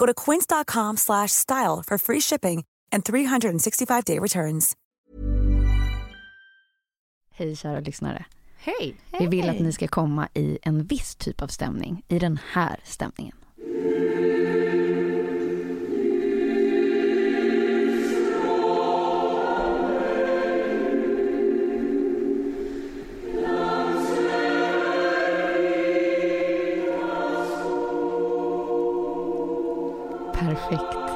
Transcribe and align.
Go 0.00 0.06
to 0.06 0.14
quince.com 0.14 0.96
slash 0.96 1.32
style 1.32 1.82
for 1.86 1.98
free 1.98 2.20
shipping 2.20 2.64
and 2.92 3.04
365-day 3.04 4.18
returns. 4.18 4.76
Hej 7.30 7.56
kära 7.56 7.80
lyssnare. 7.80 8.24
Hej! 8.58 8.96
Vi 9.18 9.26
vill 9.26 9.48
att 9.50 9.60
ni 9.60 9.72
ska 9.72 9.88
komma 9.88 10.28
i 10.34 10.58
en 10.62 10.84
viss 10.84 11.16
typ 11.16 11.42
av 11.42 11.48
stämning, 11.48 12.04
i 12.08 12.18
den 12.18 12.38
här 12.52 12.80
stämningen. 12.84 13.36
Perfekt. 30.70 31.10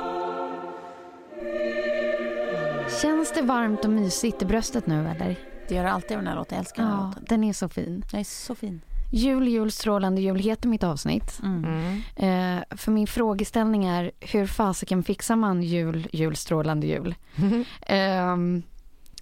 Känns 3.03 3.33
det 3.33 3.43
varmt 3.43 3.85
och 3.85 3.91
mysigt 3.91 4.43
i 4.43 4.45
bröstet 4.45 4.87
nu 4.87 5.09
eller? 5.09 5.37
Det 5.69 5.75
gör 5.75 5.85
det 5.85 5.91
alltid 5.93 6.11
av 6.17 6.23
den 6.23 6.27
här 6.29 6.37
låten. 6.37 6.57
Jag 6.57 6.61
älskar 6.61 6.83
den 6.83 6.93
här 6.93 6.99
Ja, 6.99 7.07
låten. 7.07 7.25
den 7.29 7.45
är 7.45 7.53
så 7.53 7.69
fin. 7.69 8.05
Den 8.11 8.21
är 8.21 8.25
så 8.25 8.55
fin. 8.55 8.81
Jul, 9.13 9.49
jul, 9.49 9.71
strålande 9.73 10.21
jul 10.21 10.39
heter 10.39 10.69
mitt 10.69 10.83
avsnitt. 10.85 11.41
Mm. 11.43 12.03
Eh, 12.17 12.63
för 12.77 12.91
min 12.91 13.07
frågeställning 13.07 13.85
är 13.85 14.11
hur 14.21 14.47
fasiken 14.47 15.03
fixar 15.03 15.37
man 15.37 15.63
jul, 15.63 16.09
jul, 16.13 16.37
strålande 16.37 16.87
jul? 16.87 17.15
Ehm, 17.87 18.63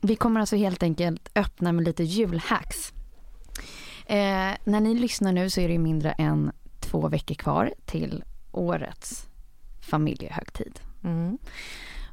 vi 0.01 0.17
kommer 0.17 0.41
alltså 0.41 0.57
helt 0.57 0.83
enkelt 0.83 1.29
öppna 1.35 1.73
med 1.73 1.85
lite 1.85 2.03
julhacks. 2.05 2.93
Eh, 4.07 4.51
när 4.65 4.81
ni 4.81 4.95
lyssnar 4.95 5.33
nu 5.33 5.51
så 5.51 5.61
är 5.61 5.69
det 5.69 5.79
mindre 5.79 6.13
än 6.13 6.53
två 6.81 7.09
veckor 7.09 7.35
kvar 7.35 7.73
till 7.87 8.25
årets 8.53 9.27
familjehögtid. 9.83 10.81
Mm. 11.05 11.39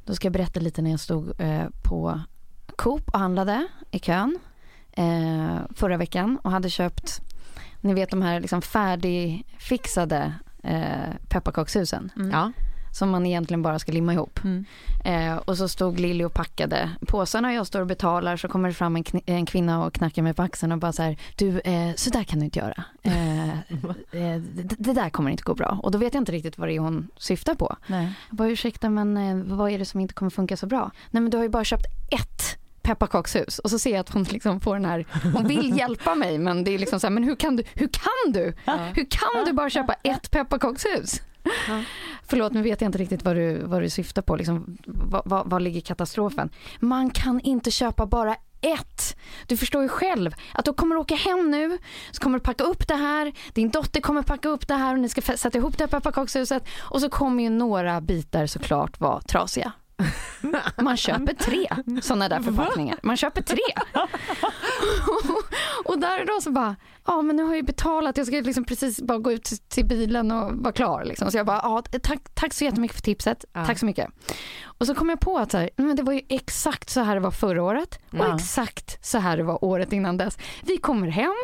Då 0.04 0.14
ska 0.14 0.26
jag 0.26 0.32
berätta 0.32 0.60
lite 0.60 0.82
när 0.82 0.90
jag 0.90 1.00
stod 1.00 1.40
eh, 1.40 1.66
på 1.82 2.20
Coop 2.76 3.08
och 3.08 3.18
handlade 3.18 3.66
i 3.90 3.98
kön 3.98 4.38
eh, 4.92 5.58
förra 5.74 5.96
veckan 5.96 6.38
och 6.42 6.50
hade 6.50 6.70
köpt, 6.70 7.20
ni 7.80 7.94
vet 7.94 8.10
de 8.10 8.22
här 8.22 8.40
liksom 8.40 8.62
färdigfixade 8.62 10.34
eh, 10.62 11.14
pepparkakshusen 11.28 12.12
Mm. 12.16 12.30
Ja. 12.30 12.52
Som 12.92 13.10
man 13.10 13.26
egentligen 13.26 13.62
bara 13.62 13.78
ska 13.78 13.92
limma 13.92 14.12
ihop. 14.12 14.40
Mm. 14.44 14.64
Eh, 15.04 15.36
och 15.36 15.56
så 15.56 15.68
stod 15.68 16.00
Lilly 16.00 16.24
och 16.24 16.34
packade 16.34 16.90
påsarna 17.06 17.48
och 17.48 17.54
jag 17.54 17.66
står 17.66 17.80
och 17.80 17.86
betalar 17.86 18.36
så 18.36 18.48
kommer 18.48 18.68
det 18.68 18.74
fram 18.74 18.96
en, 18.96 19.04
en 19.26 19.46
kvinna 19.46 19.84
och 19.84 19.94
knackar 19.94 20.22
mig 20.22 20.34
på 20.34 20.42
axeln 20.42 20.72
och 20.72 20.78
bara 20.78 20.92
så 20.92 21.02
här, 21.02 21.16
du 21.36 21.60
eh, 21.60 21.94
så 21.96 22.10
där 22.10 22.24
kan 22.24 22.38
du 22.38 22.44
inte 22.44 22.58
göra. 22.58 22.84
Eh, 23.10 23.50
eh, 23.50 24.40
det, 24.40 24.76
det 24.78 24.92
där 24.92 25.10
kommer 25.10 25.30
inte 25.30 25.42
gå 25.42 25.54
bra. 25.54 25.80
Och 25.82 25.90
då 25.90 25.98
vet 25.98 26.14
jag 26.14 26.20
inte 26.20 26.32
riktigt 26.32 26.58
vad 26.58 26.68
det 26.68 26.76
är 26.76 26.80
hon 26.80 27.08
syftar 27.16 27.54
på. 27.54 27.76
Nej. 27.86 28.12
Jag 28.28 28.36
bara 28.36 28.48
ursäkta 28.48 28.90
men 28.90 29.16
eh, 29.16 29.56
vad 29.56 29.70
är 29.70 29.78
det 29.78 29.84
som 29.84 30.00
inte 30.00 30.14
kommer 30.14 30.30
funka 30.30 30.56
så 30.56 30.66
bra? 30.66 30.90
Nej 31.10 31.22
men 31.22 31.30
du 31.30 31.36
har 31.36 31.44
ju 31.44 31.50
bara 31.50 31.64
köpt 31.64 31.86
ett 32.10 32.59
pepparkakshus 32.82 33.58
och 33.58 33.70
så 33.70 33.78
ser 33.78 33.90
jag 33.90 34.00
att 34.00 34.08
hon 34.08 34.22
liksom 34.22 34.60
får 34.60 34.74
den 34.74 34.84
här, 34.84 35.06
hon 35.34 35.48
vill 35.48 35.78
hjälpa 35.78 36.14
mig 36.14 36.38
men 36.38 36.64
det 36.64 36.74
är 36.74 36.78
liksom 36.78 37.00
så 37.00 37.06
här, 37.06 37.14
men 37.14 37.24
hur 37.24 37.36
kan 37.36 37.56
du, 37.56 37.62
hur 37.74 37.88
kan 37.88 38.32
du, 38.32 38.54
hur 38.94 39.10
kan 39.10 39.44
du 39.46 39.52
bara 39.52 39.70
köpa 39.70 39.92
ett 39.92 40.30
pepparkakshus? 40.30 41.20
Förlåt, 42.22 42.52
nu 42.52 42.62
vet 42.62 42.80
jag 42.80 42.88
inte 42.88 42.98
riktigt 42.98 43.24
vad 43.24 43.36
du, 43.36 43.58
vad 43.64 43.82
du 43.82 43.90
syftar 43.90 44.22
på. 44.22 44.36
Liksom, 44.36 44.78
vad, 44.86 45.22
vad, 45.24 45.50
vad 45.50 45.62
ligger 45.62 45.80
katastrofen? 45.80 46.50
Man 46.80 47.10
kan 47.10 47.40
inte 47.40 47.70
köpa 47.70 48.06
bara 48.06 48.36
ett. 48.60 49.16
Du 49.46 49.56
förstår 49.56 49.82
ju 49.82 49.88
själv 49.88 50.34
att 50.52 50.64
då 50.64 50.72
kommer 50.72 50.94
du 50.94 51.00
åka 51.00 51.14
hem 51.14 51.50
nu, 51.50 51.78
så 52.10 52.22
kommer 52.22 52.38
du 52.38 52.44
packa 52.44 52.64
upp 52.64 52.88
det 52.88 52.94
här, 52.94 53.32
din 53.52 53.70
dotter 53.70 54.00
kommer 54.00 54.22
packa 54.22 54.48
upp 54.48 54.68
det 54.68 54.74
här 54.74 54.94
och 54.94 55.00
ni 55.00 55.08
ska 55.08 55.22
sätta 55.22 55.58
ihop 55.58 55.78
det 55.78 55.84
här 55.84 55.88
pepparkakshuset 55.88 56.68
och 56.78 57.00
så 57.00 57.10
kommer 57.10 57.42
ju 57.42 57.50
några 57.50 58.00
bitar 58.00 58.46
såklart 58.46 59.00
vara 59.00 59.20
trasiga. 59.20 59.72
Man 60.82 60.96
köper 60.96 61.34
tre 61.34 61.68
sådana 62.02 62.28
där 62.28 62.40
förpackningar. 62.40 62.98
Man 63.02 63.16
köper 63.16 63.42
tre. 63.42 63.58
och 65.84 65.98
där 65.98 66.20
och 66.20 66.26
då 66.26 66.40
så 66.42 66.50
bara, 66.50 66.76
ja 67.06 67.22
men 67.22 67.36
nu 67.36 67.42
har 67.42 67.50
jag 67.50 67.56
ju 67.56 67.62
betalat, 67.62 68.16
jag 68.16 68.26
ska 68.26 68.36
liksom 68.36 68.64
precis 68.64 69.02
bara 69.02 69.18
gå 69.18 69.32
ut 69.32 69.50
till, 69.68 69.86
bilen 69.86 70.30
och 70.30 70.52
vara 70.52 70.72
klar. 70.72 71.04
Liksom. 71.04 71.30
Så 71.30 71.36
jag 71.36 71.46
bara, 71.46 71.60
ja 71.62 71.82
tack, 72.02 72.18
tack 72.34 72.54
så 72.54 72.64
jättemycket 72.64 72.94
för 72.96 73.02
tipset, 73.02 73.44
Ja. 73.52 73.66
tack 73.66 73.78
så 73.78 73.86
mycket. 73.86 74.10
Och 74.64 74.86
så 74.86 74.94
kom 74.94 75.08
jag 75.08 75.20
på 75.20 75.38
att 75.38 75.50
så 75.50 75.58
här, 75.58 75.70
men 75.76 75.96
det 75.96 76.02
var 76.02 76.12
ju 76.12 76.20
exakt 76.28 76.90
så 76.90 77.00
här 77.00 77.14
det 77.14 77.20
var 77.20 77.30
förra 77.30 77.62
året 77.62 77.98
och 78.10 78.18
Ja. 78.18 78.34
exakt 78.36 79.06
så 79.06 79.18
här 79.18 79.36
det 79.36 79.42
var 79.42 79.64
året 79.64 79.92
innan 79.92 80.16
dess. 80.16 80.38
Vi 80.62 80.76
kommer 80.76 81.08
hem, 81.08 81.34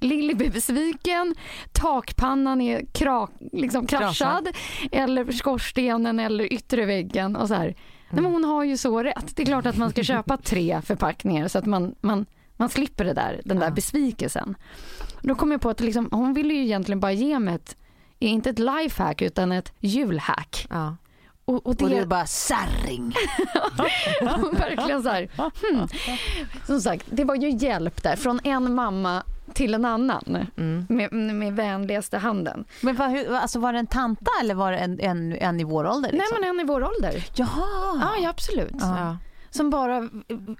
Lilly 0.00 0.34
blir 0.34 0.50
besviken, 0.50 1.34
takpannan 1.72 2.60
är 2.60 2.86
krak, 2.94 3.30
liksom 3.52 3.86
kraschad 3.86 4.48
eller 4.92 5.32
skorstenen 5.32 6.20
eller 6.20 6.52
yttre 6.52 6.84
väggen 6.84 7.36
och 7.36 7.48
så 7.48 7.54
här. 7.54 7.74
Nej, 8.10 8.22
men 8.22 8.32
hon 8.32 8.44
har 8.44 8.64
ju 8.64 8.76
så 8.76 9.02
rätt. 9.02 9.36
Det 9.36 9.42
är 9.42 9.46
klart 9.46 9.66
att 9.66 9.76
man 9.76 9.90
ska 9.90 10.02
köpa 10.02 10.36
tre 10.42 10.82
förpackningar 10.82 11.48
så 11.48 11.58
att 11.58 11.66
man, 11.66 11.94
man, 12.00 12.26
man 12.56 12.68
slipper 12.68 13.04
det 13.04 13.12
där, 13.12 13.40
den 13.44 13.58
där 13.58 13.70
besvikelsen. 13.70 14.56
Då 15.22 15.34
kom 15.34 15.52
jag 15.52 15.60
på 15.60 15.70
att 15.70 15.80
liksom, 15.80 16.08
hon 16.12 16.34
ville 16.34 16.54
ju 16.54 16.64
egentligen 16.64 17.00
bara 17.00 17.12
ge 17.12 17.38
mig 17.38 17.54
ett, 17.54 17.76
inte 18.18 18.50
ett 18.50 18.58
lifehack 18.58 19.22
utan 19.22 19.52
ett 19.52 19.72
julhack. 19.80 20.66
Ja. 20.70 20.96
Och, 21.44 21.66
och 21.66 21.76
det, 21.76 21.84
Och 21.84 21.90
du 21.90 22.06
bara 22.06 22.26
sarring. 22.26 23.14
verkligen 24.58 25.02
så 25.02 25.08
här, 25.08 25.28
hmm. 25.36 25.88
Som 26.66 26.80
sagt, 26.80 27.06
det 27.10 27.24
var 27.24 27.34
ju 27.34 27.50
hjälp 27.50 28.02
där 28.02 28.16
från 28.16 28.40
en 28.44 28.74
mamma 28.74 29.22
till 29.58 29.74
en 29.74 29.84
annan 29.84 30.46
Mm. 30.56 30.86
med, 30.88 31.12
med 31.34 31.52
vänligaste 31.56 32.18
handen. 32.18 32.64
Men 32.80 32.96
vad, 32.96 33.10
hur, 33.10 33.34
alltså 33.34 33.58
var 33.58 33.72
det 33.72 33.78
en 33.78 33.86
tanta 33.86 34.30
eller 34.40 34.54
var 34.54 34.72
det 34.72 34.78
en, 34.78 35.00
en, 35.00 35.32
en 35.32 35.60
i 35.60 35.64
vår 35.64 35.86
ålder? 35.86 36.12
Liksom? 36.12 36.18
Nej 36.18 36.40
men 36.40 36.50
en 36.50 36.60
i 36.60 36.64
vår 36.68 36.84
ålder. 36.84 37.24
Jaha. 37.34 37.48
Ja, 38.00 38.10
ja 38.22 38.30
absolut. 38.30 38.74
Ja. 38.80 39.16
Som 39.50 39.70
bara 39.70 39.96
eh, 39.96 40.06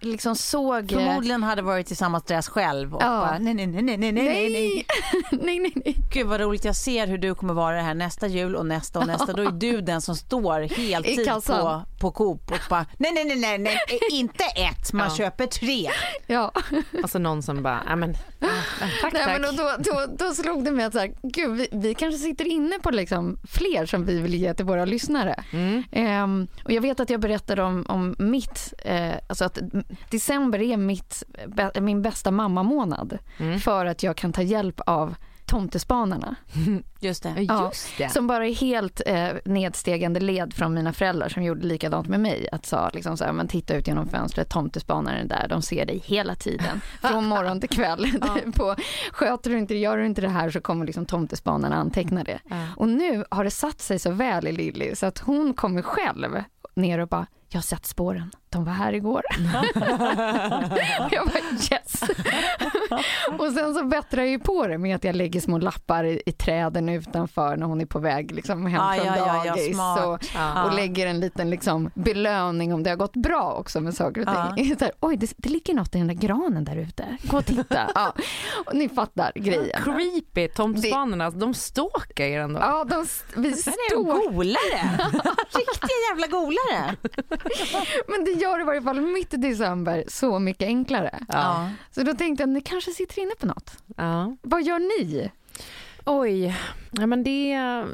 liksom 0.00 0.36
såg... 0.36 0.92
eh, 0.92 0.98
Förmodligen 0.98 1.42
hade 1.42 1.62
varit 1.62 1.90
i 1.90 1.94
samma 1.94 2.20
stress 2.20 2.48
själv 2.48 2.94
och 2.94 3.02
Ja. 3.02 3.06
bara 3.08 3.38
nej, 3.38 3.54
nej, 3.54 3.66
nej, 3.66 3.82
nej, 3.82 3.96
nej, 3.96 4.12
nej, 4.12 4.24
nej. 4.24 4.50
Nej! 4.50 4.86
nej, 5.30 5.58
nej, 5.58 5.72
nej. 5.84 5.96
Gud 6.12 6.26
vad 6.26 6.40
roligt, 6.40 6.64
jag 6.64 6.76
ser 6.76 7.06
hur 7.06 7.18
du 7.18 7.34
kommer 7.34 7.54
vara 7.54 7.76
det 7.76 7.82
här 7.82 7.94
nästa 7.94 8.26
jul 8.26 8.56
och 8.56 8.66
nästa 8.66 8.98
och 8.98 9.06
nästa. 9.06 9.32
Då 9.32 9.42
är 9.42 9.50
du 9.50 9.80
den 9.80 10.00
som 10.00 10.16
står 10.16 10.60
heltid 10.60 11.28
på, 11.46 11.82
på 12.00 12.10
Coop 12.10 12.50
och 12.50 12.58
bara 12.70 12.86
nej, 12.96 13.12
nej, 13.14 13.24
nej, 13.24 13.36
nej, 13.38 13.58
nej, 13.58 13.78
inte 14.10 14.44
ett, 14.44 14.92
man 14.92 15.08
Ja. 15.08 15.16
köper 15.16 15.46
tre. 15.46 15.90
Ja. 16.26 16.52
Alltså 17.02 17.18
någon 17.18 17.42
som 17.42 17.62
bara, 17.62 17.82
ja 17.88 17.96
men 17.96 18.14
tack 18.14 19.12
Nej, 19.12 19.22
tack. 19.24 19.40
men 19.40 19.44
och 19.50 19.54
då, 19.56 19.70
då, 19.78 20.06
då 20.18 20.34
slog 20.34 20.64
det 20.64 20.70
mig 20.70 20.84
att 20.84 20.92
så 20.92 20.98
här, 20.98 21.12
gud, 21.22 21.56
vi, 21.56 21.68
vi 21.72 21.94
kanske 21.94 22.18
sitter 22.18 22.44
inne 22.44 22.78
på 22.82 22.90
liksom 22.90 23.38
fler 23.50 23.86
som 23.86 24.04
vi 24.04 24.20
vill 24.20 24.34
ge 24.34 24.54
till 24.54 24.64
våra 24.64 24.84
lyssnare. 24.84 25.44
Mm. 25.52 25.82
Ehm, 25.92 26.48
och 26.64 26.72
jag 26.72 26.80
vet 26.82 27.00
att 27.00 27.10
jag 27.10 27.20
berättade 27.20 27.62
om, 27.62 27.84
om 27.88 28.16
mitt, 28.18 28.72
eh, 28.88 29.14
alltså 29.26 29.44
att 29.44 29.58
december 30.10 30.60
är 30.62 30.76
mitt, 30.76 31.22
min 31.80 32.02
bästa 32.02 32.30
mammamånad 32.30 33.18
Mm. 33.38 33.58
för 33.60 33.86
att 33.86 34.02
jag 34.02 34.16
kan 34.16 34.32
ta 34.32 34.42
hjälp 34.42 34.80
av 34.86 35.14
tomtespanarna. 35.46 36.34
Just 37.00 37.22
det. 37.22 37.34
Ja, 37.42 37.64
Just 37.66 37.98
det. 37.98 38.08
Som 38.08 38.26
bara 38.26 38.46
är 38.46 38.54
helt 38.54 39.00
eh, 39.06 39.28
nedstegande 39.44 40.20
led 40.20 40.54
från 40.54 40.74
mina 40.74 40.92
föräldrar 40.92 41.28
som 41.28 41.42
gjorde 41.42 41.66
likadant 41.66 42.08
med 42.08 42.20
mig. 42.20 42.48
Att 42.52 42.66
sa 42.66 42.90
liksom 42.94 43.16
så 43.16 43.24
här, 43.24 43.32
men 43.32 43.48
titta 43.48 43.74
ut 43.76 43.88
genom 43.88 44.08
fönstret, 44.08 44.48
tomtespanaren 44.50 45.24
är 45.24 45.28
där, 45.28 45.48
de 45.48 45.62
ser 45.62 45.86
dig 45.86 46.02
hela 46.04 46.34
tiden. 46.34 46.80
Från 47.00 47.24
morgon 47.28 47.60
till 47.60 47.68
kväll. 47.68 48.06
på, 48.54 48.74
sköter 49.12 49.50
du 49.50 49.58
inte, 49.58 49.74
gör 49.74 49.96
du 49.96 50.06
inte 50.06 50.20
det 50.20 50.28
här 50.28 50.50
så 50.50 50.60
kommer 50.60 50.86
liksom 50.86 51.06
tomtespanarna 51.06 51.76
anteckna 51.76 52.24
det. 52.24 52.38
Ja. 52.48 52.66
Och 52.76 52.88
nu 52.88 53.24
har 53.30 53.44
det 53.44 53.50
satt 53.50 53.80
sig 53.80 53.98
så 53.98 54.10
väl 54.10 54.46
i 54.46 54.52
Lilly 54.52 54.94
så 54.94 55.06
att 55.06 55.18
hon 55.18 55.54
kommer 55.54 55.82
själv 55.82 56.42
ner 56.74 56.98
och 56.98 57.08
bara, 57.08 57.26
jag 57.50 57.58
har 57.58 57.62
sett 57.62 57.86
spåren, 57.86 58.30
de 58.50 58.64
var 58.64 58.72
här 58.72 58.92
igår. 58.92 59.22
jag 61.10 61.26
bara 61.26 61.38
yes. 61.70 62.02
och 63.38 63.52
sen 63.52 63.74
så 63.74 63.84
bättrar 63.84 64.22
jag 64.22 64.30
ju 64.30 64.38
på 64.38 64.66
det 64.66 64.78
med 64.78 64.96
att 64.96 65.04
jag 65.04 65.16
lägger 65.16 65.40
små 65.40 65.58
lappar 65.58 66.04
i, 66.04 66.22
i 66.26 66.32
träden 66.32 66.88
utanför 66.88 67.56
när 67.56 67.66
hon 67.66 67.80
är 67.80 67.86
på 67.86 67.98
väg 67.98 68.32
liksom, 68.32 68.66
hem 68.66 68.80
Ja, 68.82 68.94
från 68.96 69.06
ja, 69.06 69.16
ja, 69.16 69.42
ja, 69.46 69.50
dagis. 69.54 69.74
smart. 69.74 70.06
och, 70.06 70.18
Ja. 70.34 70.64
och 70.64 70.74
lägger 70.74 71.06
en 71.06 71.20
liten 71.20 71.50
liksom, 71.50 71.90
belöning 71.94 72.74
om 72.74 72.82
det 72.82 72.90
har 72.90 72.96
gått 72.96 73.16
bra 73.16 73.52
också 73.52 73.80
med 73.80 73.94
saker 73.94 74.20
och 74.20 74.56
ting. 74.56 74.76
Så 74.78 74.84
här, 74.84 74.92
Oj, 75.00 75.16
det, 75.16 75.32
det 75.36 75.48
ligger 75.48 75.74
något 75.74 75.94
i 75.94 75.98
den 75.98 76.06
där 76.06 76.14
granen 76.14 76.64
där 76.64 76.76
ute. 76.76 77.04
Gå 77.22 77.36
och 77.38 77.46
titta. 77.46 77.90
ja. 77.94 78.12
och 78.66 78.74
ni 78.74 78.88
fattar 78.88 79.32
grejen. 79.34 79.82
Creepy, 79.84 80.48
tomtespanorna, 80.48 81.24
alltså, 81.24 81.40
de 81.40 81.54
stalkar 81.54 82.24
er 82.24 82.40
ändå. 82.40 82.60
Ja, 82.60 82.84
de, 82.84 83.06
vi 83.36 83.52
står 83.52 84.30
golare. 84.32 84.98
Riktiga 85.54 85.96
jävla 86.10 86.26
golare. 86.26 86.96
Men 88.08 88.24
det 88.24 88.30
gör 88.30 88.60
i 88.60 88.64
varje 88.64 88.82
fall 88.82 89.00
mitt 89.00 89.34
i 89.34 89.36
december 89.36 90.04
så 90.08 90.38
mycket 90.38 90.66
enklare. 90.66 91.18
Ja. 91.28 91.70
Så 91.90 92.02
då 92.02 92.14
tänkte 92.14 92.42
jag, 92.42 92.48
ni 92.50 92.60
kanske 92.60 92.90
sitter 92.90 93.22
inne 93.22 93.34
på 93.40 93.46
något. 93.46 93.70
Ja. 93.96 94.36
Vad 94.42 94.62
gör 94.62 94.78
ni? 94.78 95.30
Oj, 96.04 96.56
ja, 96.90 97.06
men 97.06 97.24
det, 97.24 97.52
är- 97.52 97.86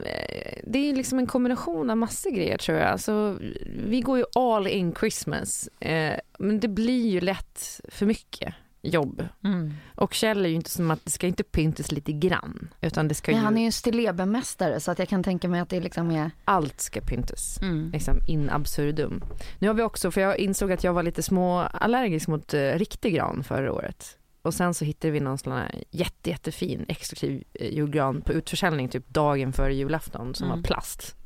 det 0.67 0.91
är 0.91 0.95
liksom 0.95 1.19
en 1.19 1.27
kombination 1.27 1.91
av 1.91 1.97
massor 1.97 2.31
grejer 2.31 2.59
tror 2.59 2.79
jag. 2.79 2.89
Alltså, 2.89 3.37
vi 3.87 4.01
går 4.01 4.19
ju 4.19 4.25
all 4.35 4.67
in 4.67 4.95
Christmas, 4.95 5.69
eh, 5.81 6.15
men 6.39 6.61
det 6.61 6.69
blir 6.69 7.09
ju 7.11 7.21
lätt 7.21 7.81
för 7.89 8.07
mycket 8.07 8.55
jobb. 8.85 9.29
Mm. 9.45 9.75
Och 9.95 10.15
Kjell 10.15 10.45
är 10.45 10.49
ju 10.49 10.55
inte 10.55 10.71
som 10.71 10.91
att 10.91 11.05
det 11.05 11.11
ska 11.11 11.27
inte 11.27 11.43
pyntas 11.43 11.93
lite 11.93 12.13
grann, 12.13 12.69
utan 12.81 13.09
det 13.09 13.15
ska 13.15 13.31
ju, 13.31 13.37
Men 13.37 13.45
han 13.45 13.57
är 13.57 13.61
ju 13.61 13.67
en 13.67 13.73
stillebemästare 13.73 14.81
så 14.81 14.91
att 14.91 14.99
jag 14.99 15.09
kan 15.09 15.23
tänka 15.23 15.49
mig 15.49 15.61
att 15.61 15.69
det 15.69 15.81
liksom 15.81 16.11
är... 16.11 16.31
allt 16.45 16.81
ska 16.81 17.01
pyntas. 17.01 17.59
Mm. 17.63 17.91
Liksom 17.93 18.19
in 18.27 18.51
absurdum. 18.51 19.23
Nu 19.59 19.67
har 19.69 19.75
vi 19.75 19.83
också, 19.83 20.11
för 20.11 20.21
jag 20.21 20.39
insåg 20.39 20.73
att 20.73 20.85
jag 20.85 20.93
var 20.93 21.03
lite 21.03 21.23
små 21.23 21.59
allergisk 21.61 22.29
mot 22.29 22.55
eh, 22.55 22.61
riktig 22.73 23.15
gran 23.15 23.45
förra 23.45 23.73
året. 23.73 24.19
Och 24.43 24.55
sen 24.55 24.75
så 24.75 24.85
hittade 24.85 25.11
vi 25.13 25.21
någon 25.21 25.39
sån 25.39 25.53
här 25.53 25.85
jätte, 25.91 26.31
jättefin 26.31 26.85
exklusiv 26.89 27.45
eh, 27.55 27.75
julgran 27.75 28.21
på 28.21 28.33
utförsäljning 28.33 28.89
typ 28.89 29.09
dagen 29.09 29.53
före 29.53 29.75
julafton 29.75 30.35
som 30.35 30.47
Mm. 30.47 30.59
var 30.59 30.63
plast. 30.65 31.17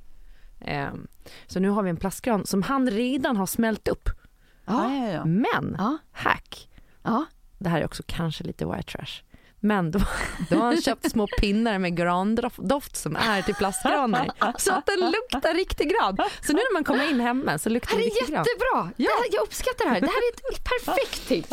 Ehm, 0.60 1.06
så 1.46 1.60
nu 1.60 1.68
har 1.68 1.82
vi 1.82 1.90
en 1.90 1.96
plastgran 1.96 2.46
som 2.46 2.62
han 2.62 2.90
redan 2.90 3.36
har 3.36 3.46
smält 3.46 3.88
upp. 3.88 4.08
Ja. 4.64 5.24
Men, 5.24 5.74
Ja, 5.78 5.98
hack, 6.12 6.68
ja. 7.02 7.24
Det 7.58 7.68
här 7.68 7.80
är 7.80 7.84
också 7.84 8.02
kanske 8.06 8.44
lite 8.44 8.66
white 8.66 8.82
trash. 8.92 9.22
Men 9.60 9.90
då, 9.90 10.00
då 10.50 10.56
har 10.56 10.64
han 10.64 10.82
köpt 10.82 11.10
små 11.10 11.26
pinnar 11.40 11.78
med 11.78 11.96
grandoft 11.96 12.96
som 12.96 13.16
är 13.16 13.42
till 13.42 13.54
plastgranar. 13.54 14.30
Så 14.58 14.72
att 14.72 14.86
den 14.86 15.00
luktar 15.00 15.54
riktig 15.54 15.90
gran. 15.90 16.16
Så 16.16 16.52
nu 16.52 16.58
när 16.58 16.72
man 16.74 16.84
kommer 16.84 17.10
in 17.10 17.20
hemma 17.20 17.58
så 17.58 17.68
Det 17.68 17.72
luktar 17.72 17.96
det 17.96 18.02
är 18.02 18.04
riktig 18.04 18.34
gran. 18.34 18.44
jättebra! 18.44 18.90
Det 18.96 19.02
här, 19.02 19.26
jag 19.32 19.42
uppskattar 19.42 19.84
det 19.84 19.90
här. 19.90 20.00
Det 20.00 20.06
här 20.06 20.14
är 20.16 20.54
ett 20.54 20.64
perfekt 20.64 21.28
tips. 21.28 21.50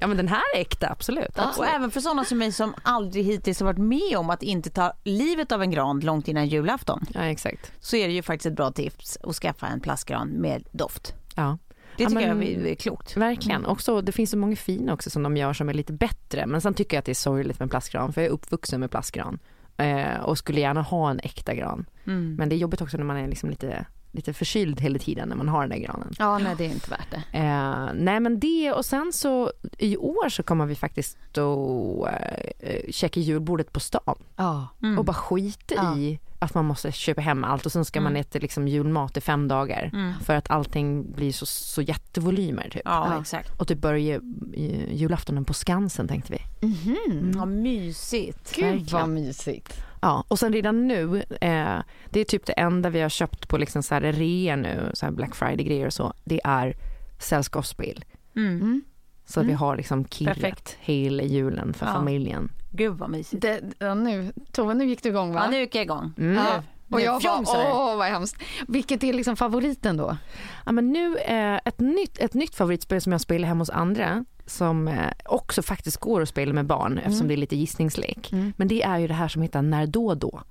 Ja 0.00 0.06
men 0.06 0.16
den 0.16 0.28
här 0.28 0.42
är 0.56 0.60
äkta, 0.60 0.88
absolut. 0.90 1.30
Ja. 1.36 1.52
Och 1.58 1.66
även 1.66 1.90
för 1.90 2.00
sådana 2.00 2.24
som 2.24 2.38
mig 2.38 2.52
som 2.52 2.74
aldrig 2.82 3.24
hittills 3.24 3.60
har 3.60 3.64
varit 3.66 3.78
med 3.78 4.16
om 4.18 4.30
att 4.30 4.42
inte 4.42 4.70
ta 4.70 4.92
livet 5.04 5.52
av 5.52 5.62
en 5.62 5.70
gran 5.70 6.00
långt 6.00 6.28
innan 6.28 6.46
julafton 6.46 7.06
Ja 7.14 7.20
exakt. 7.20 7.72
så 7.80 7.96
är 7.96 8.08
det 8.08 8.14
ju 8.14 8.22
faktiskt 8.22 8.46
ett 8.46 8.56
bra 8.56 8.70
tips 8.72 9.18
att 9.22 9.34
skaffa 9.36 9.66
en 9.66 9.80
plastgran 9.80 10.28
med 10.28 10.64
doft. 10.72 11.14
Ja. 11.36 11.58
Det 11.98 12.02
Ja, 12.04 12.08
tycker 12.10 12.34
men- 12.34 12.52
jag 12.62 12.70
är 12.70 12.74
klokt. 12.74 13.16
Verkligen. 13.16 13.66
Också, 13.66 14.00
det 14.00 14.12
finns 14.12 14.30
så 14.30 14.36
många 14.38 14.56
fina 14.56 14.92
också 14.92 15.10
som 15.10 15.22
de 15.22 15.36
gör 15.36 15.52
som 15.52 15.68
är 15.68 15.74
lite 15.74 15.92
bättre. 15.92 16.46
Men 16.46 16.60
sen 16.60 16.74
tycker 16.74 16.96
jag 16.96 16.98
att 16.98 17.04
det 17.04 17.12
är 17.12 17.14
sorgligt 17.14 17.60
med 17.60 17.70
plastgran 17.70 18.12
för 18.12 18.20
jag 18.20 18.28
är 18.28 18.32
uppvuxen 18.32 18.80
med 18.80 18.90
plastgran. 18.90 19.38
Eh, 19.76 20.20
och 20.24 20.38
skulle 20.38 20.60
gärna 20.60 20.82
ha 20.82 21.10
en 21.10 21.20
äkta 21.22 21.54
gran. 21.54 21.86
Mm. 22.06 22.34
Men 22.38 22.48
det 22.48 22.54
är 22.54 22.58
jobbigt 22.58 22.80
också 22.80 22.96
när 22.96 23.04
man 23.04 23.16
är 23.16 23.28
liksom 23.28 23.50
lite, 23.50 23.86
lite 24.12 24.32
förkyld 24.32 24.80
hela 24.80 24.98
tiden 24.98 25.28
när 25.28 25.36
man 25.36 25.48
har 25.48 25.60
den 25.60 25.70
där 25.70 25.78
granen. 25.86 26.12
Ja, 26.18 26.38
nej 26.38 26.54
det 26.58 26.64
är 26.66 26.70
inte 26.70 26.90
värt 26.90 27.10
det. 27.10 27.38
Eh, 27.38 27.88
nej 27.94 28.20
men 28.20 28.40
det 28.40 28.72
och 28.72 28.84
sen 28.84 29.12
så 29.12 29.52
i 29.78 29.96
år 29.96 30.28
så 30.28 30.42
kommer 30.42 30.66
vi 30.66 30.74
faktiskt 30.74 31.18
då 31.32 32.08
eh, 32.60 32.90
checka 32.90 33.20
julbordet 33.20 33.72
på 33.72 33.80
stan 33.80 34.18
Ja. 34.36 34.68
Mm. 34.82 34.98
och 34.98 35.04
bara 35.04 35.14
skita 35.14 35.74
Ja. 35.74 35.96
i 35.96 36.18
att 36.38 36.54
man 36.54 36.64
måste 36.64 36.92
köpa 36.92 37.20
hem 37.20 37.44
allt 37.44 37.66
och 37.66 37.72
sen 37.72 37.84
ska 37.84 38.00
man 38.00 38.12
Mm. 38.12 38.20
äta 38.20 38.38
liksom 38.38 38.68
julmat 38.68 39.16
i 39.16 39.20
fem 39.20 39.48
dagar 39.48 39.90
Mm. 39.92 40.12
för 40.24 40.34
att 40.34 40.50
allting 40.50 41.12
blir 41.12 41.32
så, 41.32 41.46
så 41.46 41.82
jättevolymer 41.82 42.68
typ. 42.70 42.82
Ja, 42.84 43.12
Ja. 43.14 43.20
exakt. 43.20 43.60
Och 43.60 43.68
typ 43.68 43.78
börja 43.78 44.20
julaftonen 44.90 45.44
på 45.44 45.54
Skansen 45.54 46.08
tänkte 46.08 46.32
vi. 46.32 46.66
Mhm. 46.66 47.32
Ja, 47.36 47.44
mysigt. 47.44 48.54
Gud 48.56 48.64
Verkligen. 48.64 48.86
vad 49.00 49.08
mysigt. 49.08 49.84
Ja, 50.02 50.24
och 50.28 50.38
sen 50.38 50.52
redan 50.52 50.86
nu, 50.88 51.16
eh, 51.40 51.78
det 52.10 52.20
är 52.20 52.24
typ 52.24 52.46
det 52.46 52.52
enda 52.52 52.90
vi 52.90 53.00
har 53.00 53.08
köpt 53.08 53.48
på 53.48 53.58
liksom 53.58 53.82
så 53.82 53.94
här 53.94 54.00
rea 54.00 54.56
nu, 54.56 54.90
så 54.94 55.06
här 55.06 55.12
Black 55.12 55.34
Friday-grejer 55.34 55.86
och 55.86 55.92
så, 55.92 56.12
det 56.24 56.40
är 56.44 56.76
sällskapsspel. 57.18 58.04
Mm. 58.36 58.82
Mm. 59.28 59.32
Så 59.32 59.40
att 59.40 59.46
vi 59.46 59.50
Mm. 59.50 59.60
har 59.60 59.76
liksom 59.76 60.04
kirrat 60.04 60.34
Perfekt. 60.34 60.76
hela 60.80 61.22
julen 61.22 61.74
för 61.74 61.86
Ja. 61.86 61.92
familjen. 61.92 62.52
Gud 62.70 62.98
vad 62.98 63.10
mysigt. 63.10 63.42
Det, 63.42 63.60
ja, 63.78 63.94
nu, 63.94 64.32
Tove, 64.52 64.74
nu 64.74 64.84
gick 64.88 65.02
du 65.02 65.08
igång 65.08 65.32
va? 65.34 65.42
Ja, 65.44 65.50
nu 65.50 65.58
gick 65.60 65.74
jag 65.74 65.82
igång. 65.82 66.12
Mm. 66.18 66.34
Ja. 66.36 66.62
Och 66.90 67.00
jag 67.00 67.22
bara, 67.22 67.74
åh 67.74 67.96
vad 67.96 68.06
hemskt. 68.06 68.36
Vilket 68.68 69.04
är 69.04 69.12
liksom 69.12 69.36
favoriten 69.36 69.96
då? 69.96 70.16
Ja, 70.66 70.72
men 70.72 70.92
nu 70.92 71.16
eh, 71.18 71.56
ett, 71.64 71.80
nytt, 71.80 72.18
ett 72.18 72.34
nytt 72.34 72.54
favoritspel 72.54 73.00
som 73.00 73.12
jag 73.12 73.20
spelar 73.20 73.48
hemma 73.48 73.60
hos 73.60 73.70
andra 73.70 74.24
som 74.46 74.88
eh, 74.88 74.94
också 75.24 75.62
faktiskt 75.62 75.96
går 75.96 76.22
att 76.22 76.28
spela 76.28 76.52
med 76.52 76.66
barn 76.66 76.98
eftersom 76.98 77.28
det 77.28 77.34
är 77.34 77.36
lite 77.36 77.56
gissningslek. 77.56 78.32
Mm. 78.32 78.52
Men 78.56 78.68
det 78.68 78.82
är 78.82 78.98
ju 78.98 79.06
det 79.06 79.14
här 79.14 79.28
som 79.28 79.42
heter 79.42 79.62
När 79.62 79.86
då 79.86 80.14
då. 80.14 80.42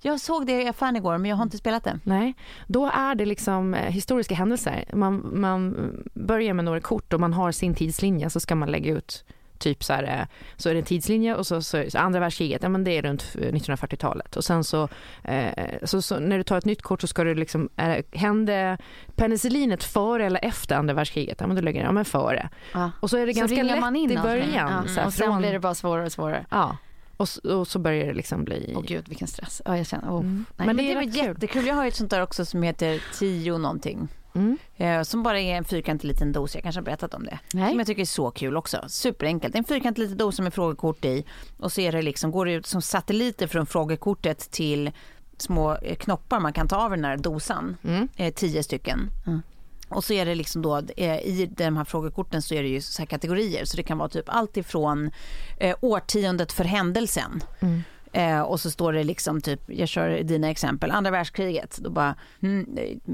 Jag 0.00 0.20
såg 0.20 0.46
det 0.46 0.62
i 0.62 0.68
affären 0.68 0.96
igår 0.96 1.18
men 1.18 1.30
jag 1.30 1.36
har 1.36 1.42
inte 1.42 1.58
spelat 1.58 1.84
det. 1.84 2.00
Nej, 2.02 2.34
då 2.66 2.90
är 2.94 3.14
det 3.14 3.26
liksom 3.26 3.74
eh, 3.74 3.92
historiska 3.92 4.34
händelser. 4.34 4.84
Man, 4.92 5.30
man 5.32 5.92
börjar 6.14 6.54
med 6.54 6.64
några 6.64 6.80
kort 6.80 7.12
och 7.12 7.20
man 7.20 7.32
har 7.32 7.52
sin 7.52 7.74
tidslinje 7.74 8.30
så 8.30 8.40
ska 8.40 8.54
man 8.54 8.70
lägga 8.70 8.92
ut 8.92 9.24
typ 9.58 9.84
så 9.84 9.92
här, 9.92 10.02
eh, 10.02 10.26
så 10.56 10.68
är 10.68 10.74
det 10.74 10.80
en 10.80 10.84
tidslinje 10.84 11.34
och 11.34 11.46
så, 11.46 11.62
så, 11.62 11.84
så 11.88 11.98
andra 11.98 12.20
världskriget, 12.20 12.62
ja 12.62 12.68
men 12.68 12.84
det 12.84 12.98
är 12.98 13.02
runt 13.02 13.36
eh, 13.40 13.52
1940-talet 13.52 14.36
och 14.36 14.44
sen 14.44 14.64
så, 14.64 14.88
eh, 15.24 15.64
så, 15.82 16.02
så 16.02 16.18
när 16.18 16.36
du 16.38 16.42
tar 16.42 16.58
ett 16.58 16.64
nytt 16.64 16.82
kort 16.82 17.00
så 17.00 17.06
ska 17.06 17.24
du 17.24 17.34
liksom, 17.34 17.68
är, 17.76 18.02
hände 18.12 18.78
penicillinet 19.14 19.84
före 19.84 20.26
eller 20.26 20.44
efter 20.44 20.76
andra 20.76 20.94
världskriget? 20.94 21.36
Ja 21.40 21.46
men 21.46 21.56
då 21.56 21.62
lägger 21.62 21.82
ja 21.82 21.92
men 21.92 22.04
före. 22.04 22.48
Ja. 22.74 22.90
Och 23.00 23.10
så 23.10 23.16
är 23.16 23.26
det 23.26 23.32
ganska 23.32 23.62
lätt 23.62 23.80
man 23.80 23.96
in 23.96 24.10
i 24.10 24.18
början. 24.18 24.52
Ja. 24.54 24.66
Här, 24.66 24.82
och 24.82 24.90
sen 24.90 25.12
från, 25.12 25.38
blir 25.38 25.52
det 25.52 25.60
bara 25.60 25.74
svårare 25.74 26.06
och 26.06 26.12
svårare. 26.12 26.46
Ja, 26.50 26.76
och, 27.16 27.28
och 27.44 27.68
så 27.68 27.78
börjar 27.78 28.06
det 28.06 28.14
liksom 28.14 28.44
bli... 28.44 28.74
Åh 28.76 28.82
gud 28.82 29.08
vilken 29.08 29.28
stress. 29.28 29.62
Ja, 29.64 29.76
jag 29.76 29.86
känner, 29.86 30.10
oh. 30.10 30.20
Mm. 30.20 30.44
Nej, 30.56 30.66
Men 30.66 30.76
Men 30.76 30.86
det 30.86 30.92
är 30.92 31.26
jättekul. 31.26 31.66
Jag 31.66 31.74
har 31.74 31.86
ett 31.86 31.94
sånt 31.94 32.10
där 32.10 32.22
också 32.22 32.44
som 32.44 32.62
heter 32.62 33.02
tio 33.18 33.58
någonting. 33.58 34.08
Mm. 34.34 34.58
Eh, 34.76 35.02
som 35.02 35.22
bara 35.22 35.40
är 35.40 35.56
en 35.56 35.64
fyrkantig 35.64 36.08
liten 36.08 36.32
dos. 36.32 36.54
Jag 36.54 36.62
kanske 36.62 36.80
har 36.80 36.84
berättat 36.84 37.14
om 37.14 37.24
det. 37.24 37.38
Nej. 37.52 37.70
Som 37.70 37.78
jag 37.78 37.86
tycker 37.86 38.02
är 38.02 38.06
så 38.06 38.30
kul 38.30 38.56
också. 38.56 38.84
Superenkelt. 38.88 39.54
En 39.54 39.64
fyrkantig 39.64 40.02
liten 40.02 40.18
dosa 40.18 40.42
med 40.42 40.54
frågekort 40.54 41.04
i. 41.04 41.24
Och 41.58 41.72
så 41.72 41.80
är 41.80 41.92
det 41.92 42.02
liksom, 42.02 42.30
går 42.30 42.46
det 42.46 42.52
ut 42.52 42.66
som 42.66 42.82
satelliter 42.82 43.46
från 43.46 43.66
frågekortet 43.66 44.50
till 44.50 44.90
små 45.38 45.76
eh, 45.76 45.96
knoppar 45.96 46.40
man 46.40 46.52
kan 46.52 46.68
ta 46.68 46.76
av 46.76 46.90
den 46.90 47.04
här 47.04 47.16
dosan. 47.16 47.76
Mm. 47.84 48.08
Eh, 48.16 48.34
tio 48.34 48.62
stycken. 48.62 49.10
Mm. 49.26 49.42
Och 49.88 50.04
så 50.04 50.12
är 50.12 50.26
det 50.26 50.34
liksom 50.34 50.62
då, 50.62 50.82
eh, 50.96 51.16
i 51.16 51.50
de 51.56 51.76
här 51.76 51.84
frågekorten 51.84 52.42
så 52.42 52.54
är 52.54 52.62
det 52.62 52.68
ju 52.68 52.80
så 52.80 53.02
här 53.02 53.06
kategorier. 53.06 53.64
Så 53.64 53.76
det 53.76 53.82
kan 53.82 53.98
vara 53.98 54.08
typ 54.08 54.28
allt 54.28 54.56
ifrån 54.56 55.10
eh, 55.58 55.76
årtiondet 55.80 56.52
för 56.52 56.64
händelsen. 56.64 57.42
Mm. 57.60 57.82
Eh, 58.16 58.40
och 58.40 58.60
så 58.60 58.70
står 58.70 58.92
det 58.92 59.04
liksom 59.04 59.40
typ, 59.40 59.60
jag 59.66 59.88
kör 59.88 60.22
dina 60.22 60.50
exempel, 60.50 60.90
andra 60.90 61.10
världskriget, 61.10 61.78
då 61.82 61.90
bara, 61.90 62.14
mm, 62.42 62.66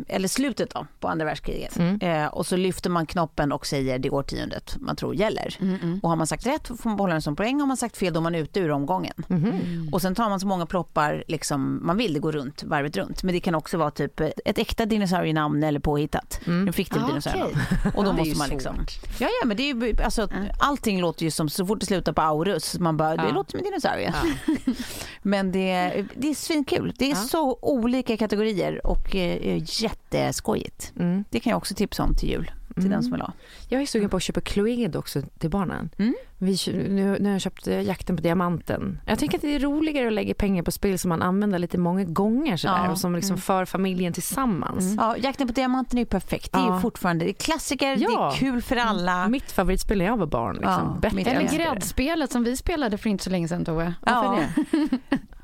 eller 0.08 0.28
slutet 0.28 0.70
då 0.70 0.86
på 1.00 1.08
andra 1.08 1.24
världskriget. 1.26 1.76
Mm. 1.78 1.98
Eh, 2.00 2.26
och 2.26 2.46
så 2.46 2.56
lyfter 2.56 2.90
man 2.90 3.06
knoppen 3.06 3.52
och 3.52 3.66
säger 3.66 3.98
det 3.98 4.10
årtiondet 4.10 4.76
man 4.80 4.96
tror 4.96 5.14
gäller. 5.14 5.56
Och 6.02 6.08
har 6.08 6.16
man 6.16 6.26
sagt 6.26 6.46
rätt 6.46 6.66
får 6.68 6.84
man 6.84 6.96
behålla 6.96 7.12
den 7.14 7.22
som 7.22 7.36
poäng, 7.36 7.60
har 7.60 7.66
man 7.66 7.76
sagt 7.76 7.96
fel 7.96 8.12
då 8.12 8.20
är 8.20 8.22
man 8.22 8.34
ute 8.34 8.60
ur 8.60 8.70
omgången. 8.70 9.12
Mhm. 9.26 9.88
Och 9.92 10.02
sen 10.02 10.14
tar 10.14 10.28
man 10.28 10.40
så 10.40 10.46
många 10.46 10.66
ploppar 10.66 11.24
liksom 11.28 11.80
man 11.86 11.96
vill, 11.96 12.12
det 12.12 12.20
går 12.20 12.32
runt, 12.32 12.62
varvet 12.62 12.96
runt. 12.96 13.22
Men 13.22 13.34
det 13.34 13.40
kan 13.40 13.54
också 13.54 13.78
vara 13.78 13.90
typ 13.90 14.20
ett 14.20 14.58
äkta 14.58 14.86
dinosaurienamn 14.86 15.62
eller 15.62 15.80
påhittat. 15.80 16.40
En 16.46 16.72
fiktiv 16.72 17.02
Ah, 17.04 17.08
dinosaurie. 17.08 17.42
okej. 17.44 17.92
Och 17.94 18.04
då 18.04 18.12
måste 18.18 18.38
man 18.38 18.48
liksom... 18.48 18.76
Ja, 19.18 19.28
ja, 19.42 19.46
men 19.46 19.56
det 19.56 19.62
är 19.70 19.74
ju, 19.74 19.96
alltså, 20.04 20.28
allting 20.60 21.00
låter 21.00 21.24
ju 21.24 21.30
som, 21.30 21.48
så 21.48 21.66
fort 21.66 21.80
det 21.80 21.86
slutar 21.86 22.12
på 22.12 22.22
Aurus, 22.22 22.78
man 22.78 22.96
bara, 22.96 23.16
det 23.16 23.22
Ja. 23.28 23.32
låter 23.34 23.50
som 23.50 23.58
en 23.58 23.64
dinosaurie. 23.64 24.14
men 25.22 25.52
det, 25.52 26.04
det 26.16 26.30
är 26.30 26.34
svinkul. 26.34 26.94
Det 26.98 27.10
är 27.10 27.14
så 27.14 27.58
olika 27.62 28.16
kategorier 28.16 28.86
och 28.86 29.16
eh, 29.16 29.62
jätteskojigt. 29.66 30.92
Mm. 30.98 31.24
Det 31.30 31.40
kan 31.40 31.50
jag 31.50 31.56
också 31.56 31.74
tipsa 31.74 32.02
om 32.02 32.14
till 32.14 32.28
jul, 32.28 32.50
till 32.74 32.90
den 32.90 33.02
som 33.02 33.12
vill 33.12 33.20
ha. 33.20 33.32
Jag 33.68 33.82
är 33.82 33.86
sugen 33.86 34.10
på 34.10 34.16
att 34.16 34.22
köpa 34.22 34.40
Cluedo 34.40 34.98
också 34.98 35.22
till 35.38 35.50
barnen. 35.50 35.90
Mm. 35.98 36.14
Vi, 36.42 36.56
nu, 36.88 37.16
nu 37.20 37.24
har 37.24 37.32
jag 37.32 37.40
köpt 37.40 37.66
eh, 37.68 37.80
Jakten 37.80 38.16
på 38.16 38.22
diamanten. 38.22 39.00
Jag 39.06 39.18
tänker 39.18 39.38
att 39.38 39.42
det 39.42 39.54
är 39.54 39.58
roligare 39.60 40.06
att 40.06 40.12
lägga 40.12 40.34
pengar 40.34 40.62
på 40.62 40.70
spel 40.70 40.98
som 40.98 41.08
man 41.08 41.22
använder 41.22 41.58
lite 41.58 41.78
många 41.78 42.04
gånger 42.04 42.56
sådär, 42.56 42.84
Ja. 42.84 42.90
och 42.90 42.98
som 42.98 43.14
liksom 43.16 43.38
för 43.38 43.64
familjen 43.64 44.12
tillsammans. 44.12 44.94
Ja, 44.98 45.16
Jakten 45.16 45.46
på 45.46 45.52
diamanten 45.52 45.98
är 45.98 46.02
ju 46.02 46.06
perfekt. 46.06 46.52
Det 46.52 46.58
är 46.58 46.62
Ja. 46.66 46.74
ju 46.76 46.80
fortfarande 46.80 47.24
det 47.24 47.30
är 47.30 47.32
klassiker, 47.32 47.96
det 47.96 48.02
Ja. 48.02 48.32
är 48.32 48.36
kul 48.36 48.62
för 48.62 48.76
alla. 48.76 49.28
Mitt 49.28 49.52
favoritspel 49.52 49.98
när 49.98 50.04
jag 50.04 50.16
var 50.16 50.26
barn. 50.26 50.54
Liksom. 50.54 50.72
Ja, 50.72 50.98
Bättre 51.02 51.30
Eller 51.30 51.48
det. 51.50 51.56
gräddspelet 51.56 52.32
som 52.32 52.44
vi 52.44 52.56
spelade 52.56 52.98
för 52.98 53.10
inte 53.10 53.24
så 53.24 53.30
länge 53.30 53.48
sedan 53.48 53.64
Tove. 53.64 53.94
Ja. 54.06 54.38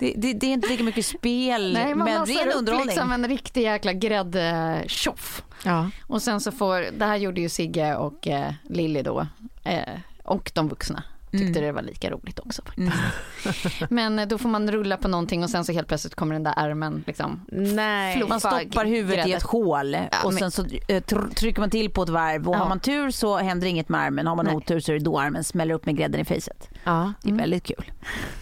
Det, 0.00 0.14
det, 0.16 0.32
det 0.32 0.46
är 0.46 0.52
inte 0.52 0.68
lika 0.68 0.84
mycket 0.84 1.06
spel, 1.06 1.72
Nej, 1.72 1.94
man 1.94 2.04
men 2.04 2.26
ren 2.26 2.52
underhållning. 2.58 2.86
liksom 2.86 3.12
en 3.12 3.28
riktig 3.28 3.62
jäkla 3.62 3.92
gräddtjoff. 3.92 5.42
Ja. 5.64 5.90
Och 6.06 6.22
sen 6.22 6.40
så 6.40 6.52
får, 6.52 6.98
det 6.98 7.04
här 7.04 7.16
gjorde 7.16 7.40
ju 7.40 7.48
Sigge 7.48 7.96
och 7.96 8.28
eh, 8.28 8.52
Lilly 8.62 9.02
då. 9.02 9.26
Eh, 9.64 9.80
och 10.28 10.50
de 10.54 10.68
vuxna 10.68 11.02
tyckte 11.30 11.60
det 11.60 11.72
var 11.72 11.82
lika 11.82 12.10
roligt 12.10 12.38
också 12.38 12.62
faktiskt. 12.64 13.90
Men 13.90 14.18
eh, 14.18 14.26
då 14.28 14.38
får 14.38 14.48
man 14.48 14.70
rulla 14.72 14.96
på 14.96 15.08
någonting 15.08 15.42
och 15.44 15.50
sen 15.50 15.64
så 15.64 15.72
helt 15.72 15.88
plötsligt 15.88 16.14
kommer 16.14 16.32
den 16.34 16.42
där 16.42 16.54
ärmen 16.56 17.04
liksom. 17.06 17.40
Nej. 17.52 18.24
Man 18.28 18.40
stoppar 18.40 18.84
huvudet 18.84 19.26
i 19.26 19.30
grädde. 19.30 19.36
ett 19.36 19.42
hål 19.42 19.96
och 20.24 20.32
men- 20.32 20.38
sen 20.38 20.50
så 20.50 20.62
eh, 20.64 20.68
tr- 21.02 21.34
trycker 21.34 21.60
man 21.60 21.70
till 21.70 21.90
på 21.90 22.02
ett 22.02 22.08
varv 22.08 22.48
och 22.48 22.54
Ja. 22.54 22.58
har 22.58 22.68
man 22.68 22.80
tur 22.80 23.10
så 23.10 23.36
händer 23.36 23.66
inget 23.66 23.88
med 23.88 24.00
armen. 24.00 24.26
Har 24.26 24.36
man 24.36 24.44
Nej. 24.46 24.54
otur 24.56 24.80
så 24.80 24.92
är 24.92 24.98
det 24.98 25.04
då 25.04 25.18
armen 25.20 25.44
smäller 25.44 25.74
upp 25.74 25.86
med 25.86 25.96
grädden 25.96 26.20
i 26.20 26.24
facet. 26.24 26.68
Ja, 26.84 27.12
Det 27.22 27.30
är 27.30 27.34
väldigt 27.34 27.64
kul 27.64 27.92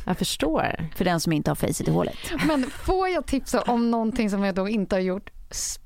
jag 0.05 0.19
förstår. 0.19 0.88
för 0.97 1.05
den 1.05 1.21
som 1.21 1.33
inte 1.33 1.50
har 1.50 1.55
facet 1.57 1.88
i 1.88 1.90
hålet. 1.90 2.16
Men 2.47 2.71
får 2.71 3.09
jag 3.09 3.26
tipsa 3.26 3.62
om 3.62 3.90
någonting 3.90 4.31
som 4.31 4.45
jag 4.45 4.55
då 4.55 4.69
inte 4.69 4.95
har 4.97 5.00
gjort 5.00 5.31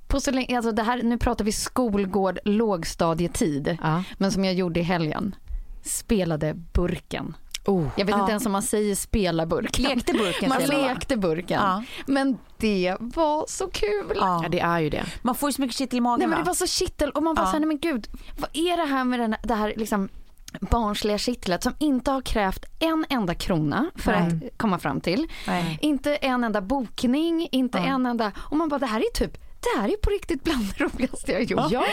på 0.08 0.20
så 0.20 0.30
länge, 0.30 0.56
alltså 0.56 0.72
det 0.72 0.82
här, 0.82 1.02
nu 1.02 1.18
pratar 1.18 1.44
vi 1.44 1.52
skolgård 1.52 2.38
lågstadietid, 2.44 3.78
Ja. 3.82 4.02
men 4.18 4.32
som 4.32 4.44
jag 4.44 4.54
gjorde 4.54 4.80
i 4.80 4.82
helgen. 4.82 5.34
Spelade 5.82 6.54
burken. 6.54 7.36
Oh. 7.66 7.86
Jag 7.96 8.04
vet 8.06 8.14
Ja. 8.14 8.20
inte 8.20 8.30
ens 8.30 8.46
om 8.46 8.52
man 8.52 8.62
säger 8.62 8.94
spela 8.94 9.46
burken. 9.46 9.84
Lekte 9.84 10.12
burken 10.12 10.48
Man 10.48 10.62
lekte 10.62 11.16
burken. 11.16 11.60
Ja. 11.62 11.82
Men 12.06 12.38
det 12.58 12.96
var 13.00 13.44
så 13.48 13.66
kul. 13.70 14.12
Ja. 14.16 14.40
Ja, 14.42 14.48
det 14.48 14.60
är 14.60 14.78
ju 14.80 14.90
det. 14.90 15.04
Man 15.22 15.34
får 15.34 15.48
ju 15.48 15.52
så 15.52 15.60
mycket 15.62 15.76
kittel 15.76 15.96
i 15.98 16.00
magen 16.00 16.18
Nej 16.18 16.28
men 16.28 16.38
det 16.38 16.42
va? 16.44 16.48
var 16.48 16.54
så 16.54 16.66
kittel 16.66 17.10
och 17.10 17.22
man 17.22 17.34
bara 17.34 17.46
Ja. 17.46 17.50
ja. 17.52 17.58
nej 17.58 17.66
men 17.68 17.78
gud, 17.78 18.06
vad 18.38 18.50
är 18.52 18.76
det 18.76 18.84
här 18.84 19.04
med 19.04 19.20
den, 19.20 19.36
det 19.42 19.54
här 19.54 19.74
liksom 19.76 20.08
barnsliga 20.60 21.18
kittlet 21.18 21.62
som 21.62 21.72
inte 21.78 22.10
har 22.10 22.20
krävt 22.20 22.64
en 22.78 23.06
enda 23.08 23.34
krona 23.34 23.90
för 23.96 24.12
Nej. 24.12 24.22
att 24.52 24.58
komma 24.58 24.78
fram 24.78 25.00
till. 25.00 25.26
Nej. 25.46 25.78
Inte 25.82 26.16
en 26.16 26.44
enda 26.44 26.60
bokning, 26.60 27.48
inte 27.52 27.78
Ja. 27.78 27.84
en 27.84 28.06
enda, 28.06 28.32
och 28.38 28.56
man 28.56 28.68
bara 28.68 28.78
det 28.78 28.86
här 28.86 29.00
är 29.00 29.12
typ 29.14 29.38
det 29.62 29.80
här 29.80 29.88
är 29.88 29.96
på 29.96 30.10
riktigt 30.10 30.44
bland 30.44 30.64
det 30.78 30.84
roligaste 30.84 31.32
jag 31.32 31.42
gjort 31.42 31.60
Ja. 31.70 31.84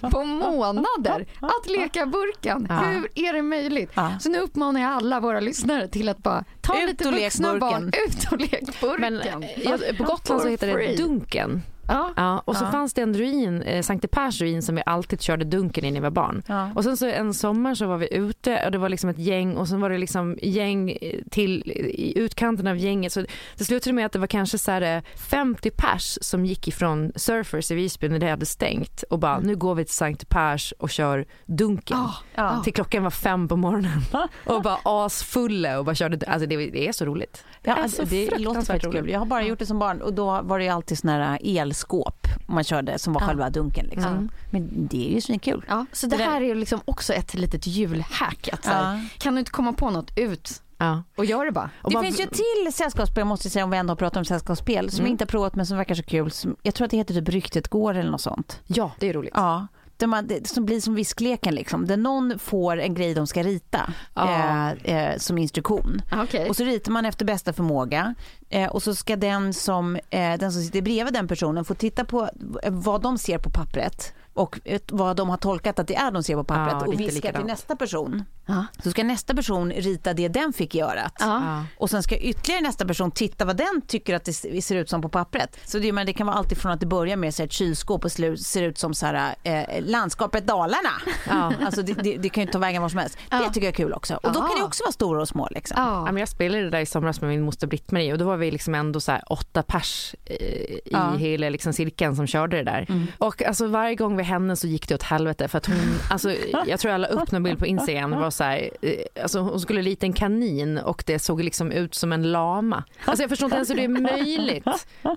på 0.10 0.24
månader. 0.24 1.26
Att 1.40 1.66
leka 1.70 2.06
burken. 2.06 2.66
Ja. 2.68 2.74
Hur 2.76 3.08
är 3.14 3.32
det 3.32 3.42
möjligt? 3.42 3.90
Ja. 3.94 4.18
Så 4.20 4.28
nu 4.28 4.38
uppmanar 4.38 4.80
jag 4.80 4.90
alla 4.90 5.20
våra 5.20 5.40
lyssnare 5.40 5.88
till 5.88 6.08
att 6.08 6.18
bara 6.18 6.44
ta 6.60 6.82
Ut 6.82 6.88
lite 6.88 7.10
vuxna 7.10 7.58
barn, 7.58 7.84
burken. 7.84 8.02
ut 8.08 8.32
och 8.32 8.38
lek 8.40 8.80
burken. 8.80 9.00
Men 9.00 9.20
eh, 9.20 9.62
jag, 9.64 9.96
på 9.98 10.04
Gotland 10.04 10.42
så 10.42 10.48
heter 10.48 10.78
det. 10.78 10.96
Dunken. 10.96 11.62
Ja. 11.92 12.10
Ja, 12.16 12.42
och 12.44 12.56
så 12.56 12.64
Ja. 12.64 12.70
fanns 12.70 12.94
det 12.94 13.02
en 13.02 13.14
ruin, 13.14 13.62
eh, 13.62 13.82
Sankte 13.82 14.08
Pers 14.08 14.40
ruin 14.40 14.62
som 14.62 14.74
vi 14.74 14.82
alltid 14.86 15.20
körde 15.22 15.44
Dunken 15.44 15.84
i 15.84 15.90
när 15.90 16.00
vi 16.00 16.04
var 16.04 16.10
barn. 16.10 16.42
Ja. 16.46 16.70
Och 16.74 16.84
sen 16.84 16.96
så 16.96 17.06
en 17.06 17.34
sommar 17.34 17.74
så 17.74 17.86
var 17.86 17.96
vi 17.96 18.14
ute 18.14 18.62
och 18.64 18.72
det 18.72 18.78
var 18.78 18.88
liksom 18.88 19.10
ett 19.10 19.18
gäng 19.18 19.56
och 19.56 19.68
sen 19.68 19.80
var 19.80 19.90
det 19.90 19.98
liksom 19.98 20.38
gäng 20.42 20.90
eh, 20.90 21.18
till 21.30 21.62
i 21.70 22.18
utkanten 22.18 22.66
av 22.66 22.76
gänget. 22.76 23.12
Så 23.12 23.24
det 23.56 23.64
slutade 23.64 23.92
med 23.94 24.06
att 24.06 24.12
det 24.12 24.18
var 24.18 24.26
kanske 24.26 24.58
så 24.58 24.70
här 24.70 24.96
eh, 24.96 25.02
50 25.16 25.70
pers 25.70 26.18
som 26.20 26.46
gick 26.46 26.68
ifrån 26.68 27.12
Surfers 27.16 27.70
i 27.70 27.74
Visby 27.74 28.08
när 28.08 28.18
det 28.18 28.30
hade 28.30 28.46
stängt 28.46 29.02
och 29.10 29.18
bara 29.18 29.38
nu 29.40 29.56
går 29.56 29.74
vi 29.74 29.84
till 29.84 29.94
Sankte 29.94 30.26
Pers 30.26 30.74
och 30.78 30.90
kör 30.90 31.24
Dunken. 31.46 31.96
Ah, 31.96 32.14
Ja. 32.34 32.60
Till 32.64 32.72
klockan 32.72 33.02
var 33.02 33.10
fem 33.10 33.48
på 33.48 33.56
morgonen 33.56 34.00
och 34.46 34.62
bara 34.62 34.78
asfulla 34.84 35.78
och 35.78 35.84
bara 35.84 35.94
körde, 35.94 36.26
alltså 36.26 36.46
det, 36.46 36.56
det 36.56 36.88
är 36.88 36.92
så 36.92 37.04
roligt. 37.04 37.44
Ja, 37.62 37.74
Det 37.74 37.80
är 37.80 37.82
alltså, 37.82 38.02
så 38.02 38.08
det 38.08 38.20
låter 38.24 38.36
fruktansvärt 38.36 38.66
faktiskt 38.66 38.84
roligt. 38.94 39.00
kul. 39.04 39.10
Jag 39.12 39.18
har 39.18 39.26
bara 39.26 39.42
gjort 39.42 39.58
det 39.58 39.66
som 39.66 39.78
barn 39.78 40.02
och 40.02 40.14
då 40.14 40.40
var 40.42 40.58
det 40.58 40.68
alltid 40.68 40.98
såna 40.98 41.12
här 41.24 41.38
elskåp 41.82 42.26
man 42.46 42.64
körde 42.64 42.98
som 42.98 43.12
var 43.12 43.20
Ja. 43.20 43.26
själva 43.26 43.50
dunken. 43.50 43.86
Liksom. 43.86 44.30
Men 44.50 44.86
det 44.90 45.08
är 45.10 45.14
ju 45.14 45.20
svinkul. 45.20 45.64
Ja, 45.68 45.86
så 45.92 46.06
det 46.06 46.16
här 46.16 46.40
är 46.40 46.44
ju 46.44 46.54
liksom 46.54 46.80
också 46.84 47.12
ett 47.12 47.34
litet 47.34 47.66
julhack. 47.66 48.48
Att 48.52 48.66
Ja. 48.66 49.00
Kan 49.18 49.34
du 49.34 49.38
inte 49.38 49.50
komma 49.50 49.72
på 49.72 49.90
något 49.90 50.12
ut 50.18 50.62
Ja. 50.78 51.02
och 51.16 51.24
gör 51.24 51.44
det 51.44 51.52
bara. 51.52 51.70
Och 51.82 51.90
det 51.90 51.96
man- 51.96 52.04
finns 52.04 52.20
ju 52.20 52.26
till 52.26 52.72
sällskapsspel 52.72 53.24
måste 53.24 53.46
jag 53.46 53.52
säga 53.52 53.64
om 53.64 53.70
vi 53.70 53.76
ändå 53.76 53.90
har 53.90 53.96
pratat 53.96 54.16
om 54.16 54.24
sällskapsspel 54.24 54.90
som 54.90 54.98
Mm. 54.98 55.06
jag 55.06 55.14
inte 55.14 55.22
har 55.24 55.26
provat 55.26 55.54
men 55.54 55.66
som 55.66 55.76
verkar 55.76 55.94
så 55.94 56.02
kul. 56.02 56.30
Som, 56.30 56.56
jag 56.62 56.74
tror 56.74 56.84
att 56.84 56.90
det 56.90 56.96
heter 56.96 57.14
typ 57.14 57.28
Ryktet 57.28 57.68
går 57.68 57.94
eller 57.94 58.10
något 58.10 58.20
sånt. 58.20 58.60
ja, 58.66 58.90
det 58.98 59.08
är 59.08 59.12
roligt. 59.12 59.32
Ja. 59.34 59.66
Där 59.96 60.06
man, 60.06 60.26
det 60.26 60.46
som 60.48 60.64
blir 60.64 60.80
som 60.80 60.94
viskleken 60.94 61.54
liksom. 61.54 61.86
Där 61.86 61.96
någon 61.96 62.38
får 62.38 62.76
en 62.80 62.94
grej 62.94 63.14
de 63.14 63.26
ska 63.26 63.42
rita 63.42 63.92
Ja. 64.14 64.72
eh, 64.84 65.16
som 65.18 65.38
instruktion. 65.38 66.02
Okej. 66.12 66.48
Och 66.48 66.56
så 66.56 66.64
ritar 66.64 66.92
man 66.92 67.04
efter 67.04 67.24
bästa 67.24 67.52
förmåga 67.52 68.14
eh, 68.48 68.68
och 68.70 68.82
så 68.82 68.94
ska 68.94 69.16
den 69.16 69.52
som, 69.54 69.96
eh, 69.96 70.38
den 70.38 70.52
som 70.52 70.62
sitter 70.62 70.82
bredvid 70.82 71.14
den 71.14 71.28
personen 71.28 71.64
få 71.64 71.74
titta 71.74 72.04
på 72.04 72.22
eh, 72.62 72.72
vad 72.72 73.02
de 73.02 73.18
ser 73.18 73.38
på 73.38 73.50
pappret 73.50 74.12
och 74.34 74.60
eh, 74.64 74.80
vad 74.88 75.16
de 75.16 75.28
har 75.28 75.36
tolkat 75.36 75.78
att 75.78 75.86
det 75.88 75.94
är 75.96 76.10
de 76.10 76.22
ser 76.22 76.34
på 76.34 76.44
pappret 76.44 76.76
Ja, 76.80 76.86
och 76.86 77.00
viska 77.00 77.32
till 77.32 77.44
nästa 77.46 77.76
person. 77.76 78.24
Ja. 78.46 78.66
Så 78.84 78.90
ska 78.90 79.04
nästa 79.04 79.34
person 79.34 79.72
rita 79.72 80.14
det 80.14 80.28
den 80.28 80.52
fick 80.52 80.74
i 80.74 80.80
örat. 80.80 81.12
Ja. 81.20 81.64
Och 81.78 81.90
sen 81.90 82.02
ska 82.02 82.16
ytterligare 82.16 82.62
nästa 82.62 82.84
person 82.86 83.10
titta 83.10 83.44
vad 83.44 83.56
den 83.56 83.82
tycker 83.86 84.14
att 84.14 84.24
det 84.24 84.62
ser 84.62 84.76
ut 84.76 84.90
som 84.90 85.02
på 85.02 85.08
pappret. 85.08 85.58
Så 85.64 85.78
det, 85.78 85.92
men 85.92 86.06
det 86.06 86.12
kan 86.12 86.26
vara 86.26 86.36
alltid 86.36 86.58
från 86.58 86.72
att 86.72 86.80
det 86.80 86.86
börjar 86.86 87.16
med 87.16 87.34
så 87.34 87.42
här, 87.42 87.46
ett 87.46 87.52
kylskåp 87.52 88.04
och 88.04 88.12
ser 88.12 88.62
ut 88.62 88.78
som 88.78 88.94
så 88.94 89.06
här, 89.06 89.34
eh, 89.42 89.62
landskapet 89.80 90.46
Dalarna. 90.46 90.90
Ja. 91.28 91.52
Alltså 91.66 91.82
det, 91.82 91.92
det, 91.92 92.16
det 92.16 92.28
kan 92.28 92.44
ju 92.44 92.50
ta 92.50 92.58
vägen 92.58 92.82
var 92.82 92.88
som 92.88 92.98
helst. 92.98 93.18
Ja. 93.30 93.38
Det 93.38 93.44
tycker 93.48 93.66
jag 93.66 93.72
är 93.72 93.76
kul 93.76 93.92
också. 93.92 94.14
Och 94.14 94.32
då 94.32 94.40
kan 94.40 94.58
det 94.58 94.64
också 94.64 94.84
vara 94.84 94.92
stora 94.92 95.20
och 95.20 95.28
små. 95.28 95.48
Liksom. 95.50 95.74
Ja. 95.80 96.04
Men 96.04 96.16
jag 96.16 96.28
spelade 96.28 96.64
det 96.64 96.70
där 96.70 96.80
i 96.80 96.86
somras 96.86 97.20
med 97.20 97.30
min 97.30 97.42
moster 97.42 97.66
Britt-Marie 97.66 98.12
och 98.12 98.18
då 98.18 98.24
var 98.24 98.36
vi 98.36 98.50
liksom 98.50 98.74
ändå 98.74 99.00
så 99.00 99.12
här 99.12 99.22
åtta 99.32 99.62
pers 99.62 100.14
eh, 100.24 100.36
i 100.36 100.80
Ja. 100.84 101.06
Mm. 101.06 101.18
hela 101.18 101.48
liksom 101.48 101.72
cirkeln 101.72 102.16
som 102.16 102.26
körde 102.26 102.56
det 102.56 102.62
där. 102.62 103.06
Och 103.18 103.42
alltså 103.42 103.66
varje 103.66 103.94
gång 103.94 104.16
vid 104.16 104.26
henne 104.26 104.56
så 104.56 104.66
gick 104.66 104.88
det 104.88 104.94
åt 104.94 105.02
helvete 105.02 105.48
för 105.48 105.58
att 105.58 105.66
hon, 105.66 105.76
alltså 106.10 106.32
jag 106.66 106.80
tror 106.80 106.92
jag 106.92 107.00
la 107.00 107.06
upp 107.08 107.32
någon 107.32 107.42
bild 107.42 107.58
på 107.58 107.66
Instagram, 107.66 108.12
så 108.32 108.44
här, 108.44 108.70
eh, 108.82 109.22
alltså 109.22 109.40
hon 109.40 109.60
skulle 109.60 109.82
rita 109.82 110.06
en 110.06 110.12
kanin 110.12 110.78
och 110.78 111.02
det 111.06 111.18
såg 111.18 111.42
liksom 111.42 111.72
ut 111.72 111.94
som 111.94 112.12
en 112.12 112.32
lama. 112.32 112.84
Alltså 113.04 113.22
jag 113.22 113.30
förstår 113.30 113.46
inte 113.46 113.56
ens 113.56 113.70
hur 113.70 113.76
det 113.76 113.84
är 113.84 113.88
möjligt. 113.88 114.64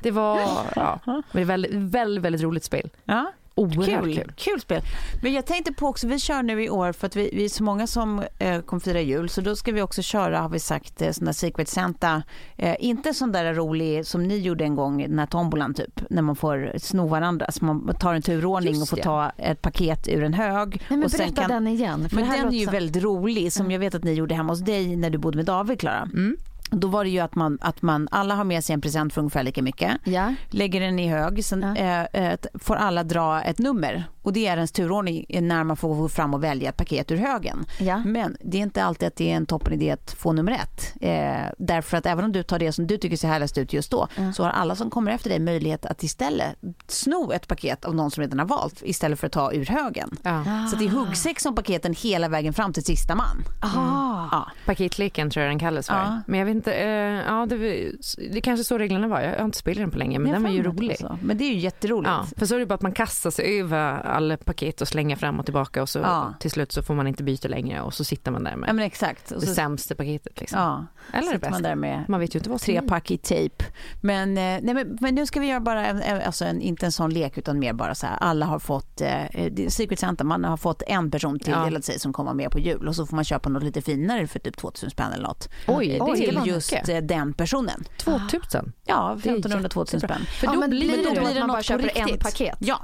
Det 0.02 0.12
var, 0.12 0.40
ja, 0.76 1.00
men 1.06 1.24
det 1.32 1.42
är 1.42 1.46
väldigt, 1.46 1.72
väldigt, 1.74 2.24
väldigt 2.24 2.42
roligt 2.42 2.64
spel. 2.64 2.90
Ja. 3.06 3.32
Oerhört 3.58 4.04
Kul, 4.04 4.16
kul. 4.16 4.34
kul. 4.36 4.62
spel. 4.62 4.82
Men 5.22 5.34
jag 5.34 5.46
tänkte 5.46 5.74
på 5.74 5.88
också, 5.88 6.08
vi 6.08 6.20
kör 6.20 6.44
nu 6.44 6.64
i 6.64 6.70
år 6.70 6.92
för 6.92 7.08
att 7.08 7.16
vi, 7.16 7.30
vi 7.34 7.46
är 7.46 7.50
så 7.50 7.64
många 7.64 7.88
som 7.88 8.24
eh, 8.40 8.62
kommer 8.62 8.80
fira 8.80 9.02
jul 9.02 9.30
så 9.30 9.42
då 9.42 9.56
ska 9.56 9.72
vi 9.72 9.82
också 9.82 10.02
köra, 10.02 10.40
har 10.40 10.50
vi 10.50 10.60
sagt, 10.60 11.02
eh, 11.02 11.12
sån 11.12 11.26
där 11.26 11.34
Secret 11.34 11.70
Santa. 11.70 12.24
Eh, 12.58 12.76
inte 12.80 13.14
sån 13.14 13.32
där 13.32 13.54
rolig 13.54 14.06
som 14.06 14.24
ni 14.24 14.38
gjorde 14.38 14.64
en 14.64 14.76
gång, 14.76 15.02
den 15.02 15.20
här 15.20 15.26
tombolan 15.26 15.74
typ, 15.74 16.02
när 16.10 16.22
man 16.22 16.36
får 16.36 16.74
sno 16.78 17.08
varandra. 17.08 17.52
Så 17.52 17.66
man 17.66 17.96
tar 18.00 18.14
en 18.14 18.22
turordning 18.22 18.74
Just 18.74 18.82
och 18.94 18.98
får 18.98 19.04
ta 19.04 19.32
ett 19.38 19.62
paket 19.62 20.08
ur 20.08 20.24
en 20.24 20.34
hög. 20.34 20.70
Nej, 20.90 20.98
men 20.98 21.04
och 21.04 21.12
berätta 21.12 21.48
den 21.48 21.68
igen. 21.68 22.08
Men 22.12 22.30
den 22.30 22.48
är 22.48 22.60
ju 22.60 22.66
väldigt 22.66 23.04
rolig 23.04 23.54
som 23.54 23.72
jag 23.72 23.80
vet 23.80 23.96
att 23.96 24.04
ni 24.04 24.14
gjorde 24.14 24.36
hemma 24.36 24.54
hos 24.54 24.62
dig 24.62 24.96
när 24.96 25.10
du 25.10 25.18
bodde 25.18 25.38
med 25.38 25.46
David, 25.46 25.80
Klara. 25.80 26.10
Mm. 26.14 26.38
Då 26.70 26.88
var 26.88 27.04
det 27.04 27.10
ju 27.10 27.20
att 27.20 27.36
man, 27.36 27.58
att 27.62 27.82
man, 27.82 28.08
alla 28.12 28.36
har 28.36 28.44
med 28.44 28.64
sig 28.64 28.74
en 28.74 28.82
present 28.82 29.14
för 29.14 29.22
ungefär 29.22 29.44
lika 29.44 29.62
mycket 29.62 29.98
Ja. 30.04 30.34
lägger 30.50 30.82
den 30.82 31.00
i 31.00 31.08
hög, 31.08 31.46
sen 31.46 31.62
Ja. 31.62 31.76
eh, 31.76 32.24
eh, 32.32 32.40
får 32.54 32.76
alla 32.76 33.04
dra 33.04 33.42
ett 33.42 33.60
nummer 33.60 34.04
och 34.26 34.34
det 34.34 34.48
är 34.48 34.56
ens 34.56 34.72
turordning 34.72 35.26
när 35.42 35.64
man 35.64 35.78
får 35.78 35.96
gå 35.96 36.10
fram 36.10 36.34
och 36.34 36.44
välja 36.44 36.70
ett 36.70 36.78
paket 36.78 37.12
ur 37.12 37.18
högen. 37.18 37.66
Ja. 37.80 38.02
Men 38.06 38.38
det 38.40 38.58
är 38.58 38.62
inte 38.62 38.84
alltid 38.84 39.08
att 39.08 39.16
det 39.16 39.32
är 39.32 39.36
en 39.36 39.46
toppenidé 39.46 39.92
att 39.92 40.12
få 40.12 40.34
nummer 40.34 40.52
ett. 40.52 40.94
Eh, 41.02 41.52
därför 41.58 41.98
att 41.98 42.06
även 42.06 42.26
om 42.26 42.32
du 42.32 42.44
tar 42.44 42.60
det 42.60 42.72
som 42.72 42.88
du 42.88 42.98
tycker 42.98 43.18
ser 43.18 43.28
härligast 43.28 43.58
ut 43.58 43.74
just 43.74 43.92
då 43.92 44.08
så 44.36 44.44
har 44.44 44.50
alla 44.50 44.76
som 44.76 44.90
kommer 44.90 45.12
efter 45.12 45.30
dig 45.30 45.40
möjlighet 45.40 45.86
att 45.86 46.04
istället 46.04 46.56
sno 46.88 47.32
ett 47.32 47.48
paket 47.48 47.86
av 47.86 47.96
någon 47.96 48.12
som 48.12 48.22
redan 48.22 48.40
har 48.40 48.46
valt 48.46 48.82
istället 48.84 49.20
för 49.20 49.28
att 49.28 49.34
ta 49.34 49.54
ur 49.54 49.66
högen. 49.66 50.10
Ja. 50.24 50.44
Så 50.72 50.76
det 50.78 50.86
är 50.86 50.90
huggsex 50.90 51.46
om 51.46 51.56
paketen 51.56 51.94
hela 51.98 52.28
vägen 52.30 52.54
fram 52.54 52.74
till 52.74 52.84
sista 52.84 53.16
man. 53.16 53.44
Aha. 53.64 54.30
Ja. 54.32 54.52
Paketleken 54.66 55.30
tror 55.30 55.44
jag 55.44 55.52
den 55.52 55.60
kallas 55.60 55.88
för. 55.88 55.96
Ja. 55.96 56.22
Men 56.28 56.40
jag 56.40 56.46
vet 56.46 56.56
inte, 56.56 56.74
eh, 56.74 56.90
ja, 57.28 57.46
det, 57.50 57.58
det 57.58 58.38
är 58.38 58.42
kanske 58.42 58.64
så 58.64 58.78
reglerna 58.78 59.08
var. 59.08 59.22
Jag 59.22 59.38
har 59.38 59.46
inte 59.46 59.58
spelat 59.58 59.78
den 59.82 59.92
på 59.92 59.98
länge 59.98 60.20
men 60.20 60.32
den 60.32 60.44
var 60.44 60.50
ju 60.50 60.58
Jag 60.58 60.66
rolig. 60.66 60.92
att 60.92 60.98
det 61.00 61.04
var 61.04 61.10
så. 61.16 61.20
Men 61.26 61.38
det 61.38 61.44
är 61.44 61.54
ju 61.54 61.60
jätteroligt. 61.60 62.10
Ja, 62.12 62.26
för 62.38 62.46
så 62.46 62.56
är 62.56 62.60
det 62.60 62.66
bara 62.66 62.76
att 62.76 62.82
man 62.82 62.92
kastar 62.92 63.32
sig 63.32 63.60
över 63.60 64.00
alla 64.16 64.38
paket 64.38 64.82
och 64.82 64.88
slänger 64.88 65.16
fram 65.16 65.40
och 65.40 65.46
tillbaka 65.46 65.82
och 65.82 65.90
så 65.90 66.00
Ja. 66.00 66.34
till 66.40 66.52
slut 66.52 66.72
så 66.72 66.84
får 66.84 66.96
man 66.96 67.08
inte 67.08 67.24
byta 67.24 67.48
längre 67.48 67.82
och 67.82 67.94
så 67.94 68.04
sitter 68.04 68.32
man 68.32 68.44
där 68.44 68.52
Ja, 68.52 68.58
med 68.58 68.76
men 68.76 68.86
exakt. 68.86 69.32
Och 69.32 69.40
det 69.42 69.48
så, 69.48 69.54
sämsta 69.54 69.96
paketet. 69.96 70.40
Liksom. 70.40 70.60
ja, 70.60 70.86
Eller 71.14 71.32
det 71.32 71.38
bästa. 71.38 71.50
man 71.50 71.62
där 71.64 71.76
med 71.76 72.04
Man 72.08 72.20
vet 72.20 72.36
ju 72.36 72.40
inte 72.40 72.50
vad 72.50 72.62
tre 72.62 72.82
pack 72.82 73.12
i 73.12 73.18
tejp. 73.18 73.66
Men, 74.02 74.30
eh, 74.30 74.44
nej, 74.62 74.74
men, 74.74 74.98
men 75.02 75.16
nu 75.16 75.26
ska 75.26 75.40
vi 75.40 75.48
göra 75.48 75.60
bara 75.60 75.86
en, 75.86 76.02
en- 76.02 76.22
alltså 76.22 76.46
en, 76.46 76.62
inte 76.62 76.86
en 76.86 76.92
sån 76.92 77.14
lek 77.14 77.38
utan 77.38 77.60
mer 77.60 77.74
bara 77.74 77.96
så 77.96 78.08
här. 78.08 78.18
Alla 78.22 78.46
har 78.46 78.60
fått, 78.60 79.02
eh, 79.02 79.24
det 79.52 79.74
Secret 79.74 80.00
Santa, 80.00 80.24
man 80.24 80.44
har 80.44 80.58
fått 80.58 80.82
en 80.88 81.12
person 81.12 81.40
tilldelad 81.40 81.84
sig 81.84 82.00
som 82.00 82.14
kommer 82.14 82.34
med 82.34 82.52
på 82.52 82.60
jul 82.60 82.88
och 82.88 82.96
så 82.96 83.06
får 83.06 83.16
man 83.16 83.26
köpa 83.26 83.50
något 83.50 83.64
lite 83.64 83.82
finare 83.82 84.28
för 84.28 84.40
typ 84.40 84.58
2000 84.58 84.90
spänn 84.90 85.12
eller 85.12 85.24
något. 85.24 85.50
Oj, 85.68 85.88
det 85.88 85.96
är 85.96 86.16
till 86.16 86.28
mycket. 86.40 86.46
just 86.48 86.90
eh, 86.90 86.98
den 86.98 87.34
personen. 87.34 87.84
2000? 87.98 88.72
Ja, 88.86 89.18
Det 89.24 89.30
är 89.30 89.34
1500-2000 89.36 90.00
spänn. 90.00 90.22
För 90.40 90.48
Ja, 90.48 90.54
då 90.54 90.60
men 90.60 90.70
blir 90.70 90.88
det, 90.92 90.98
det 90.98 91.04
då 91.04 91.12
blir 91.12 91.22
att 91.22 91.34
det 91.34 91.40
man 91.40 91.48
bara 91.50 91.64
köper 91.64 91.92
en 91.96 92.06
riktigt. 92.08 92.24
paket? 92.24 92.58
Ja, 92.60 92.84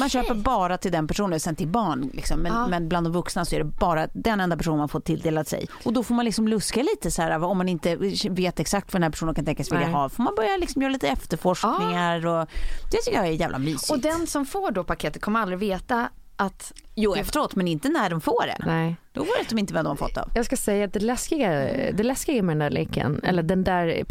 man 0.00 0.08
köper 0.08 0.34
bara 0.34 0.78
till 0.78 0.92
den 0.92 1.06
personen, 1.06 1.40
sen 1.40 1.56
till 1.56 1.68
barn. 1.68 2.10
Liksom. 2.14 2.40
Men, 2.40 2.52
Ja. 2.52 2.66
men 2.66 2.88
bland 2.88 3.06
de 3.06 3.12
vuxna 3.12 3.44
så 3.44 3.54
är 3.54 3.58
det 3.58 3.64
bara 3.64 4.08
den 4.14 4.40
enda 4.40 4.56
personen 4.56 4.78
man 4.78 4.88
får 4.88 5.00
tilldelat 5.00 5.48
sig. 5.48 5.66
Och 5.84 5.92
då 5.92 6.02
får 6.02 6.14
man 6.14 6.24
liksom 6.24 6.48
luska 6.48 6.82
lite 6.82 7.10
så 7.10 7.22
här, 7.22 7.44
om 7.44 7.58
man 7.58 7.68
inte 7.68 7.96
vet 8.30 8.60
exakt 8.60 8.92
vad 8.92 9.00
den 9.00 9.02
här 9.02 9.10
personen 9.10 9.34
kan 9.34 9.44
tänkas 9.44 9.72
vilja 9.72 9.86
Nej. 9.86 9.94
ha. 9.94 10.08
får 10.08 10.22
man 10.22 10.34
börja 10.34 10.56
liksom 10.56 10.82
göra 10.82 10.92
lite 10.92 11.08
efterforskningar 11.08 12.26
och 12.26 12.48
det 12.90 12.96
tycker 12.96 13.18
jag 13.18 13.26
är 13.26 13.32
jävla 13.32 13.58
mysigt. 13.58 13.90
Och 13.90 13.98
den 13.98 14.26
som 14.26 14.46
får 14.46 14.70
då 14.70 14.84
paketet 14.84 15.22
kommer 15.22 15.40
aldrig 15.40 15.58
veta 15.58 16.08
att... 16.36 16.72
Jo 16.94 17.14
efteråt 17.14 17.54
men 17.56 17.68
inte 17.68 17.88
när 17.88 18.10
de 18.10 18.20
får 18.20 18.46
det. 18.46 18.56
Nej. 18.66 18.96
Då 19.12 19.20
vet 19.22 19.48
de 19.48 19.58
inte 19.58 19.74
vad 19.74 19.84
de 19.84 19.88
har 19.88 19.96
fått 19.96 20.16
av. 20.16 20.30
Jag 20.34 20.44
ska 20.44 20.56
säga 20.56 20.84
att 20.84 20.92
det 20.92 21.00
läskiga, 21.00 21.50
det 21.92 22.02
läskiga 22.02 22.42
med 22.42 22.52
den 22.56 22.58
där 22.58 22.70
leken, 22.70 23.20
eller 23.24 23.42
den 23.42 23.64
där 23.64 24.04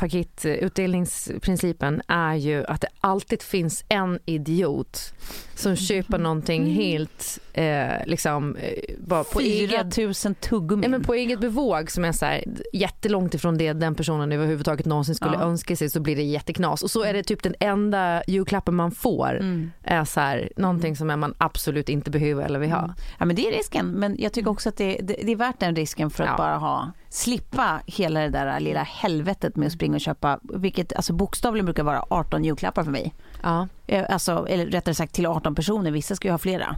paketutdelningsprincipen 0.92 2.02
är 2.08 2.36
ju 2.36 2.66
att 2.66 2.82
det 2.82 2.88
alltid 3.00 3.42
finns 3.42 3.84
en 3.90 4.20
idiot 4.26 5.14
som 5.56 5.76
köper 5.76 6.18
någonting 6.18 6.66
helt 6.74 7.40
eh, 7.54 8.06
liksom 8.06 8.56
eh, 8.56 8.96
bara 9.00 9.24
på 9.24 9.40
4 9.40 9.48
eget 9.82 9.98
000 10.26 10.36
tuggummin. 10.36 10.92
Men 10.92 11.04
på 11.04 11.14
eget 11.14 11.40
bevåg 11.40 11.92
som 11.92 12.06
är 12.06 12.12
så 12.12 12.26
här, 12.26 12.44
jättelångt 12.74 13.34
ifrån 13.34 13.58
det 13.58 13.74
den 13.74 13.96
personen 13.96 14.32
överhuvudtaget 14.32 14.86
någonsin 14.86 15.16
skulle 15.16 15.34
Ja. 15.34 15.42
önska 15.42 15.76
sig 15.76 15.90
så 15.90 16.00
blir 16.00 16.16
det 16.16 16.24
jätteknas. 16.24 16.84
Och 16.84 16.92
så 16.92 17.04
är 17.04 17.14
det 17.14 17.24
typ 17.24 17.44
den 17.44 17.56
enda 17.60 18.24
julklappen 18.28 18.76
man 18.76 18.92
får 18.92 19.38
Mm. 19.42 19.72
är 19.84 20.06
så 20.06 20.20
här, 20.20 20.52
någonting 20.58 20.96
som 20.96 21.08
man 21.08 21.34
absolut 21.38 21.90
inte 21.90 22.12
behöver 22.12 22.44
eller 22.44 22.60
vill 22.60 22.71
ha. 22.72 22.84
Mm. 22.84 22.96
Ja 23.20 23.26
men 23.26 23.36
det 23.36 23.48
är 23.48 23.52
risken. 23.52 23.88
Men 23.88 24.16
jag 24.20 24.34
tycker 24.34 24.50
också 24.52 24.70
att 24.70 24.78
det, 24.78 24.98
det, 25.04 25.14
det 25.14 25.32
är 25.32 25.36
värt 25.36 25.60
den 25.60 25.76
risken 25.76 26.10
för 26.10 26.24
att 26.24 26.30
Ja. 26.30 26.38
bara 26.38 26.58
ha 26.58 26.92
slippa 27.10 27.80
hela 27.86 28.20
det 28.20 28.30
där 28.30 28.60
lilla 28.60 28.84
helvetet 28.84 29.56
med 29.56 29.66
att 29.68 29.74
springa 29.74 29.96
och 29.96 30.02
köpa, 30.02 30.40
vilket 30.44 30.94
alltså 30.94 31.14
bokstavligen 31.14 31.66
brukar 31.66 31.84
vara 31.84 32.06
18 32.10 32.44
julklappar 32.44 32.84
för 32.84 32.92
mig. 32.92 33.14
Ja. 33.44 33.68
Eh, 33.88 34.06
Alltså, 34.10 34.46
eller 34.50 34.66
rättare 34.66 34.96
sagt 34.96 35.14
till 35.14 35.26
18 35.26 35.56
personer, 35.56 35.92
vissa 35.92 36.16
ska 36.16 36.28
ju 36.28 36.32
ha 36.32 36.38
flera. 36.38 36.76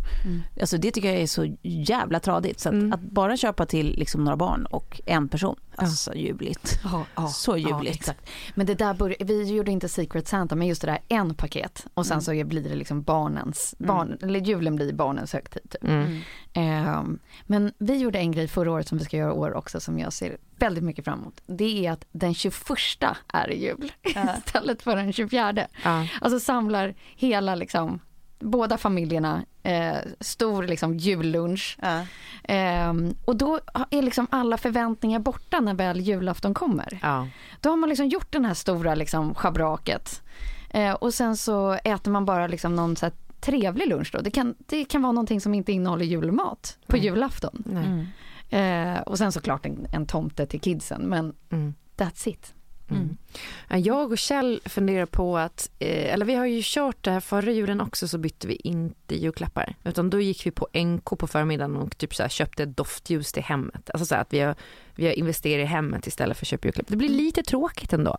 Alltså, 0.61 0.77
det 0.77 0.91
tycker 0.91 1.11
jag 1.11 1.21
är 1.21 1.27
så 1.27 1.55
jävla 1.61 2.19
tradigt. 2.19 2.59
Så 2.59 2.69
att, 2.69 2.73
Mm. 2.73 2.93
att 2.93 3.01
bara 3.01 3.37
köpa 3.37 3.65
till 3.65 3.95
liksom, 3.97 4.23
några 4.23 4.37
barn 4.37 4.65
och 4.65 5.01
en 5.05 5.27
person, 5.27 5.55
alltså 5.75 6.13
ljuvligt. 6.15 6.79
Så 7.29 7.57
ljuvligt. 7.57 7.95
exakt. 7.95 8.29
Men 8.55 8.65
det 8.65 8.73
där 8.73 8.93
bör, 8.93 9.15
vi 9.19 9.43
gjorde 9.55 9.71
inte 9.71 9.89
Secret 9.89 10.27
Santa 10.27 10.55
men 10.55 10.67
just 10.67 10.81
det 10.81 10.87
där 10.87 10.99
en 11.07 11.33
paket 11.35 11.85
och 11.93 12.05
sen 12.05 12.21
så 12.21 12.31
blir 12.45 12.63
det 12.69 12.75
liksom 12.75 13.01
barnens, 13.03 13.75
barn, 13.77 14.17
eller 14.21 14.39
julen 14.39 14.75
blir 14.75 14.93
barnens 14.93 15.33
högtid. 15.33 15.61
Typ. 15.69 15.83
Ehm, 16.53 17.19
men 17.43 17.73
vi 17.77 17.97
gjorde 17.97 18.19
en 18.19 18.31
grej 18.31 18.47
förra 18.47 18.71
året 18.71 18.87
som 18.87 18.97
vi 18.97 19.03
ska 19.03 19.17
göra 19.17 19.31
i 19.31 19.33
år 19.33 19.53
också 19.53 19.79
som 19.79 19.99
jag 19.99 20.13
ser 20.13 20.37
väldigt 20.57 20.83
mycket 20.83 21.05
fram 21.05 21.19
emot. 21.19 21.41
Det 21.45 21.85
är 21.85 21.91
att 21.91 22.05
den 22.11 22.33
21 22.33 22.55
är 23.33 23.47
jul 23.49 23.91
istället 24.37 24.81
för 24.81 24.95
den 24.95 25.13
24. 25.13 25.67
Ja. 25.83 26.07
Alltså 26.21 26.39
samlar 26.39 26.93
hela 27.15 27.55
liksom 27.55 27.99
båda 28.39 28.77
familjerna, 28.77 29.45
eh, 29.63 29.97
stor 30.19 30.63
liksom 30.63 30.97
jullunch. 30.97 31.77
Ehm, 32.43 33.15
och 33.25 33.35
då 33.35 33.59
är 33.89 34.01
liksom 34.01 34.27
alla 34.31 34.57
förväntningar 34.57 35.19
borta 35.19 35.59
när 35.59 35.73
väl 35.73 35.99
julafton 35.99 36.53
kommer. 36.53 36.99
Ja. 37.01 37.27
Då 37.61 37.69
har 37.69 37.77
man 37.77 37.89
liksom 37.89 38.07
gjort 38.07 38.31
den 38.31 38.45
här 38.45 38.53
stora 38.53 38.95
liksom 38.95 39.35
schabraket. 39.35 40.21
Eh, 40.69 40.93
och 40.93 41.13
sen 41.13 41.37
så 41.37 41.73
äter 41.73 42.11
man 42.11 42.25
bara 42.25 42.47
liksom 42.47 42.75
någon 42.75 42.95
så 42.95 43.05
trevlig 43.45 43.87
lunch 43.87 44.09
då. 44.13 44.19
Det 44.21 44.31
kan, 44.31 44.55
det 44.57 44.85
kan 44.85 45.01
vara 45.01 45.11
någonting 45.11 45.41
som 45.41 45.53
inte 45.53 45.71
innehåller 45.71 46.05
julmat 46.05 46.77
på 46.87 46.97
julafton. 46.97 47.63
Nej. 47.65 48.05
Eh, 48.49 49.01
och 49.01 49.17
sen 49.17 49.31
såklart 49.31 49.65
en, 49.65 49.87
en 49.93 50.05
tomte 50.05 50.45
till 50.45 50.59
kidsen, 50.59 51.01
men 51.01 51.33
Mm. 51.51 51.73
that's 51.97 52.27
it. 52.27 52.53
Mm. 52.89 53.17
Ja, 53.69 53.77
Jag 53.77 54.11
och 54.11 54.17
Kjell 54.17 54.61
funderar 54.65 55.05
på 55.05 55.37
att, 55.37 55.69
eh, 55.79 56.13
eller 56.13 56.25
vi 56.25 56.35
har 56.35 56.45
ju 56.45 56.61
kört 56.63 57.03
det 57.03 57.11
här 57.11 57.19
förra 57.19 57.51
julen 57.51 57.81
också 57.81 58.07
så 58.07 58.17
bytte 58.17 58.47
vi 58.47 58.55
inte 58.55 59.15
julklappar. 59.15 59.75
Utan 59.83 60.09
då 60.09 60.21
gick 60.21 60.45
vi 60.45 60.51
på 60.51 60.67
NK 60.73 61.05
på 61.19 61.27
förmiddagen 61.27 61.75
och 61.77 61.97
typ 61.97 62.15
så 62.15 62.23
här 62.23 62.29
köpte 62.29 62.65
doftljus 62.65 63.31
till 63.31 63.43
hemmet. 63.43 63.89
Alltså 63.93 64.05
så 64.05 64.15
här 64.15 64.21
att 64.21 64.33
vi 64.33 64.39
har, 64.39 64.55
vi 64.95 65.05
har 65.05 65.13
investerat 65.13 65.63
i 65.63 65.65
hemmet 65.67 66.07
istället 66.07 66.37
för 66.37 66.43
att 66.43 66.47
köpa 66.49 66.67
julklappar. 66.67 66.91
Det 66.91 66.97
blir 66.97 67.09
lite 67.09 67.43
tråkigt 67.43 67.93
ändå. 67.93 68.17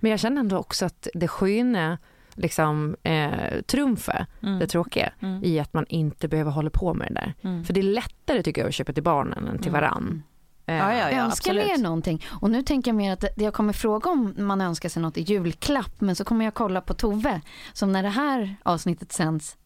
Men 0.00 0.10
jag 0.10 0.20
känner 0.20 0.40
ändå 0.40 0.56
också 0.58 0.84
att 0.84 1.08
det 1.14 1.28
sköna 1.28 1.98
liksom 2.40 2.96
eh, 3.02 3.60
trumfa 3.66 4.26
det 4.40 4.66
tråkiga 4.66 5.12
i 5.42 5.60
att 5.60 5.74
man 5.74 5.86
inte 5.88 6.28
behöver 6.28 6.50
hålla 6.50 6.70
på 6.70 6.94
med 6.94 7.08
det 7.10 7.14
där. 7.14 7.34
För 7.64 7.72
det 7.72 7.80
är 7.80 7.84
lättare 7.84 8.42
tycker 8.42 8.60
jag 8.60 8.68
att 8.68 8.74
köpa 8.74 8.92
till 8.92 9.02
barnen 9.02 9.48
än 9.48 9.58
till 9.58 9.72
varann. 9.72 10.22
Eh, 10.66 10.76
Ja, 10.76 10.94
ja, 10.94 11.10
ja, 11.10 11.24
önskar 11.24 11.54
ni 11.54 11.60
er 11.60 11.78
någonting? 11.82 12.24
Och 12.28 12.50
nu 12.50 12.62
tänker 12.62 12.90
jag 12.90 12.96
mer 12.96 13.12
att 13.12 13.20
det- 13.20 13.32
jag 13.36 13.54
kommer 13.54 13.72
fråga 13.72 14.10
om 14.10 14.34
man 14.36 14.60
önskar 14.60 14.88
sig 14.88 15.02
något 15.02 15.16
i 15.16 15.20
julklapp, 15.22 16.00
men 16.00 16.16
så 16.16 16.24
kommer 16.24 16.44
jag 16.44 16.54
kolla 16.54 16.80
på 16.80 16.94
Tove, 16.94 17.40
som 17.72 17.92
när 17.92 18.02
det 18.02 18.08
här 18.08 18.56
avsnittet 18.62 19.12
sänds 19.12 19.56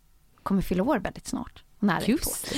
kommer 0.42 0.62
fylla 0.62 0.82
år 0.82 0.98
väldigt 0.98 1.26
snart. 1.26 1.62
Nära 1.78 2.02
Just. 2.04 2.52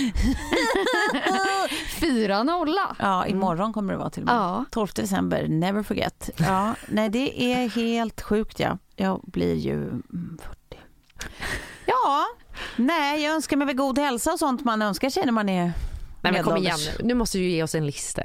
Fyra 2.01 2.43
nolla. 2.43 2.97
Ja, 2.99 3.27
imorgon 3.27 3.73
kommer 3.73 3.93
det 3.93 3.99
vara 3.99 4.11
till 4.11 4.23
och 4.23 4.27
med. 4.27 4.35
Ja. 4.37 4.65
12 4.71 4.89
december, 4.95 5.49
never 5.49 5.83
forget. 5.83 6.31
Ja, 6.37 6.75
nej, 6.89 7.09
det 7.09 7.53
är 7.55 7.69
helt 7.69 8.23
sjukt 8.23 8.61
ja. 8.61 8.79
Jag 8.97 9.21
blir 9.25 9.55
ju 9.55 9.75
mm, 9.75 10.39
40. 10.43 10.57
Ja, 11.87 12.27
nej, 12.77 13.23
jag 13.23 13.35
önskar 13.35 13.57
mig 13.57 13.67
väl 13.67 13.77
god 13.77 13.99
hälsa 13.99 14.33
och 14.33 14.39
sånt 14.39 14.65
man 14.65 14.83
önskar 14.83 15.11
sig 15.11 15.25
när 15.25 15.33
man 15.33 15.49
är 15.49 15.73
Nej 16.21 16.33
men 16.33 16.43
kom 16.45 16.57
igen 16.57 16.79
nu. 16.99 17.07
nu 17.07 17.15
måste 17.15 17.39
du 17.39 17.45
ge 17.45 17.63
oss 17.63 17.75
en 17.75 17.87
lista. 17.87 18.23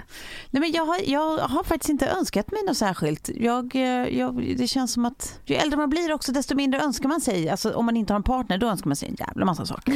Nej, 0.49 0.61
men 0.61 0.71
jag, 0.71 0.85
har, 0.85 0.97
jag 1.05 1.37
har 1.37 1.63
faktiskt 1.63 1.89
inte 1.89 2.07
önskat 2.07 2.51
mig 2.51 2.63
något 2.63 2.77
särskilt. 2.77 3.29
Jag, 3.35 3.75
eh, 3.75 3.81
jag, 4.17 4.55
det 4.57 4.67
känns 4.67 4.93
som 4.93 5.05
att 5.05 5.39
ju 5.45 5.55
äldre 5.55 5.77
man 5.77 5.89
blir 5.89 6.13
också 6.13 6.31
desto 6.31 6.55
mindre 6.55 6.81
önskar 6.81 7.09
man 7.09 7.21
sig. 7.21 7.49
Alltså, 7.49 7.73
om 7.73 7.85
man 7.85 7.97
inte 7.97 8.13
har 8.13 8.15
en 8.15 8.23
partner 8.23 8.57
då 8.57 8.67
önskar 8.67 8.87
man 8.87 8.95
sig 8.95 9.09
en 9.09 9.15
jävla 9.19 9.45
massa 9.45 9.65
saker. 9.65 9.91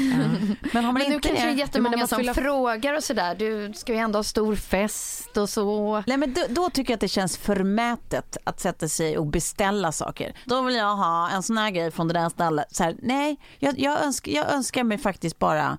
Men 0.74 0.86
har 0.86 0.92
man 0.92 0.94
Men 0.94 1.10
nu 1.10 1.16
inte 1.16 1.28
kanske 1.28 1.46
det 1.46 1.52
är 1.52 1.56
jättemånga 1.56 1.98
man 1.98 2.08
som 2.08 2.18
fyller- 2.18 2.34
frågar 2.34 2.94
och 2.94 3.04
sådär. 3.04 3.36
Du 3.36 3.74
ska 3.76 3.94
ju 3.94 4.00
ändå 4.00 4.20
ha 4.20 4.24
stor 4.24 4.56
fest 4.56 5.38
och 5.38 5.50
så. 5.50 6.04
Nej, 6.08 6.18
men 6.18 6.34
då, 6.34 6.42
då 6.50 6.70
tycker 6.70 6.92
jag 6.94 6.96
att 6.98 7.02
det 7.02 7.08
känns 7.08 7.38
förmätet 7.38 8.38
att 8.44 8.60
sätta 8.60 8.88
sig 8.88 9.18
och 9.18 9.26
beställa 9.28 9.92
saker. 9.92 10.36
Då 10.46 10.62
vill 10.62 10.76
jag 10.76 10.96
ha 10.96 11.30
en 11.30 11.44
sån 11.44 11.58
här 11.58 11.70
grej 11.72 11.92
från 11.92 12.08
det 12.08 12.14
där 12.14 12.30
stället. 12.30 12.76
Så 12.76 12.84
här, 12.84 12.96
nej, 13.02 13.38
jag, 13.60 13.80
jag, 13.80 14.04
önskar, 14.04 14.32
jag 14.32 14.52
önskar 14.54 14.84
mig 14.84 14.98
faktiskt 14.98 15.40
bara 15.40 15.78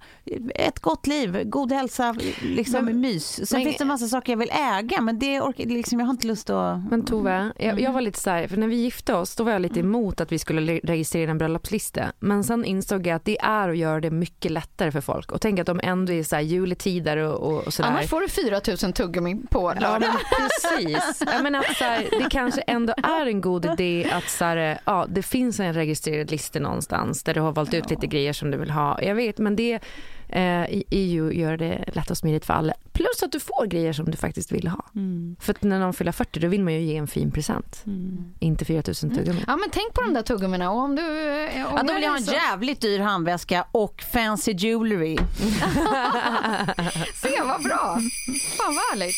ett 0.55 0.81
gott 0.81 1.07
liv, 1.07 1.43
god 1.45 1.73
hälsa, 1.73 2.16
liksom 2.43 3.01
mys. 3.01 3.49
Sen 3.49 3.59
men- 3.59 3.65
finns 3.65 3.77
det 3.79 3.85
en 3.85 3.89
massa 3.89 4.09
saker 4.09 4.33
jag 4.33 4.39
vill 4.39 4.51
äga 4.79 5.01
men 5.01 5.19
det 5.19 5.41
orkar, 5.41 5.65
liksom, 5.67 6.01
jag 6.01 6.07
har 6.07 6.11
inte 6.13 6.27
lust 6.27 6.51
att... 6.51 6.79
Men 6.91 7.05
Tove, 7.05 7.53
jag, 7.59 7.81
jag 7.81 7.93
var 7.93 8.01
lite 8.01 8.21
så 8.21 8.31
här, 8.31 8.49
för 8.49 8.57
när 8.57 8.69
vi 8.69 8.77
gifte 8.77 9.15
oss 9.15 9.37
då 9.37 9.45
var 9.45 9.53
jag 9.53 9.63
lite 9.63 9.81
emot 9.81 10.21
att 10.21 10.33
vi 10.33 10.39
skulle 10.39 10.61
le- 10.61 10.81
registrera 10.85 11.31
en 11.31 11.39
bröllopslista. 11.39 12.13
Men 12.19 12.45
sen 12.45 12.65
insåg 12.65 13.07
jag 13.07 13.17
att 13.17 13.25
det 13.25 13.39
är 13.41 13.69
att 13.69 13.77
göra 13.79 14.01
det 14.01 14.11
mycket 14.11 14.51
lättare 14.53 14.91
för 14.93 15.01
folk. 15.01 15.33
Och 15.33 15.41
tänk 15.41 15.59
att 15.59 15.67
de 15.67 15.81
ändå 15.83 16.13
är 16.13 16.23
så 16.23 16.37
här 16.37 16.43
juletider 16.43 17.17
och, 17.17 17.35
och, 17.53 17.67
och 17.67 17.75
sådär. 17.75 17.89
Annars 17.91 18.07
får 18.09 18.21
du 18.21 18.29
4 18.29 18.61
000 18.83 18.93
tuggummi 18.93 19.37
på 19.51 19.73
Ja 19.77 19.81
lördag. 19.81 20.01
men 20.01 20.19
precis. 20.49 21.23
Jag 21.33 21.43
menar 21.43 21.59
att 21.59 21.77
så 21.77 21.85
här, 21.85 22.07
det 22.11 22.27
kanske 22.31 22.61
ändå 22.61 22.95
är 23.03 23.27
en 23.27 23.41
god 23.41 23.65
idé 23.65 24.11
att 24.13 24.29
så 24.31 24.45
här, 24.45 24.79
ja, 24.85 25.07
det 25.09 25.23
finns 25.23 25.61
en 25.61 25.75
registrerad 25.75 26.31
lista 26.31 26.59
någonstans 26.59 27.23
där 27.23 27.35
du 27.35 27.41
har 27.41 27.53
valt 27.53 27.75
ut 27.75 27.91
lite 27.91 28.07
grejer 28.07 28.33
som 28.33 28.51
du 28.51 28.59
vill 28.59 28.71
ha. 28.71 29.03
Jag 29.03 29.15
vet 29.15 29.39
men 29.39 29.57
det, 29.57 29.81
eh, 30.29 30.65
EU 30.91 31.33
gör 31.33 31.57
det 31.57 31.85
lätt 31.95 32.11
och 32.11 32.19
smidigt 32.19 32.47
för 32.47 32.55
alla. 32.55 32.75
Plus 32.93 33.23
att 33.23 33.33
du 33.33 33.41
får 33.41 33.67
grejer 33.67 33.93
som 33.93 34.05
du 34.11 34.17
faktiskt 34.17 34.53
vill 34.53 34.69
ha. 34.69 34.85
Mm. 34.95 35.37
För 35.41 35.53
att 35.53 35.63
när 35.63 35.79
någon 35.81 35.93
fyller 35.95 36.13
40 36.13 36.41
då 36.41 36.49
vill 36.49 36.65
man 36.65 36.73
ju 36.75 36.81
ge 36.81 36.97
en 36.97 37.07
fin 37.07 37.31
present. 37.31 37.83
Mm. 37.87 38.25
Inte 38.39 38.65
4000 38.65 39.15
tuggummi. 39.15 39.45
Ja 39.47 39.57
men 39.57 39.71
tänk 39.73 39.95
på 39.95 40.01
de 40.03 40.15
där 40.15 40.23
tuggummina 40.23 40.71
och 40.71 40.79
om 40.79 40.97
du 40.97 41.03
eh, 41.03 41.59
Ja, 41.59 41.83
då 41.87 41.93
vill 41.95 42.03
jag 42.03 42.11
ha 42.11 42.17
en 42.17 42.25
så- 42.25 42.33
jävligt 42.33 42.81
dyr 42.81 43.01
handväska 43.01 43.67
och 43.73 44.03
fancy 44.13 44.53
jewelry. 44.53 45.17
Se 47.15 47.43
vad 47.45 47.63
bra! 47.63 47.99
Fan 48.57 48.75
vad 48.75 48.85
härligt. 48.91 49.17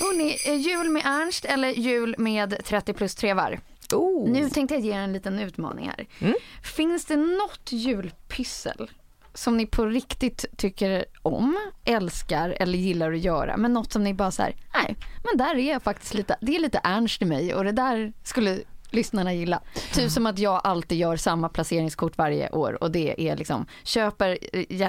Hörrni, 0.00 0.36
eh, 0.46 0.54
jul 0.54 0.88
med 0.90 1.02
Ernst 1.06 1.44
eller 1.44 1.68
jul 1.68 2.14
med 2.18 2.56
30 2.64 2.92
plus 2.92 3.14
trevar? 3.14 3.60
Oh. 3.92 4.28
Nu 4.28 4.50
tänkte 4.50 4.74
jag 4.74 4.84
ge 4.84 4.92
er 4.92 4.98
en 4.98 5.12
liten 5.12 5.38
utmaning 5.38 5.86
här. 5.88 6.06
Mm. 6.18 6.34
Finns 6.62 7.04
det 7.04 7.16
något 7.16 7.72
julpyssel 7.72 8.90
som 9.34 9.56
ni 9.56 9.66
på 9.66 9.86
riktigt 9.86 10.44
tycker 10.56 11.04
om, 11.22 11.56
älskar 11.84 12.56
eller 12.60 12.78
gillar 12.78 13.12
att 13.12 13.18
göra 13.18 13.56
men 13.56 13.72
något 13.72 13.92
som 13.92 14.04
ni 14.04 14.14
bara 14.14 14.30
så 14.30 14.42
här, 14.42 14.56
nej 14.74 14.96
men 15.24 15.38
där 15.38 15.54
är 15.54 15.72
jag 15.72 15.82
faktiskt 15.82 16.14
lite, 16.14 16.36
det 16.40 16.56
är 16.56 16.60
lite 16.60 16.80
Ernst 16.84 17.22
i 17.22 17.24
mig 17.24 17.54
och 17.54 17.64
det 17.64 17.72
där 17.72 18.12
skulle 18.22 18.58
lyssnarna 18.96 19.34
gilla. 19.34 19.62
Typ 19.94 20.10
som 20.10 20.26
att 20.26 20.38
jag 20.38 20.60
alltid 20.64 20.98
gör 20.98 21.16
samma 21.16 21.48
placeringskort 21.48 22.18
varje 22.18 22.50
år 22.50 22.82
och 22.82 22.90
det 22.90 23.28
är 23.28 23.36
liksom 23.36 23.66
köper 23.84 24.38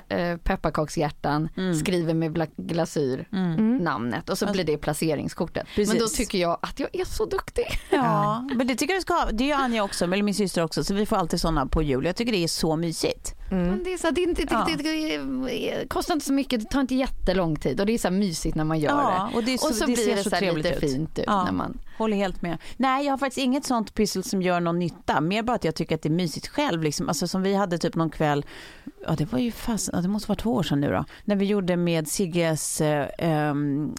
eh, 0.09 0.37
pepparkakshjärtan, 0.37 1.49
skriver 1.79 2.13
med 2.13 2.47
glasyr 2.57 3.27
namnet 3.81 4.29
och 4.29 4.37
så 4.37 4.51
blir 4.51 4.63
det 4.63 4.77
placeringskortet. 4.77 5.67
Men 5.75 5.85
då 5.85 5.91
Precis. 5.93 6.17
tycker 6.17 6.37
jag 6.37 6.57
att 6.61 6.79
jag 6.79 6.89
är 6.95 7.05
så 7.05 7.25
duktig. 7.25 7.65
Ja, 7.89 8.47
men 8.55 8.67
det 8.67 8.75
tycker 8.75 8.93
jag 8.93 8.97
du 8.97 9.01
ska 9.01 9.13
ha. 9.13 9.31
Det 9.31 9.43
gör 9.43 9.57
Anja 9.57 9.83
också, 9.83 10.05
eller 10.05 10.23
min 10.23 10.33
syster 10.33 10.63
också, 10.63 10.83
så 10.83 10.93
vi 10.93 11.05
får 11.05 11.15
alltid 11.15 11.41
sådana 11.41 11.65
på 11.65 11.81
jul. 11.81 12.05
Jag 12.05 12.15
tycker 12.15 12.31
det 12.31 12.43
är 12.43 12.47
så 12.47 12.75
mysigt. 12.75 13.36
Men 13.49 13.83
det, 13.83 13.93
är 13.93 13.97
så, 13.97 14.11
det, 14.11 14.25
det, 14.25 14.47
Ja. 14.51 14.67
det, 15.47 15.89
kostar 15.89 16.13
inte 16.13 16.25
så 16.25 16.33
mycket, 16.33 16.59
det 16.59 16.65
tar 16.69 16.81
inte 16.81 16.95
jättelång 16.95 17.55
tid 17.55 17.79
och 17.79 17.85
det 17.85 17.93
är 17.93 17.97
så 17.97 18.11
mysigt 18.11 18.55
när 18.55 18.63
man 18.63 18.79
gör 18.79 18.89
Ja, 18.89 19.29
det. 19.31 19.37
och 19.37 19.43
det 19.43 19.57
så- 19.57 19.73
så 19.73 19.85
det 19.85 19.93
blir 19.93 20.15
det 20.15 20.23
så 20.23 20.29
så 20.29 20.51
lite 20.55 20.69
ut. 20.69 20.79
fint 20.79 21.19
ut 21.19 21.23
Ja. 21.27 21.43
när 21.43 21.51
man... 21.51 21.77
Håller 21.97 22.17
helt 22.17 22.41
med. 22.41 22.57
Nej, 22.77 23.05
jag 23.05 23.13
har 23.13 23.17
faktiskt 23.17 23.37
inget 23.45 23.65
sånt 23.65 23.93
pyssel 23.93 24.23
som 24.23 24.41
gör 24.41 24.59
någon 24.59 24.79
nytta. 24.79 25.21
Mer 25.21 25.43
bara 25.43 25.53
att 25.55 25.63
jag 25.63 25.75
tycker 25.75 25.95
att 25.95 26.01
det 26.01 26.09
är 26.09 26.13
mysigt 26.13 26.47
själv. 26.47 26.83
Liksom. 26.83 27.07
Alltså 27.07 27.27
som 27.27 27.41
vi 27.41 27.53
hade 27.55 27.77
typ 27.77 27.95
någon 27.95 28.09
kväll, 28.09 28.45
ja 29.07 29.15
det 29.17 29.31
var 29.31 29.39
ju 29.39 29.51
fast, 29.51 29.89
ja, 29.93 30.01
det 30.01 30.07
måste 30.07 30.29
vara 30.29 30.37
två 30.39 30.53
år 30.53 30.63
sedan 30.63 30.81
nu 30.81 30.91
då, 30.91 31.05
när 31.25 31.35
vi 31.35 31.45
gjorde 31.45 31.77
med 31.77 32.07
Sigges 32.07 32.81
eh, 32.81 33.07
ehm, 33.17 33.95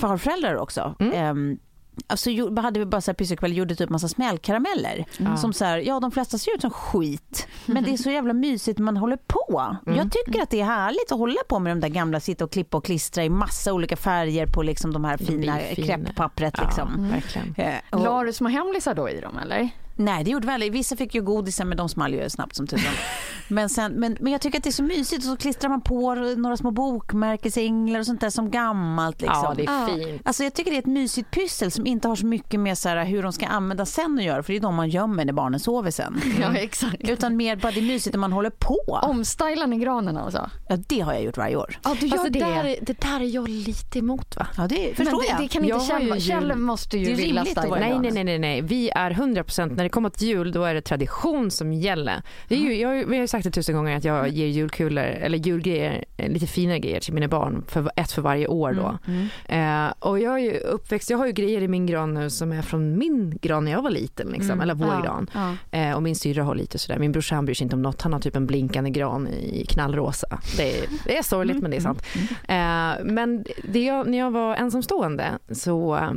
farföräldrar 0.00 0.56
också. 0.56 0.94
Ehm, 1.14 1.58
Alltså 2.06 2.30
hade 2.60 2.78
vi 2.80 2.86
bara 2.86 3.00
så 3.00 3.10
här 3.10 3.14
pysselkväll 3.16 3.56
gjorde 3.56 3.74
typ 3.76 3.90
massa 3.90 4.08
smällkarameller. 4.08 5.04
Som 5.36 5.52
så 5.52 5.64
här, 5.64 5.78
ja 5.78 6.00
de 6.00 6.10
flesta 6.10 6.38
ser 6.38 6.54
ut 6.54 6.60
som 6.60 6.70
skit. 6.70 7.46
Men 7.66 7.84
det 7.84 7.92
är 7.92 7.96
så 7.96 8.10
jävla 8.20 8.32
mysigt 8.32 8.78
man 8.78 8.96
håller 8.96 9.18
på. 9.26 9.76
Jag 9.86 10.12
tycker 10.12 10.42
att 10.42 10.50
det 10.50 10.60
är 10.60 10.64
härligt 10.64 11.12
att 11.12 11.18
hålla 11.18 11.40
på 11.48 11.58
med 11.58 11.70
de 11.76 11.80
där 11.80 11.88
gamla, 11.88 12.20
sitta 12.20 12.44
och 12.44 12.52
klippa 12.52 12.76
och 12.76 12.84
klistra 12.84 13.24
i 13.24 13.28
massa 13.30 13.72
olika 13.72 13.96
färger 13.96 14.46
på 14.46 14.62
liksom 14.62 14.92
de 14.92 15.04
här 15.04 15.16
fina 15.16 15.58
fin. 15.58 15.84
krepppappret. 15.84 16.54
Ja, 16.56 16.64
Liksom. 16.64 17.08
verkligen. 17.10 17.54
Eh, 17.58 17.74
och- 17.90 18.04
La 18.04 18.22
du 18.22 18.32
små 18.32 18.48
hemlisar 18.48 18.94
då 18.94 19.08
i 19.10 19.20
dem 19.20 19.38
eller? 19.38 19.68
Nej, 20.00 20.24
det 20.24 20.30
gjorde 20.30 20.46
väl. 20.46 20.70
Vissa 20.70 20.96
fick 20.96 21.14
ju 21.14 21.22
godisen 21.22 21.68
men 21.68 21.78
de 21.78 21.88
small 21.88 22.14
ju 22.14 22.30
snabbt 22.30 22.56
som 22.56 22.66
tusan. 22.66 22.92
men, 23.48 23.68
sen, 23.68 23.92
men, 23.92 24.16
men 24.20 24.32
jag 24.32 24.40
tycker 24.40 24.58
att 24.58 24.64
det 24.64 24.70
är 24.70 24.72
så 24.72 24.82
mysigt 24.82 25.24
och 25.24 25.30
så 25.30 25.36
klistrar 25.36 25.68
man 25.70 25.80
på 25.80 26.14
några 26.14 26.56
små 26.56 26.70
bokmärkesänglar 26.70 28.00
och 28.00 28.06
sånt 28.06 28.20
där 28.20 28.30
som 28.30 28.50
gammalt. 28.50 29.20
Liksom. 29.20 29.44
Ja, 29.44 29.54
det 29.56 29.64
är 29.64 29.86
fint. 29.86 30.22
Alltså 30.24 30.44
jag 30.44 30.54
tycker 30.54 30.70
det 30.70 30.76
är 30.76 30.78
ett 30.78 30.86
mysigt 30.86 31.30
pyssel 31.30 31.70
som 31.70 31.86
inte 31.86 32.08
har 32.08 32.16
så 32.16 32.26
mycket 32.26 32.60
med 32.60 32.78
så 32.78 32.88
här, 32.88 33.04
hur 33.04 33.22
de 33.22 33.32
ska 33.32 33.46
användas 33.46 33.92
sen 33.92 34.18
att 34.18 34.24
göra 34.24 34.42
för 34.42 34.52
det 34.52 34.58
är 34.58 34.60
de 34.60 34.74
man 34.74 34.88
gömmer 34.88 35.24
när 35.24 35.32
barnen 35.32 35.60
sover 35.60 35.90
sen. 35.90 36.20
Ja 36.40 36.54
exakt. 36.54 37.08
Utan 37.08 37.36
mer 37.36 37.56
bara 37.56 37.72
det 37.72 37.80
är 37.80 37.82
mysigt 37.82 38.14
när 38.14 38.20
man 38.20 38.32
håller 38.32 38.50
på. 38.50 39.00
Omstylar 39.02 39.66
ni 39.66 39.78
granen 39.78 40.16
alltså? 40.16 40.50
Ja, 40.68 40.76
det 40.88 41.00
har 41.00 41.12
jag 41.12 41.22
gjort 41.22 41.36
varje 41.36 41.56
år. 41.56 41.78
Ja 41.84 41.96
du 42.00 42.06
gör 42.06 42.18
Alltså, 42.18 42.32
det, 42.32 42.38
där, 42.38 42.76
det 42.82 43.00
där 43.00 43.20
är 43.20 43.34
jag 43.34 43.48
lite 43.48 43.98
emot 43.98 44.36
va? 44.36 44.46
Ja, 44.56 44.66
det 44.68 44.94
förstår 44.96 45.04
Men 45.04 45.20
det, 45.20 45.26
jag. 45.28 45.40
det 45.40 45.48
kan 45.48 45.64
inte 45.64 45.76
Jag 45.76 45.86
Kjell 45.86 46.14
ju 46.14 46.20
Kjell 46.20 46.56
måste 46.56 46.98
ju 46.98 47.14
vilja 47.14 47.44
styla 47.44 47.76
nej, 47.76 47.98
nej, 48.12 48.24
nej, 48.24 48.38
nej. 48.38 48.62
Vi 48.62 48.90
är 48.90 49.10
100% 49.10 49.76
när 49.76 49.84
det 49.84 49.89
kommer 49.90 50.10
till 50.10 50.28
jul 50.28 50.52
då 50.52 50.64
är 50.64 50.74
det 50.74 50.80
tradition 50.80 51.50
som 51.50 51.72
gäller. 51.72 52.22
Det 52.48 52.56
ju, 52.56 52.74
jag, 52.74 53.06
vi 53.06 53.16
har 53.16 53.22
ju 53.22 53.26
sagt 53.28 53.44
det 53.44 53.50
tusen 53.50 53.74
gånger 53.74 53.96
att 53.96 54.04
jag 54.04 54.28
ger 54.28 54.46
julkulor 54.46 55.04
eller 55.04 55.38
julgrejer, 55.38 56.04
eh, 56.16 56.30
lite 56.30 56.46
fina 56.46 56.78
grejer 56.78 57.00
till 57.00 57.14
mina 57.14 57.28
barn, 57.28 57.64
för, 57.68 57.90
ett 57.96 58.12
för 58.12 58.22
varje 58.22 58.46
år 58.46 58.72
då. 58.72 58.98
Eh, 59.54 59.86
och 59.98 60.18
jag 60.20 60.40
är 60.40 60.60
uppväxt, 60.66 61.10
jag 61.10 61.18
har 61.18 61.26
ju 61.26 61.32
grejer 61.32 61.62
i 61.62 61.68
min 61.68 61.86
gran 61.86 62.14
nu 62.14 62.30
som 62.30 62.52
är 62.52 62.62
från 62.62 62.98
min 62.98 63.38
gran 63.42 63.64
när 63.64 63.72
jag 63.72 63.82
var 63.82 63.90
liten 63.90 64.28
liksom, 64.28 64.60
eller 64.60 64.74
vår 64.74 64.88
Ja, 64.88 65.00
gran. 65.00 65.30
ja. 65.34 65.78
Eh, 65.78 65.92
och 65.96 66.02
min 66.02 66.16
syrra 66.16 66.44
har 66.44 66.54
lite 66.54 66.78
sådär, 66.78 66.98
min 66.98 67.12
brorsa 67.12 67.34
han 67.34 67.44
bryr 67.44 67.54
sig 67.54 67.64
inte 67.64 67.76
om 67.76 67.82
något, 67.82 68.02
han 68.02 68.12
har 68.12 68.20
typ 68.20 68.36
en 68.36 68.46
blinkande 68.46 68.90
gran 68.90 69.28
i 69.28 69.66
knallrosa. 69.68 70.38
Det 70.56 70.78
är, 70.78 70.86
det 71.04 71.16
är 71.18 71.22
sorgligt 71.22 71.62
men 71.62 71.70
det 71.70 71.76
är 71.76 71.80
sant. 71.80 72.02
Eh, 72.48 73.04
men 73.14 73.44
det 73.64 73.84
jag, 73.84 74.06
när 74.08 74.18
jag 74.18 74.30
var 74.30 74.54
ensamstående 74.56 75.24
så, 75.50 75.96
eh, 75.96 76.10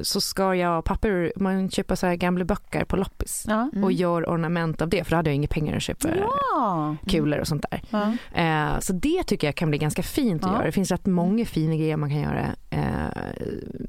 så 0.00 0.20
ska 0.20 0.54
jag 0.54 0.84
papper, 0.84 1.32
man 1.36 1.70
köper 1.70 1.94
så 1.94 2.06
här 2.06 2.14
gamla 2.14 2.44
böcker 2.44 2.84
på 2.90 2.96
loppis 2.96 3.44
Ja. 3.48 3.70
och 3.82 3.92
gör 3.92 4.22
ornament 4.22 4.82
av 4.82 4.88
det 4.88 5.04
för 5.04 5.10
då 5.10 5.16
hade 5.16 5.30
jag 5.30 5.34
inga 5.34 5.48
pengar 5.48 5.76
att 5.76 5.82
köpa 5.82 6.08
Ja. 6.16 6.96
kulor 7.06 7.38
och 7.38 7.46
sånt 7.48 7.64
där. 7.70 7.82
Ja. 7.90 8.12
Eh, 8.42 8.78
så 8.80 8.92
det 8.92 9.22
tycker 9.26 9.46
jag 9.46 9.54
kan 9.54 9.68
bli 9.70 9.78
ganska 9.78 10.02
fint 10.02 10.44
att 10.44 10.52
göra. 10.52 10.64
Det 10.64 10.72
finns 10.72 10.90
rätt 10.90 11.06
många 11.06 11.44
fina 11.44 11.76
grejer 11.76 11.96
man 11.96 12.10
kan 12.10 12.20
göra 12.20 12.46
eh, 12.70 13.22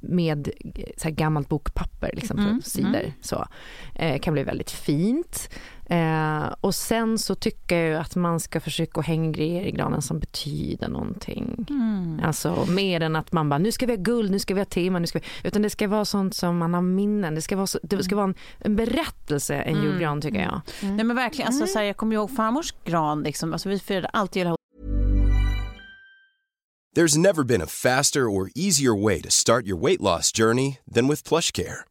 med 0.02 0.50
så 0.98 1.04
här 1.08 1.12
gammalt 1.16 1.50
bokpapper 1.50 2.10
liksom, 2.14 2.40
Mm, 2.40 2.62
sidor. 2.62 2.90
mm. 3.00 3.12
Så. 3.22 3.46
Eh, 3.96 4.20
kan 4.20 4.34
bli 4.34 4.44
väldigt 4.44 4.72
fint. 4.72 5.50
Eh, 5.92 6.54
och 6.62 6.76
sen 6.76 7.18
så 7.18 7.36
tycker 7.36 7.76
jag 7.76 7.88
ju 7.90 7.96
att 7.96 8.16
man 8.16 8.40
ska 8.40 8.60
försöka 8.60 9.02
hänga 9.02 9.32
grejer 9.32 9.64
i 9.64 9.72
granen 9.72 10.02
som 10.02 10.20
betyder 10.20 10.88
någonting. 10.88 11.66
Mm. 11.70 12.22
Alltså 12.24 12.66
mer 12.70 13.02
än 13.02 13.16
att 13.16 13.32
man 13.32 13.50
bara, 13.50 13.58
nu 13.58 13.72
ska 13.72 13.86
vi 13.86 13.96
ha 13.96 14.02
guld, 14.02 14.32
nu 14.32 14.40
ska 14.40 14.54
vi 14.54 14.60
ha 14.60 14.66
tema, 14.66 15.00
nu 15.00 15.08
ska 15.08 15.20
vi... 15.20 15.48
utan 15.48 15.62
det 15.62 15.70
ska 15.70 15.88
vara 15.88 16.06
sånt 16.06 16.36
som 16.36 16.58
man 16.58 16.74
har 16.74 16.82
minnen. 16.82 17.36
Det 17.36 17.42
ska 17.42 17.56
vara, 17.56 17.68
så, 17.68 17.80
det 17.84 18.04
ska 18.04 18.16
vara 18.16 18.26
en, 18.26 18.36
en 18.60 18.76
berättelse, 18.76 19.56
en 19.56 19.82
Mm. 19.82 19.86
julgran 19.86 20.22
tycker 20.22 20.40
jag. 20.42 20.62
Nej 20.82 21.06
men 21.06 21.16
verkligen, 21.16 21.48
alltså, 21.48 21.68
så 21.68 21.80
här, 21.80 21.86
jag 21.86 21.98
kommer 21.98 22.16
ihåg 22.16 22.36
farmors 22.36 22.74
gran. 22.86 23.24
Liksom. 23.24 23.54
Alltså, 23.54 23.70
vi 23.70 23.80
firade 23.80 24.08
alltid 24.08 24.44
jul 24.46 24.56
There's 26.96 27.18
never 27.18 27.44
been 27.44 27.62
a 27.62 27.68
faster 27.68 28.22
or 28.22 28.50
easier 28.56 29.04
way 29.04 29.22
to 29.22 29.30
start 29.30 29.66
your 29.66 29.78
weight 29.82 30.02
loss 30.02 30.32
journey 30.38 30.78
than 30.94 31.08
with 31.08 31.28
PlushCare. 31.28 31.91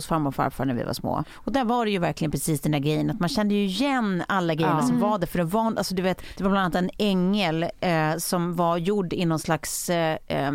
Hos 0.00 0.06
farmor 0.06 0.28
och 0.28 0.34
farfar 0.34 0.64
när 0.64 0.74
vi 0.74 0.82
var 0.82 0.92
små. 0.92 1.24
Och 1.34 1.52
där 1.52 1.64
var 1.64 1.84
det 1.84 1.90
ju 1.90 1.98
verkligen 1.98 2.30
precis 2.30 2.60
den 2.60 2.72
där 2.72 2.78
grejen 2.78 3.10
att 3.10 3.20
man 3.20 3.28
kände 3.28 3.54
ju 3.54 3.64
igen 3.64 4.22
alla 4.28 4.54
grejerna 4.54 4.76
Ja. 4.80 4.86
som 4.86 4.96
Mm. 4.96 5.10
var 5.10 5.18
där. 5.18 5.26
För 5.26 5.38
det 5.38 5.44
var, 5.44 5.64
alltså 5.76 5.94
du 5.94 6.02
vet, 6.02 6.22
det 6.36 6.44
var 6.44 6.50
bland 6.50 6.64
annat 6.64 6.74
en 6.74 6.90
ängel 6.98 7.66
eh, 7.80 8.16
som 8.18 8.56
var 8.56 8.76
gjord 8.76 9.12
i 9.12 9.24
någon 9.24 9.38
slags 9.38 9.90
eh, 9.90 10.18
eh, 10.28 10.52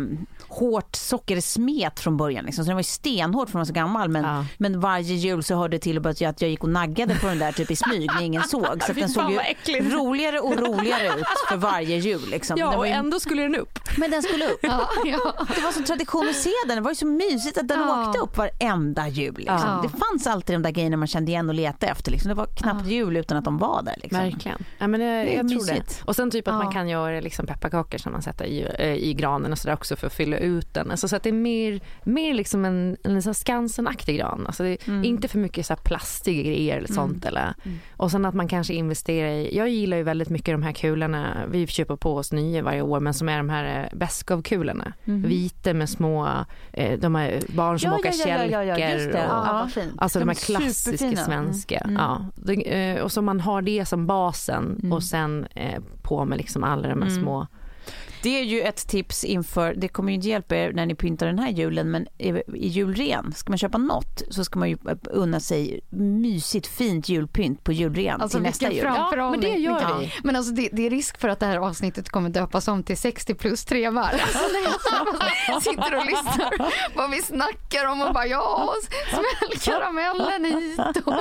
hårt 0.48 0.96
sockersmet 0.96 2.00
från 2.00 2.16
början. 2.16 2.44
Liksom. 2.44 2.64
Så 2.64 2.68
den 2.68 2.76
var 2.76 2.80
ju 2.80 2.84
stenhård 2.84 3.48
för 3.48 3.52
den 3.52 3.60
var 3.60 3.64
så 3.64 3.72
gammal. 3.72 4.08
Men, 4.08 4.24
Ja. 4.24 4.44
men 4.58 4.80
varje 4.80 5.14
jul 5.14 5.42
så 5.42 5.54
hörde 5.56 5.76
det 5.76 5.80
till 5.80 5.98
och 5.98 6.06
att 6.06 6.20
jag, 6.20 6.34
gick 6.50 6.64
och 6.64 6.70
naggade 6.70 7.14
på 7.14 7.26
den 7.26 7.38
där 7.38 7.52
typ 7.52 7.70
i 7.70 7.76
smyg 7.76 8.10
när 8.14 8.22
ingen 8.22 8.42
såg. 8.42 8.82
Så 8.86 8.92
den 8.92 9.08
såg 9.08 9.30
ju 9.30 9.38
roligare 9.90 10.40
och 10.40 10.56
roligare 10.58 11.06
ut 11.20 11.26
för 11.48 11.56
varje 11.56 11.96
jul. 11.96 12.28
Liksom. 12.30 12.56
Ja, 12.58 12.76
och 12.76 12.86
ju, 12.86 12.92
ändå 12.92 13.20
skulle 13.20 13.42
den 13.42 13.54
upp. 13.56 13.78
Men 13.98 14.10
den 14.10 14.22
skulle 14.22 14.44
upp. 14.46 14.58
Ja, 14.66 14.88
ja. 15.04 15.34
Det 15.56 15.60
var 15.60 15.72
så 15.72 15.82
tradition 15.82 16.28
att 16.28 16.34
se 16.36 16.50
den. 16.66 16.76
Det 16.76 16.82
var 16.82 16.90
ju 16.90 16.94
så 16.94 17.06
mysigt 17.06 17.58
att 17.58 17.68
den 17.68 17.80
Ja. 17.80 18.06
åkte 18.08 18.18
upp 18.20 18.36
varenda 18.38 19.08
jul. 19.08 19.34
Liksom. 19.38 19.80
Det 19.82 19.88
fanns 19.88 20.26
alltid 20.26 20.54
de 20.56 20.62
där 20.62 20.70
grejerna 20.70 20.96
man 20.96 21.06
kände 21.08 21.30
igen 21.30 21.48
och 21.48 21.54
letade 21.54 21.92
efter. 21.92 22.10
Liksom. 22.12 22.28
Det 22.28 22.34
var 22.34 22.46
knappt 22.46 22.86
jul 22.86 23.16
utan 23.16 23.38
att 23.38 23.44
de 23.44 23.58
var 23.58 23.82
där. 23.82 23.94
Liksom. 24.02 24.18
Verkligen. 24.22 24.64
Ja, 24.78 24.86
men 24.86 25.00
jag, 25.00 25.26
Det 25.26 25.32
är 25.32 25.36
jag 25.36 25.48
tror 25.48 25.66
det. 25.66 26.02
Och 26.04 26.16
sen 26.16 26.30
typ 26.30 26.48
att 26.48 26.54
man 26.54 26.72
kan 26.72 26.88
göra 26.88 27.20
liksom 27.20 27.46
pepparkakor 27.46 27.98
som 27.98 28.12
man 28.12 28.22
sätter 28.22 28.44
i, 28.44 28.66
eh, 28.78 28.94
i 28.94 29.14
granen 29.14 29.52
och 29.52 29.58
sådär 29.58 29.74
också 29.74 29.96
för 29.96 30.06
att 30.06 30.12
fylla 30.14 30.36
ut 30.38 30.74
den. 30.74 30.90
Alltså, 30.90 31.08
så 31.08 31.16
att 31.16 31.22
det 31.22 31.28
är 31.30 31.32
mer, 31.32 31.80
mer 32.04 32.34
liksom 32.34 32.64
en, 32.64 32.96
en 33.04 33.22
Skansen-aktig 33.34 34.16
gran. 34.16 34.46
Alltså 34.46 34.64
Mm. 34.86 35.04
Inte 35.04 35.28
för 35.28 35.38
mycket 35.38 35.66
så 35.66 35.72
här 35.72 35.80
plastiga 35.80 36.42
grejer 36.42 36.76
eller 36.78 36.92
sånt. 36.92 37.24
Eller, 37.24 37.54
Och 37.96 38.10
sen 38.10 38.24
att 38.24 38.34
man 38.34 38.48
kanske 38.48 38.74
investerar 38.74 39.28
i, 39.28 39.56
jag 39.56 39.68
gillar 39.68 39.96
ju 39.96 40.02
väldigt 40.02 40.28
mycket 40.28 40.54
de 40.54 40.62
här 40.62 40.72
kulorna, 40.72 41.36
vi 41.50 41.66
köper 41.66 41.96
på 41.96 42.16
oss 42.16 42.32
nya 42.32 42.62
varje 42.62 42.82
år, 42.82 43.00
men 43.00 43.14
som 43.14 43.28
är 43.28 43.36
de 43.36 43.48
här 43.50 43.75
eh, 43.82 43.96
Beskow-kulorna. 43.96 44.92
Vita 45.04 45.74
med 45.74 45.88
små, 45.88 46.28
eh, 46.72 46.98
de 46.98 47.14
här 47.14 47.40
barn 47.48 47.78
som 47.78 47.90
Ja, 47.90 47.98
åker 47.98 48.12
ja, 48.28 48.44
ja, 48.44 48.64
ja, 48.64 48.78
ja, 48.78 48.88
Ja, 49.12 49.68
fint. 49.74 49.92
Alltså 49.98 50.18
de, 50.18 50.22
De 50.24 50.28
här 50.28 50.36
är 50.36 50.46
klassiska 50.58 50.90
superfina. 50.90 51.24
svenska. 51.24 51.78
Mm. 51.78 51.96
Ja. 51.96 52.26
Det, 52.34 52.54
eh, 52.94 53.02
och 53.02 53.12
så 53.12 53.22
man 53.22 53.40
har 53.40 53.62
det 53.62 53.84
som 53.86 54.06
basen 54.06 54.76
Mm. 54.78 54.92
och 54.92 55.02
sen 55.02 55.46
eh, 55.54 55.80
på 56.02 56.24
med 56.24 56.38
liksom 56.38 56.64
alla 56.64 56.82
de 56.88 57.02
här 57.02 57.10
Mm. 57.10 57.22
små. 57.22 57.46
Det 58.26 58.38
är 58.40 58.44
ju 58.44 58.60
ett 58.60 58.88
tips 58.88 59.24
inför, 59.24 59.74
det 59.74 59.88
kommer 59.88 60.08
ju 60.10 60.14
inte 60.14 60.28
hjälpa 60.28 60.56
er 60.56 60.72
när 60.72 60.86
ni 60.86 60.94
pyntar 60.94 61.26
den 61.26 61.38
här 61.38 61.50
julen, 61.50 61.90
men 61.90 62.06
i 62.18 62.68
julren, 62.68 63.32
ska 63.36 63.50
man 63.50 63.58
köpa 63.58 63.78
något 63.78 64.22
så 64.30 64.44
ska 64.44 64.58
man 64.58 64.68
ju 64.70 64.76
unna 65.10 65.40
sig 65.40 65.80
mysigt 65.90 66.66
fint 66.66 67.08
julpynt 67.08 67.64
på 67.64 67.72
julren 67.72 68.20
Alltså 68.20 68.38
till 68.38 68.42
nästa 68.42 68.72
jul. 68.72 68.84
Ja, 68.84 69.30
men 69.30 69.40
det 69.40 69.48
gör 69.48 69.80
Ja. 69.80 69.98
vi. 70.00 70.12
Men 70.24 70.36
alltså 70.36 70.52
det, 70.52 70.68
det 70.72 70.86
är 70.86 70.90
risk 70.90 71.20
för 71.20 71.28
att 71.28 71.40
det 71.40 71.46
här 71.46 71.56
avsnittet 71.58 72.08
kommer 72.08 72.30
döpas 72.30 72.68
om 72.68 72.82
till 72.82 72.96
60 72.96 73.34
plus 73.34 73.64
trevar. 73.64 74.02
Alltså 74.12 74.38
när 74.38 74.62
jag 75.48 75.62
sitter 75.62 75.96
och 75.96 76.06
lyssnar 76.06 76.72
vad 76.96 77.10
vi 77.10 77.22
snackar 77.22 77.86
om 77.86 78.02
och 78.02 78.14
bara 78.14 78.26
ja, 78.26 78.74
smäll 79.10 79.58
karamellen 79.60 80.44
hit 80.44 80.78
och 81.04 81.14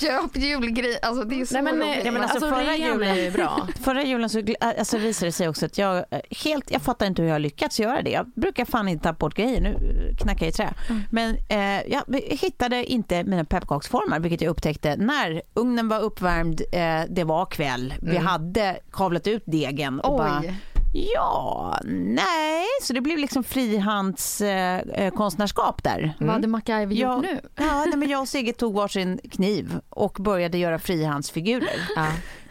köp 0.00 0.36
julgrej. 0.36 0.98
Alltså 1.02 1.24
det 1.24 1.40
är 1.40 1.46
så 1.46 1.54
Nej, 1.54 1.62
men, 1.62 1.74
roligt. 1.76 2.04
ja, 2.04 2.10
men 2.12 2.22
Alltså, 2.22 2.36
alltså, 2.36 2.50
förra 2.50 2.64
rean 2.72 2.76
julen- 2.98 3.08
är 3.18 3.22
ju 3.22 3.30
bra. 3.30 3.68
Förra 3.84 4.02
julen 4.02 4.30
så 4.30 4.42
alltså, 4.60 4.98
visade 4.98 5.28
det 5.28 5.32
sig 5.32 5.48
också 5.48 5.66
att 5.66 5.78
jag 5.78 6.04
helt, 6.30 6.70
jag 6.70 6.82
fattar 6.82 7.06
inte 7.06 7.22
hur 7.22 7.28
jag 7.28 7.34
har 7.34 7.40
lyckats 7.40 7.80
göra 7.80 8.02
det. 8.02 8.10
Jag 8.10 8.26
brukar 8.34 8.64
fan 8.64 8.88
inte 8.88 9.02
tappa 9.02 9.18
bort 9.18 9.34
grejer, 9.34 9.60
nu 9.60 9.76
knackar 10.18 10.46
jag 10.46 10.50
i 10.50 10.52
trä. 10.52 10.74
Men 11.10 11.36
eh, 11.48 11.92
jag 11.92 12.04
hittade 12.28 12.84
inte 12.84 13.24
mina 13.24 13.44
pepparkaksformar, 13.44 14.20
vilket 14.20 14.40
jag 14.40 14.50
upptäckte 14.50 14.96
när 14.96 15.42
ugnen 15.54 15.88
var 15.88 16.00
uppvärmd, 16.00 16.60
eh, 16.72 17.00
det 17.08 17.24
var 17.24 17.46
kväll, 17.46 17.94
vi 18.02 18.16
hade 18.16 18.78
kavlat 18.92 19.26
ut 19.26 19.42
degen 19.46 20.00
och 20.00 20.18
bara. 20.18 20.42
Ja, 21.14 21.78
nej, 21.84 22.66
så 22.82 22.92
det 22.92 23.00
blev 23.00 23.18
liksom 23.18 23.44
frihandskonstnärskap 23.44 24.98
eh, 24.98 25.10
konstnärskap 25.10 25.82
där. 25.82 26.14
Vad 26.18 26.30
hade 26.30 26.46
MacGyver 26.46 26.94
gjort 26.94 27.22
nu? 27.22 27.40
ja, 27.56 27.84
nej, 27.84 27.96
men 27.96 28.08
jag 28.08 28.20
och 28.20 28.28
Sigge 28.28 28.52
tog 28.52 28.74
varsin 28.74 29.20
kniv 29.30 29.80
och 29.88 30.16
började 30.20 30.58
göra 30.58 30.78
frihandsfigurer. 30.78 31.88
Ja, 31.96 32.06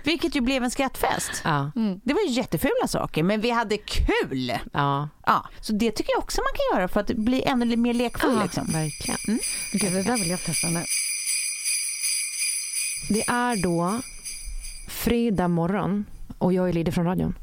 Vilket 0.05 0.35
ju 0.35 0.41
blev 0.41 0.63
en 0.63 0.71
skrattfest. 0.71 1.41
ja, 1.43 1.71
Det 2.03 2.13
var 2.13 2.21
ju 2.21 2.29
jättefula 2.29 2.87
saker, 2.87 3.23
men 3.23 3.41
vi 3.41 3.49
hade 3.51 3.77
kul. 3.77 4.53
ja, 4.73 5.09
Ja, 5.25 5.49
så 5.61 5.73
det 5.73 5.91
tycker 5.91 6.11
jag 6.13 6.19
också 6.23 6.41
man 6.41 6.53
kan 6.53 6.79
göra 6.79 6.87
för 6.87 6.99
att 6.99 7.07
bli 7.07 7.43
ännu 7.43 7.75
mer 7.75 7.93
lekfull. 7.93 8.33
Ja. 8.35 8.43
Liksom. 8.43 8.65
verkligen. 8.67 9.39
Gud, 9.71 9.93
det 9.93 10.03
där 10.03 10.17
vill 10.17 10.29
jag 10.29 10.39
testa 10.43 10.67
nu. 10.67 10.83
Det 13.09 13.23
är 13.29 13.63
då 13.63 14.01
fredag 14.87 15.47
morgon 15.47 16.05
och 16.37 16.53
jag 16.53 16.69
är 16.69 16.73
ledig 16.73 16.93
från 16.93 17.05
radion. 17.05 17.35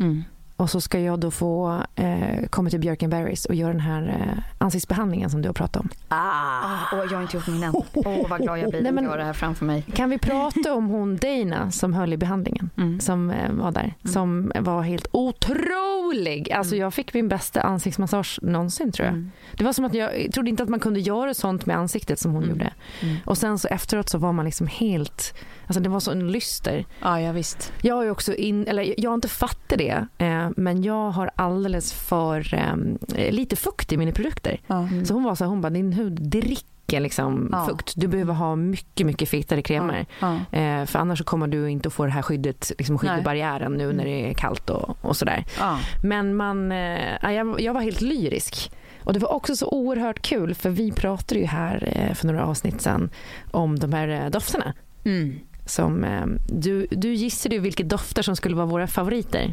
Mm. 0.00 0.24
Och 0.58 0.70
så 0.70 0.80
ska 0.80 1.00
jag 1.00 1.20
då 1.20 1.30
få 1.30 1.82
eh, 1.94 2.46
komma 2.50 2.70
till 2.70 2.80
Björkenberries 2.80 3.44
och 3.44 3.54
göra 3.54 3.72
den 3.72 3.80
här 3.80 4.02
eh, 4.08 4.42
ansiktsbehandlingen 4.58 5.30
som 5.30 5.42
du 5.42 5.48
har 5.48 5.54
pratat 5.54 5.76
om. 5.82 5.88
Ah. 6.08 6.76
Åh, 6.92 6.98
jag 7.10 7.14
har 7.16 7.22
inte 7.22 7.36
gjort 7.36 7.46
min 7.46 7.62
än. 7.62 7.72
Åh, 7.94 8.28
vad 8.28 8.40
glad 8.42 8.58
jag 8.58 8.70
blir 8.70 8.80
Nej, 8.82 8.88
att 8.88 8.94
men- 8.94 9.04
jag 9.04 9.10
har 9.10 9.18
det 9.18 9.24
här 9.24 9.32
framför 9.32 9.64
mig. 9.64 9.82
Kan 9.94 10.10
vi 10.10 10.18
prata 10.18 10.74
om 10.74 10.86
hon 10.86 11.16
Dana 11.16 11.70
som 11.70 11.94
höll 11.94 12.12
i 12.12 12.16
behandlingen? 12.16 12.70
Mm. 12.76 13.00
Som 13.00 13.30
eh, 13.30 13.50
var 13.52 13.70
där. 13.70 13.94
Som 14.04 14.52
var 14.60 14.82
helt 14.82 15.06
otrolig. 15.12 16.52
Alltså 16.52 16.76
jag 16.76 16.94
fick 16.94 17.14
min 17.14 17.28
bästa 17.28 17.60
ansiktsmassage 17.60 18.38
någonsin 18.42 18.92
tror 18.92 19.06
jag. 19.06 19.14
Mm. 19.14 19.30
Det 19.56 19.64
var 19.64 19.72
som 19.72 19.84
att 19.84 19.94
jag, 19.94 20.24
jag 20.24 20.32
trodde 20.32 20.50
inte 20.50 20.62
att 20.62 20.68
man 20.68 20.80
kunde 20.80 21.00
göra 21.00 21.34
sånt 21.34 21.66
med 21.66 21.76
ansiktet 21.76 22.18
som 22.20 22.32
hon 22.32 22.42
Mm. 22.42 22.56
gjorde. 22.56 22.72
Mm. 23.02 23.16
Och 23.24 23.38
sen 23.38 23.58
så 23.58 23.68
efteråt 23.68 24.08
så 24.08 24.18
var 24.18 24.32
man 24.32 24.44
liksom 24.44 24.66
helt, 24.66 25.34
alltså 25.68 25.80
det 25.80 25.88
var 25.88 26.00
så 26.00 26.10
en 26.10 26.32
lyster. 26.32 26.84
Ja, 27.02 27.20
ja, 27.20 27.32
visst. 27.32 27.72
Jag 27.82 28.04
ju 28.04 28.10
också 28.10 28.34
in, 28.34 28.66
eller 28.66 28.94
jag 29.00 29.10
har 29.10 29.14
inte 29.14 29.28
fattat 29.28 29.78
det, 29.78 30.06
eh, 30.18 30.48
men 30.56 30.82
jag 30.82 31.10
har 31.10 31.30
alldeles 31.36 31.92
för 31.92 32.54
eh, 32.54 33.32
lite 33.32 33.56
fukt 33.56 33.92
i 33.92 33.96
mina 33.96 34.12
produkter. 34.12 34.60
Ja. 34.66 34.88
Så 35.06 35.14
hon 35.14 35.24
var 35.24 35.34
så 35.34 35.44
här, 35.44 35.48
hon 35.48 35.60
bara 35.60 35.70
din 35.70 35.92
hud 35.92 36.12
dricker 36.22 37.00
liksom 37.00 37.48
Ja. 37.52 37.66
fukt. 37.66 37.92
Du 37.96 38.08
behöver 38.08 38.34
ha 38.34 38.56
mycket, 38.56 39.06
mycket 39.06 39.28
fetare 39.28 39.62
kremer. 39.62 40.06
Ja. 40.20 40.34
Eh, 40.58 40.84
för 40.84 40.98
annars 40.98 41.22
kommer 41.24 41.46
du 41.46 41.70
inte 41.70 41.86
att 41.88 41.92
få 41.94 42.04
det 42.04 42.10
här 42.10 42.22
skyddet, 42.22 42.72
liksom 42.78 42.98
skydd 42.98 43.10
i 43.10 43.12
Nej. 43.14 43.22
barriären 43.22 43.72
nu 43.72 43.92
när 43.92 44.04
det 44.04 44.30
är 44.30 44.34
kallt 44.34 44.70
och, 44.70 44.96
och 45.00 45.16
sådär. 45.16 45.44
Ja. 45.58 45.78
Men 46.02 46.36
man, 46.36 46.72
eh, 46.72 47.12
ja, 47.22 47.32
jag, 47.32 47.60
jag 47.60 47.74
var 47.74 47.80
helt 47.80 48.00
lyrisk. 48.00 48.70
Och 49.04 49.12
det 49.12 49.18
var 49.20 49.32
också 49.32 49.56
så 49.56 49.68
oerhört 49.68 50.22
kul 50.22 50.54
för 50.54 50.70
vi 50.70 50.92
pratade 50.92 51.40
ju 51.40 51.46
här 51.46 51.92
eh, 51.96 52.14
för 52.14 52.26
några 52.26 52.46
avsnitt 52.46 52.80
sedan 52.80 53.10
om 53.50 53.78
de 53.78 53.92
här 53.92 54.08
eh, 54.08 54.30
dofterna. 54.30 54.74
Mm. 55.04 55.38
Som, 55.68 56.04
eh, 56.04 56.26
du, 56.48 56.86
du 56.90 57.14
gissade 57.14 57.54
ju 57.54 57.60
vilka 57.60 57.84
dofter 57.84 58.22
som 58.22 58.36
skulle 58.36 58.56
vara 58.56 58.66
våra 58.66 58.86
favoriter. 58.86 59.50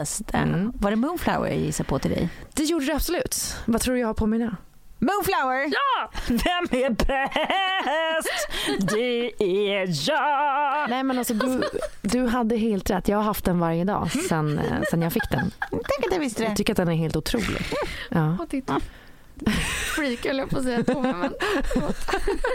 Just 0.00 0.28
det. 0.32 0.38
Mm. 0.38 0.72
Var 0.80 0.90
det 0.90 0.96
Moonflower 0.96 1.48
jag 1.48 1.56
gissade 1.58 1.88
på 1.88 1.98
till 1.98 2.10
dig? 2.10 2.28
Det 2.54 2.62
gjorde 2.64 2.84
det 2.86 2.94
absolut. 2.94 3.56
Vad 3.66 3.80
tror 3.80 3.94
du 3.94 4.00
jag 4.00 4.06
har 4.06 4.14
på 4.14 4.26
mig 4.26 4.38
nu? 4.38 4.54
Moonflower! 4.98 5.72
Ja! 5.72 6.10
Vem 6.28 6.80
är 6.84 6.90
bäst? 6.90 8.48
Det 8.92 9.32
är 9.78 10.08
jag! 10.10 10.90
Nej 10.90 11.02
men 11.02 11.18
alltså 11.18 11.34
du, 11.34 11.62
du 12.02 12.26
hade 12.26 12.56
helt 12.56 12.90
rätt. 12.90 13.08
Jag 13.08 13.16
har 13.16 13.24
haft 13.24 13.44
den 13.44 13.58
varje 13.58 13.84
dag 13.84 14.10
sen, 14.28 14.58
eh, 14.58 14.64
sen 14.90 15.02
jag 15.02 15.12
fick 15.12 15.30
den. 15.30 15.50
Tänk 15.70 16.06
att 16.06 16.12
jag 16.12 16.20
visste 16.20 16.42
Jag 16.42 16.52
det. 16.52 16.56
tycker 16.56 16.72
att 16.72 16.76
den 16.76 16.88
är 16.88 16.94
helt 16.94 17.16
otrolig. 17.16 17.66
Ja. 18.08 18.36
Och 18.40 18.48
titta. 18.48 18.80
Freak 19.96 20.26
höll 20.26 20.38
jag 20.38 20.50
på 20.50 20.58
att 20.58 20.64
säga 20.64 20.82
Tove, 20.82 21.12
men 21.12 21.32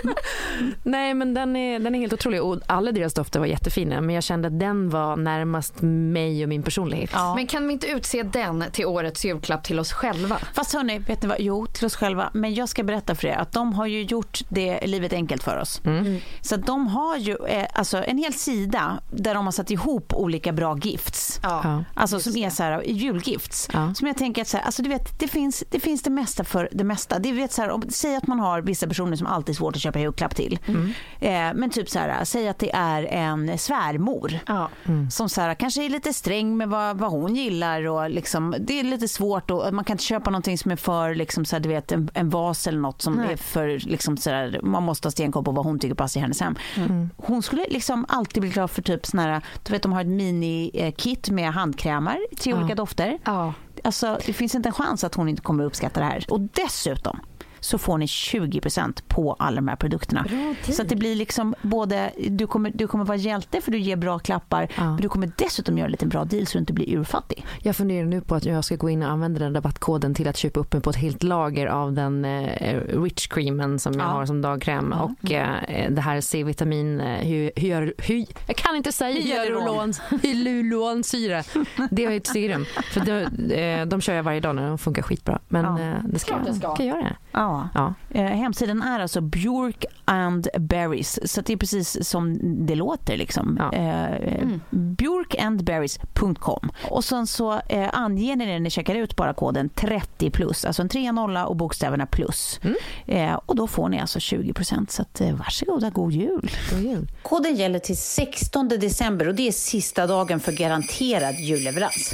Nej 0.84 1.13
men 1.13 1.34
den 1.34 1.56
är, 1.56 1.80
den 1.80 1.96
är 1.96 2.00
helt 2.00 2.13
otrolig 2.13 2.44
och 2.44 2.60
alla 2.65 2.92
deras 2.92 3.13
dofter 3.13 3.39
var 3.39 3.48
jättefina 3.48 4.02
men 4.02 4.15
jag 4.15 4.24
kände 4.24 4.48
att 4.48 4.60
den 4.60 4.89
var 4.89 5.15
närmast 5.15 5.82
mig 5.82 6.44
och 6.44 6.50
min 6.50 6.63
personlighet. 6.63 7.10
Ja. 7.13 7.36
Men 7.36 7.48
kan 7.48 7.68
vi 7.68 7.74
inte 7.74 7.88
utse 7.88 8.24
den 8.24 8.63
till 8.72 8.86
årets 8.86 9.26
julklapp 9.26 9.63
till 9.63 9.80
oss 9.80 9.92
själva? 9.92 10.39
Fast 10.54 10.74
hörni, 10.74 11.00
vet 11.00 11.22
ni 11.22 11.28
vad? 11.28 11.38
Jo, 11.39 11.65
till 11.65 11.86
oss 11.86 11.96
själva. 11.96 12.30
Men 12.34 12.54
jag 12.54 12.70
ska 12.70 12.84
berätta 12.84 13.15
för 13.15 13.28
er 13.28 13.36
att 13.36 13.52
de 13.52 13.74
har 13.74 13.86
ju 13.86 14.04
gjort 14.04 14.39
det 14.50 14.88
livet 14.88 15.13
enkelt 15.13 15.44
för 15.44 15.58
oss. 15.58 15.82
Mm. 15.86 16.20
Så 16.42 16.56
att 16.56 16.65
de 16.65 16.88
har 16.88 17.18
ju 17.18 17.38
eh, 17.48 17.68
alltså 17.74 18.04
en 18.04 18.18
hel 18.18 18.34
sida 18.34 19.02
där 19.12 19.34
de 19.34 19.46
har 19.46 19.52
satt 19.52 19.72
ihop 19.72 20.13
olika 20.13 20.52
bra 20.52 20.78
gifts. 20.78 21.39
Ja. 21.44 21.84
Alltså 21.94 22.20
som 22.20 22.38
är 22.38 22.50
så 22.50 22.63
här 22.63 22.84
julgifts. 22.86 23.70
Ja. 23.74 23.94
Som 23.94 24.08
jag 24.08 24.18
tänker 24.18 24.42
att 24.42 24.48
så 24.48 24.58
här, 24.58 24.63
alltså 24.63 24.82
du 24.82 24.89
vet, 24.89 25.20
det 25.20 25.28
finns, 25.28 25.63
det 25.70 25.80
finns 25.80 26.02
det 26.02 26.10
mesta 26.10 26.44
för 26.44 26.70
det 26.80 26.84
mesta. 26.84 27.20
Det 27.20 27.32
vet 27.32 27.52
så 27.52 27.62
här, 27.62 27.70
om, 27.70 27.84
säg 27.89 28.15
att 28.15 28.28
man 28.28 28.39
har 28.39 28.62
vissa 28.62 28.88
personer 28.88 29.15
som 29.15 29.28
alltid 29.28 29.54
är 29.54 29.58
svårt 29.58 29.76
att 29.76 29.82
köpa 29.82 30.00
julklapp 30.00 30.36
till. 30.36 30.60
Mm. 30.65 30.92
Eh, 31.20 31.60
men 31.60 31.70
typ 31.70 31.89
så 31.89 32.00
här, 32.00 32.26
säg 32.26 32.48
att 32.48 32.60
det 32.60 32.72
är 32.76 33.04
en 33.04 33.58
svärmor. 33.58 34.39
Ja. 34.48 34.70
Som 35.12 35.30
så 35.30 35.42
här, 35.42 35.54
kanske 35.54 35.86
är 35.86 35.89
lite 35.89 36.13
sträng 36.13 36.58
med 36.58 36.70
vad, 36.70 36.98
vad 36.98 37.12
hon 37.12 37.36
gillar 37.36 37.88
och 37.88 38.10
liksom, 38.10 38.56
det 38.60 38.80
är 38.80 38.84
lite 38.84 39.08
svårt 39.08 39.52
och 39.52 39.74
man 39.74 39.86
kan 39.86 39.94
inte 39.94 40.04
köpa 40.04 40.30
någonting 40.30 40.58
som 40.58 40.72
är 40.72 40.76
för 40.76 41.15
liksom 41.15 41.46
så 41.46 41.56
här, 41.56 41.62
du 41.62 41.70
vet 41.70 41.92
en, 41.92 42.10
en 42.13 42.30
vas 42.30 42.68
eller 42.68 42.80
något 42.80 43.02
som 43.02 43.13
Nej. 43.13 43.34
är 43.34 43.38
för 43.38 43.80
liksom 43.80 44.18
så 44.18 44.30
här, 44.30 44.60
man 44.63 44.84
måste 44.84 45.06
ha 45.06 45.12
stenkoll 45.12 45.44
på 45.44 45.52
vad 45.52 45.65
hon 45.65 45.80
tycker 45.80 45.96
passar 45.96 46.20
i 46.20 46.22
hennes 46.22 46.42
hem. 46.42 46.56
Mm. 46.78 47.10
Hon 47.18 47.42
skulle 47.44 47.65
liksom 47.70 48.06
alltid 48.10 48.42
bli 48.42 48.52
glad 48.52 48.72
för 48.72 48.82
typ 48.82 49.06
såna 49.06 49.24
här, 49.24 49.42
du 49.63 49.72
vet 49.72 49.84
de 49.84 49.94
har 49.94 50.02
ett 50.02 50.08
mini-kit 50.08 51.30
med 51.30 51.54
handkrämer 51.54 52.18
i 52.32 52.36
tre 52.36 52.52
Ja. 52.52 52.58
olika 52.60 52.76
dofter. 52.76 53.18
Ja. 53.26 53.54
Alltså 53.84 54.20
det 54.26 54.34
finns 54.34 54.56
inte 54.56 54.70
en 54.70 54.74
chans 54.74 55.04
att 55.04 55.15
hon 55.15 55.30
inte 55.30 55.42
kommer 55.42 55.63
uppskatta 55.63 56.00
det 56.00 56.06
här. 56.06 56.26
Och 56.30 56.42
dessutom 56.42 57.20
så 57.60 57.78
får 57.78 57.98
ni 57.98 58.06
20% 58.06 59.02
på 59.08 59.34
alla 59.39 59.56
de 59.56 59.67
här 59.67 59.76
produkterna. 59.76 60.26
Så 60.63 60.82
att 60.82 60.89
det 60.89 60.95
blir 60.95 61.15
liksom 61.15 61.56
både, 61.62 62.12
du 62.30 62.48
kommer, 62.48 62.72
du 62.74 62.88
kommer 62.88 63.06
vara 63.06 63.17
hjälte 63.17 63.62
för 63.62 63.72
du 63.72 63.80
ger 63.80 63.95
bra 63.95 64.19
klappar, 64.19 64.67
Ja. 64.78 64.84
men 64.84 65.02
du 65.02 65.10
kommer 65.10 65.32
dessutom 65.36 65.78
göra 65.78 65.86
en 65.86 65.91
liten 65.91 66.10
bra 66.10 66.26
deal 66.26 66.45
så 66.48 66.54
du 66.58 66.60
inte 66.60 66.74
blir 66.74 66.98
urfattig. 66.98 67.45
Jag 67.63 67.76
funderar 67.76 68.06
nu 68.06 68.22
på 68.22 68.36
att 68.36 68.45
jag 68.45 68.65
ska 68.65 68.76
gå 68.76 68.89
in 68.89 69.04
och 69.04 69.10
använda 69.12 69.39
den 69.39 69.54
rabattkoden 69.56 70.13
till 70.13 70.28
att 70.28 70.38
köpa 70.38 70.60
upp 70.60 70.74
mig 70.74 70.82
på 70.82 70.89
ett 70.89 70.95
helt 70.95 71.24
lager 71.24 71.67
av 71.67 71.93
den 71.93 72.26
eh, 72.26 72.80
rich 73.04 73.28
creamen 73.28 73.80
som 73.80 73.93
jag 73.93 74.02
Ja. 74.02 74.06
har 74.08 74.26
som 74.26 74.41
dagkräm 74.41 74.93
och 74.93 75.32
eh, 75.32 75.91
det 75.91 76.02
här 76.02 76.22
C-vitamin, 76.22 77.02
eh, 77.02 77.08
hy, 77.19 77.52
hy, 77.56 77.93
hy, 77.98 78.26
jag 78.48 78.56
kan 78.56 78.76
inte 78.76 78.91
säga 78.91 79.22
Hyaluron. 79.22 79.93
hyaluron- 79.93 80.19
hyaluronsyra. 80.24 81.43
Det 81.91 82.06
är 82.06 82.12
ett 82.12 82.28
serum. 82.28 82.65
För 82.93 83.00
de, 83.00 83.54
eh, 83.54 83.86
de 83.86 84.02
kör 84.02 84.13
jag 84.13 84.24
varje 84.24 84.39
dag 84.39 84.56
när 84.56 84.67
de 84.67 84.78
funkar 84.78 85.02
skitbra. 85.02 85.39
Men 85.48 85.65
Ja. 85.65 85.80
eh, 85.80 85.93
det 86.10 86.19
ska, 86.19 86.36
ska. 86.54 86.76
jag 86.78 86.88
göra. 86.88 87.15
Ja. 87.50 87.70
Ja. 87.74 87.94
Eh, 88.20 88.26
hemsidan 88.26 88.82
är 88.82 89.00
alltså 89.00 89.22
Björk 89.22 89.86
and 90.06 90.48
Berries, 90.60 91.32
så 91.32 91.42
det 91.42 91.54
är 91.54 91.58
precis 91.58 92.10
som 92.10 92.40
det 92.66 92.76
låter. 92.76 93.18
Liksom. 93.18 93.58
Ja. 93.60 93.74
Eh, 93.74 94.48
Björkandberries.com. 94.70 96.70
Och 96.90 97.04
sen 97.04 97.28
så 97.28 97.62
eh, 97.70 97.90
anger 97.94 98.36
ni 98.36 98.46
när 98.46 98.60
ni 98.60 98.70
checkar 98.70 98.96
ut 98.96 99.16
bara 99.16 99.34
koden 99.34 99.70
30 99.70 100.30
plus, 100.30 100.66
alltså 100.66 100.82
en 100.82 100.90
3 100.90 101.12
nolla 101.12 101.46
och 101.46 101.56
bokstäverna 101.56 102.06
plus. 102.06 102.60
Mm. 102.64 102.76
Eh, 103.08 103.40
och 103.46 103.56
då 103.56 103.68
får 103.68 103.90
ni 103.90 104.00
alltså 104.00 104.20
20% 104.20 104.86
så 104.90 105.02
att, 105.02 105.22
eh, 105.22 105.36
varsågoda, 105.36 105.90
god 105.90 106.12
jul. 106.12 106.52
God 106.72 106.80
jul. 106.80 107.08
Koden 107.24 107.56
gäller 107.56 107.80
till 107.80 107.98
16 107.98 108.68
december 108.68 109.28
och 109.28 109.36
det 109.36 109.48
är 109.48 109.52
sista 109.52 110.08
dagen 110.08 110.40
för 110.40 110.52
garanterad 110.52 111.36
julleverans. 111.36 112.12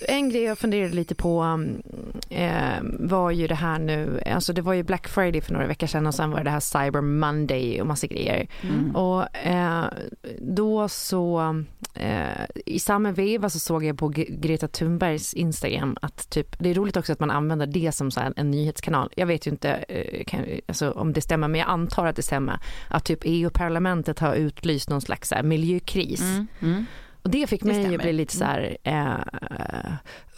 En 0.00 0.28
grej 0.28 0.42
jag 0.42 0.58
funderade 0.58 0.94
lite 0.94 1.14
på 1.14 1.42
um, 1.42 1.82
eh, 2.30 2.78
var 2.82 3.30
ju 3.30 3.46
det 3.46 3.54
här 3.54 3.78
nu, 3.78 4.20
alltså 4.26 4.52
det 4.52 4.62
var 4.62 4.72
ju 4.72 4.82
Black 4.82 5.08
Friday 5.08 5.40
för 5.40 5.52
några 5.52 5.66
veckor 5.66 5.86
sedan 5.86 6.06
och 6.06 6.14
sen 6.14 6.30
var 6.30 6.38
det 6.38 6.44
det 6.44 6.50
här 6.50 6.60
Cyber 6.60 7.00
Monday 7.00 7.80
och 7.80 7.86
massa 7.86 8.06
grejer. 8.06 8.46
Och 8.94 9.36
eh, 9.36 9.84
då 10.38 10.88
så, 10.88 11.54
eh, 11.94 12.44
i 12.66 12.78
samma 12.78 13.12
veva 13.12 13.50
så 13.50 13.58
såg 13.58 13.84
jag 13.84 13.98
på 13.98 14.08
Greta 14.28 14.68
Thunbergs 14.68 15.34
Instagram 15.34 15.96
att 16.02 16.30
typ, 16.30 16.56
det 16.58 16.70
är 16.70 16.74
roligt 16.74 16.96
också 16.96 17.12
att 17.12 17.20
man 17.20 17.30
använder 17.30 17.66
det 17.66 17.92
som 17.92 18.10
så 18.10 18.20
en 18.36 18.50
nyhetskanal. 18.50 19.10
Jag 19.16 19.26
vet 19.26 19.46
ju 19.46 19.50
inte 19.50 19.70
eh, 19.72 20.24
kan, 20.24 20.40
alltså, 20.68 20.90
om 20.90 21.12
det 21.12 21.20
stämmer, 21.20 21.48
men 21.48 21.60
jag 21.60 21.68
antar 21.68 22.06
att 22.06 22.16
det 22.16 22.22
stämmer. 22.22 22.58
Att 22.88 23.04
typ 23.04 23.20
EU-parlamentet 23.22 24.18
har 24.18 24.34
utlyst 24.34 24.90
någon 24.90 25.00
slags 25.00 25.28
så 25.28 25.34
här, 25.34 25.42
miljökris. 25.42 26.22
Och 27.26 27.30
det 27.32 27.46
fick 27.46 27.60
Det 27.60 27.66
mig 27.66 27.80
stämmer. 27.82 27.96
att 27.96 28.02
bli 28.02 28.12
lite 28.12 28.36
så 28.36 28.44
här, 28.44 28.76
eh, 28.82 29.14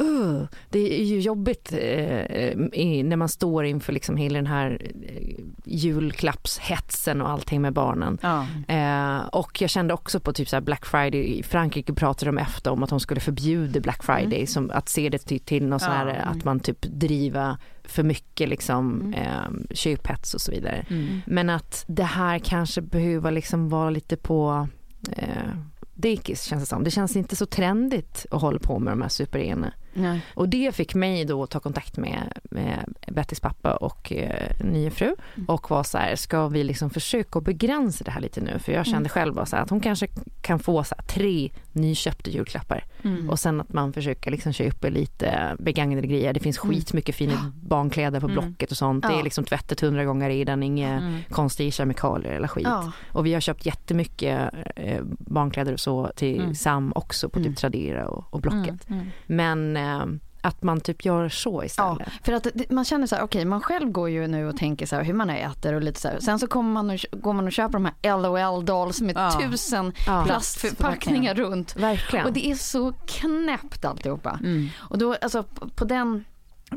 uh, 0.00 0.42
det 0.70 1.00
är 1.00 1.04
ju 1.04 1.20
jobbigt 1.20 1.72
eh, 1.72 2.50
i, 2.72 3.02
när 3.02 3.16
man 3.16 3.28
står 3.28 3.64
inför 3.64 3.92
liksom 3.92 4.16
hela 4.16 4.38
den 4.38 4.46
här 4.46 4.78
eh, 5.06 5.44
julklappshetsen 5.64 7.22
och 7.22 7.30
allting 7.30 7.60
med 7.62 7.72
barnen. 7.72 8.18
Ja. 8.22 8.46
Eh, 8.68 9.26
och 9.26 9.60
jag 9.60 9.70
kände 9.70 9.94
också 9.94 10.20
på 10.20 10.32
typ 10.32 10.48
så 10.48 10.60
Black 10.60 10.86
Friday 10.86 11.38
i 11.38 11.42
Frankrike 11.42 11.92
pratade 11.92 12.28
de 12.28 12.38
efter 12.38 12.70
om 12.70 12.82
att 12.82 12.90
de 12.90 13.00
skulle 13.00 13.20
förbjuda 13.20 13.80
Black 13.80 14.02
Friday 14.04 14.46
som 14.46 14.70
att 14.70 14.88
se 14.88 15.08
det 15.08 15.18
till, 15.18 15.40
till 15.40 15.66
något 15.66 15.82
så 15.82 15.90
här, 15.90 16.06
Ja. 16.06 16.14
att 16.14 16.44
man 16.44 16.60
typ 16.60 16.82
driva 16.82 17.58
för 17.84 18.02
mycket 18.02 18.48
liksom 18.48 19.14
eh, 19.14 19.74
köphets 19.74 20.34
och 20.34 20.40
så 20.40 20.50
vidare. 20.52 20.86
Men 21.26 21.50
att 21.50 21.84
det 21.88 22.02
här 22.04 22.38
kanske 22.38 22.80
behöver 22.80 23.30
liksom 23.30 23.68
vara 23.68 23.90
lite 23.90 24.16
på 24.16 24.68
eh, 25.12 25.26
dekis 25.98 26.42
känns 26.42 26.62
det 26.62 26.66
som. 26.66 26.84
Det 26.84 26.90
känns 26.90 27.16
inte 27.16 27.36
så 27.36 27.46
trendigt 27.46 28.26
att 28.30 28.40
hålla 28.40 28.58
på 28.58 28.78
med 28.78 28.92
de 28.92 29.02
här 29.02 29.08
super 29.08 29.38
Nej. 29.94 30.20
och 30.34 30.48
det 30.48 30.74
fick 30.74 30.94
mig 30.94 31.24
då 31.24 31.42
att 31.42 31.50
ta 31.50 31.60
kontakt 31.60 31.96
med, 31.96 32.32
med 32.42 32.94
Bettys 33.06 33.40
pappa 33.40 33.72
och 33.76 34.12
eh, 34.12 34.64
nya 34.64 34.90
fru 34.90 35.14
och 35.46 35.70
var 35.70 35.82
så 35.82 35.98
här, 35.98 36.16
ska 36.16 36.48
vi 36.48 36.64
liksom 36.64 36.90
försöka 36.90 37.40
begränsa 37.40 38.04
det 38.04 38.10
här 38.10 38.20
lite 38.20 38.40
nu? 38.40 38.58
För 38.58 38.72
jag 38.72 38.86
kände 38.86 39.08
själv 39.08 39.34
bara 39.34 39.46
så 39.46 39.56
här, 39.56 39.62
att 39.62 39.70
hon 39.70 39.80
kanske 39.80 40.06
kan 40.42 40.58
få 40.58 40.84
så 40.84 40.94
här, 40.98 41.04
tre 41.04 41.50
nyköpta 41.72 42.30
julklappar 42.30 42.84
och 43.30 43.38
sen 43.38 43.60
att 43.60 43.72
man 43.72 43.92
försöker 43.92 44.30
liksom 44.30 44.52
köpa 44.52 44.88
lite 44.88 45.56
begagnade 45.58 46.06
grejer. 46.06 46.32
Det 46.32 46.40
finns 46.40 46.58
skitmycket 46.58 47.14
fina 47.14 47.52
barnkläder 47.62 48.20
på 48.20 48.28
Blocket 48.28 48.70
och 48.70 48.76
sånt. 48.76 49.02
Det 49.04 49.12
är 49.12 49.16
Ja. 49.18 49.22
liksom 49.22 49.44
tvättat 49.44 49.80
hundra 49.80 50.04
gånger 50.04 50.30
i 50.30 50.44
den, 50.44 50.62
inga 50.62 51.20
konstiga 51.30 51.70
kemikalier 51.70 52.32
eller 52.32 52.48
skit. 52.48 52.66
Ja. 52.66 52.92
Och 53.12 53.26
vi 53.26 53.34
har 53.34 53.40
köpt 53.40 53.66
jättemycket 53.66 54.54
eh, 54.76 55.00
barnkläder 55.18 55.72
och 55.72 55.80
så 55.80 56.10
till 56.16 56.56
Sam 56.58 56.92
också 56.94 57.28
på 57.28 57.42
typ 57.42 57.56
Tradera 57.56 58.08
och, 58.08 58.34
och 58.34 58.40
Blocket. 58.40 58.86
Men 59.26 59.76
att 60.40 60.62
man 60.62 60.80
typ 60.80 61.04
gör 61.04 61.28
så 61.28 61.60
Ja, 61.60 61.64
istället. 61.64 62.08
för 62.24 62.32
att 62.32 62.70
man 62.70 62.84
känner 62.84 63.06
så 63.06 63.14
här, 63.16 63.22
okej 63.22 63.44
man 63.44 63.60
själv 63.60 63.90
går 63.90 64.10
ju 64.10 64.26
nu 64.26 64.48
och 64.48 64.56
tänker 64.56 64.86
så 64.86 64.96
här 64.96 65.04
hur 65.04 65.14
man 65.14 65.30
äter 65.30 65.74
och 65.74 65.82
lite 65.82 66.00
så 66.00 66.08
här. 66.08 66.20
Sen 66.20 66.38
så 66.38 66.46
kommer 66.46 66.70
man 66.72 66.90
och, 66.90 66.98
går 67.12 67.32
man 67.32 67.46
och 67.46 67.52
köper 67.52 67.72
de 67.72 67.84
här 67.84 68.18
LOL 68.18 68.64
dolls 68.64 69.00
med 69.00 69.16
Ja. 69.16 69.40
tusen 69.50 69.92
Ja. 70.06 70.22
plastförpackningar 70.26 71.34
runt. 71.34 71.76
Verkligen. 71.76 72.26
Och 72.26 72.32
det 72.32 72.46
är 72.50 72.54
så 72.54 72.92
knäppt 72.92 73.84
alltihopa. 73.84 74.38
Och 74.78 74.98
då, 74.98 75.14
alltså 75.22 75.42
på 75.74 75.84
den 75.84 76.24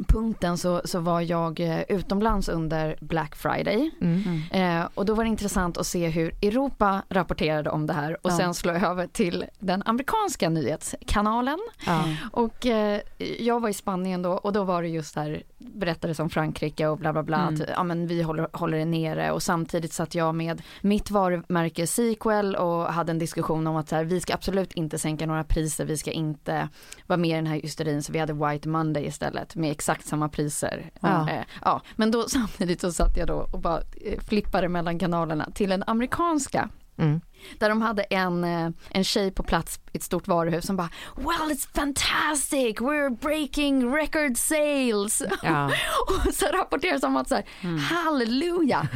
punkten 0.07 0.57
så, 0.57 0.81
så 0.85 0.99
var 0.99 1.21
jag 1.21 1.59
eh, 1.59 1.81
utomlands 1.87 2.49
under 2.49 2.95
Black 3.01 3.35
Friday. 3.35 3.91
Mm. 4.01 4.41
Eh, 4.51 4.87
och 4.93 5.05
då 5.05 5.13
var 5.13 5.23
det 5.23 5.27
intressant 5.29 5.77
att 5.77 5.87
se 5.87 6.07
hur 6.07 6.33
Europa 6.41 7.01
rapporterade 7.09 7.69
om 7.69 7.87
det 7.87 7.93
här 7.93 8.17
och 8.21 8.31
Ja. 8.31 8.37
sen 8.37 8.53
slå 8.53 8.71
över 8.71 9.07
till 9.07 9.45
den 9.59 9.83
amerikanska 9.85 10.49
nyhetskanalen. 10.49 11.59
Ja. 11.85 12.03
Och 12.31 12.65
eh, 12.65 12.99
jag 13.39 13.59
var 13.59 13.69
i 13.69 13.73
Spanien 13.73 14.21
då 14.21 14.31
och 14.31 14.53
då 14.53 14.63
var 14.63 14.81
det 14.81 14.87
just 14.87 15.15
där 15.15 15.43
berättades 15.73 16.19
om 16.19 16.29
Frankrike 16.29 16.87
och 16.87 16.97
bla 16.97 17.13
bla 17.13 17.23
bla 17.23 17.37
att 17.37 17.59
ja, 17.75 17.83
men 17.83 18.07
vi 18.07 18.21
håller, 18.21 18.47
håller 18.53 18.77
det 18.77 18.85
nere 18.85 19.31
och 19.31 19.43
samtidigt 19.43 19.93
satt 19.93 20.15
jag 20.15 20.35
med 20.35 20.61
mitt 20.81 21.11
varumärke 21.11 21.87
Sequel 21.87 22.55
och 22.55 22.85
hade 22.85 23.11
en 23.11 23.19
diskussion 23.19 23.67
om 23.67 23.75
att 23.75 23.89
så 23.89 23.95
här, 23.95 24.03
vi 24.03 24.21
ska 24.21 24.33
absolut 24.33 24.73
inte 24.73 24.99
sänka 24.99 25.25
några 25.25 25.43
priser, 25.43 25.85
vi 25.85 25.97
ska 25.97 26.11
inte 26.11 26.69
vara 27.07 27.17
med 27.17 27.29
i 27.29 27.33
den 27.33 27.47
här 27.47 27.55
hysterin 27.61 28.03
så 28.03 28.11
vi 28.13 28.19
hade 28.19 28.33
White 28.33 28.69
Monday 28.69 29.05
istället 29.05 29.55
med 29.55 29.71
exakt 29.71 30.05
samma 30.05 30.29
priser. 30.29 30.91
Ja. 31.01 31.29
Eh, 31.29 31.43
ja, 31.61 31.81
men 31.95 32.11
då 32.11 32.23
samtidigt 32.27 32.81
så 32.81 32.91
satt 32.91 33.17
jag 33.17 33.27
då 33.27 33.47
och 33.53 33.59
bara 33.59 33.81
eh, 34.05 34.19
flippade 34.19 34.69
mellan 34.69 34.99
kanalerna 34.99 35.49
till 35.53 35.69
den 35.69 35.83
amerikanska 35.87 36.69
Mm. 36.97 37.21
Där 37.59 37.69
de 37.69 37.81
hade 37.81 38.03
en, 38.03 38.43
eh, 38.43 38.69
en 38.89 39.03
tjej 39.03 39.31
på 39.31 39.43
plats 39.43 39.79
i 39.93 39.97
ett 39.97 40.03
stort 40.03 40.27
varuhus 40.27 40.65
som 40.65 40.75
bara 40.77 40.89
Well 41.15 41.51
it's 41.51 41.67
fantastic, 41.75 42.75
we're 42.79 43.17
breaking 43.21 43.93
record 43.95 44.37
sales. 44.37 45.23
Ja. 45.43 45.65
och 46.27 46.33
så 46.33 46.45
rapporteras 46.45 47.03
om 47.03 47.17
att 47.17 47.29
så 47.29 47.35
här, 47.35 47.45
halleluja, 47.77 48.87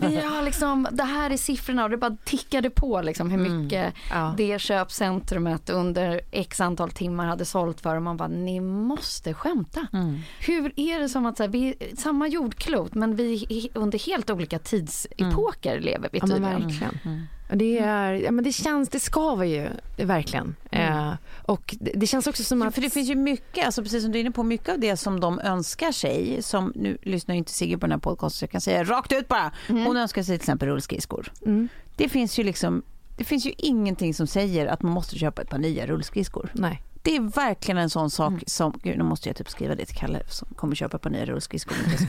vi 0.00 0.16
har 0.20 0.42
liksom, 0.42 0.88
det 0.92 1.02
här 1.04 1.30
är 1.30 1.36
siffrorna 1.36 1.84
och 1.84 1.90
det 1.90 1.96
bara 1.96 2.16
tickade 2.24 2.70
på 2.70 3.00
liksom 3.02 3.30
hur 3.30 3.38
mycket 3.38 3.94
Ja. 4.10 4.34
det 4.36 4.58
köpcentrumet 4.60 5.70
under 5.70 6.20
x 6.30 6.60
antal 6.60 6.90
timmar 6.90 7.26
hade 7.26 7.44
sålt 7.44 7.80
för 7.80 7.96
och 7.96 8.02
man 8.02 8.16
bara 8.16 8.28
ni 8.28 8.60
måste 8.60 9.34
skämta. 9.34 9.86
Hur 10.40 10.72
är 10.76 11.00
det 11.00 11.08
som 11.08 11.26
att 11.26 11.36
så 11.36 11.42
här, 11.42 11.50
vi 11.50 11.68
är 11.68 11.96
samma 11.96 12.28
jordklot 12.28 12.94
men 12.94 13.16
vi 13.16 13.70
under 13.74 13.98
helt 14.06 14.30
olika 14.30 14.58
tidsepoker 14.58 15.80
lever 15.80 16.08
vi 16.12 16.18
Ja 16.18 16.26
tydligen. 16.26 16.62
verkligen. 16.62 17.28
Det, 17.52 17.78
är, 17.78 18.12
ja, 18.12 18.30
men 18.30 18.44
det 18.44 18.52
känns, 18.52 18.88
det 18.88 19.00
skaver 19.00 19.44
ju 19.44 19.68
verkligen. 19.96 20.56
Eh, 20.70 21.12
och 21.42 21.74
det, 21.80 21.92
det 21.94 22.06
känns 22.06 22.26
också 22.26 22.44
som 22.44 22.62
att... 22.62 22.74
För 22.74 22.82
det 22.82 22.90
finns 22.90 23.10
ju 23.10 23.14
mycket, 23.14 23.66
alltså 23.66 23.82
precis 23.82 24.02
som 24.02 24.12
du 24.12 24.18
är 24.18 24.20
inne 24.20 24.30
på, 24.30 24.42
mycket 24.42 24.68
av 24.68 24.80
det 24.80 24.96
som 24.96 25.20
de 25.20 25.40
önskar 25.40 25.92
sig, 25.92 26.42
som 26.42 26.72
nu 26.74 26.98
lyssnar 27.02 27.34
ju 27.34 27.38
inte 27.38 27.52
Sigge 27.52 27.78
på 27.78 27.86
den 27.86 27.92
här 27.92 27.98
podcasten 27.98 28.38
så 28.38 28.44
jag 28.44 28.50
kan 28.50 28.60
säga 28.60 28.84
rakt 28.84 29.12
ut 29.12 29.28
bara, 29.28 29.52
hon 29.68 29.96
önskar 29.96 30.22
sig 30.22 30.38
till 30.38 30.42
exempel 30.42 30.68
rullskridskor. 30.68 31.32
Mm. 31.46 31.68
Det 31.96 32.08
finns 32.08 32.38
ju 32.38 32.42
liksom, 32.42 32.82
det 33.16 33.24
finns 33.24 33.46
ju 33.46 33.52
ingenting 33.58 34.14
som 34.14 34.26
säger 34.26 34.66
att 34.66 34.82
man 34.82 34.92
måste 34.92 35.18
köpa 35.18 35.42
ett 35.42 35.50
par 35.50 35.58
nya 35.58 35.86
rullskridskor. 35.86 36.50
Nej. 36.52 36.82
Det 37.06 37.16
är 37.16 37.20
verkligen 37.20 37.78
en 37.78 37.90
sån 37.90 38.10
sak 38.10 38.32
som, 38.46 38.72
gud 38.82 38.98
nu 38.98 39.04
måste 39.04 39.28
jag 39.28 39.36
typ 39.36 39.48
skriva 39.50 39.74
det 39.74 39.84
till 39.86 39.96
Kalle 39.96 40.20
som 40.28 40.48
kommer 40.56 40.74
köpa 40.74 40.98
par 40.98 41.10
nya 41.10 41.24
rullskridskor. 41.24 41.76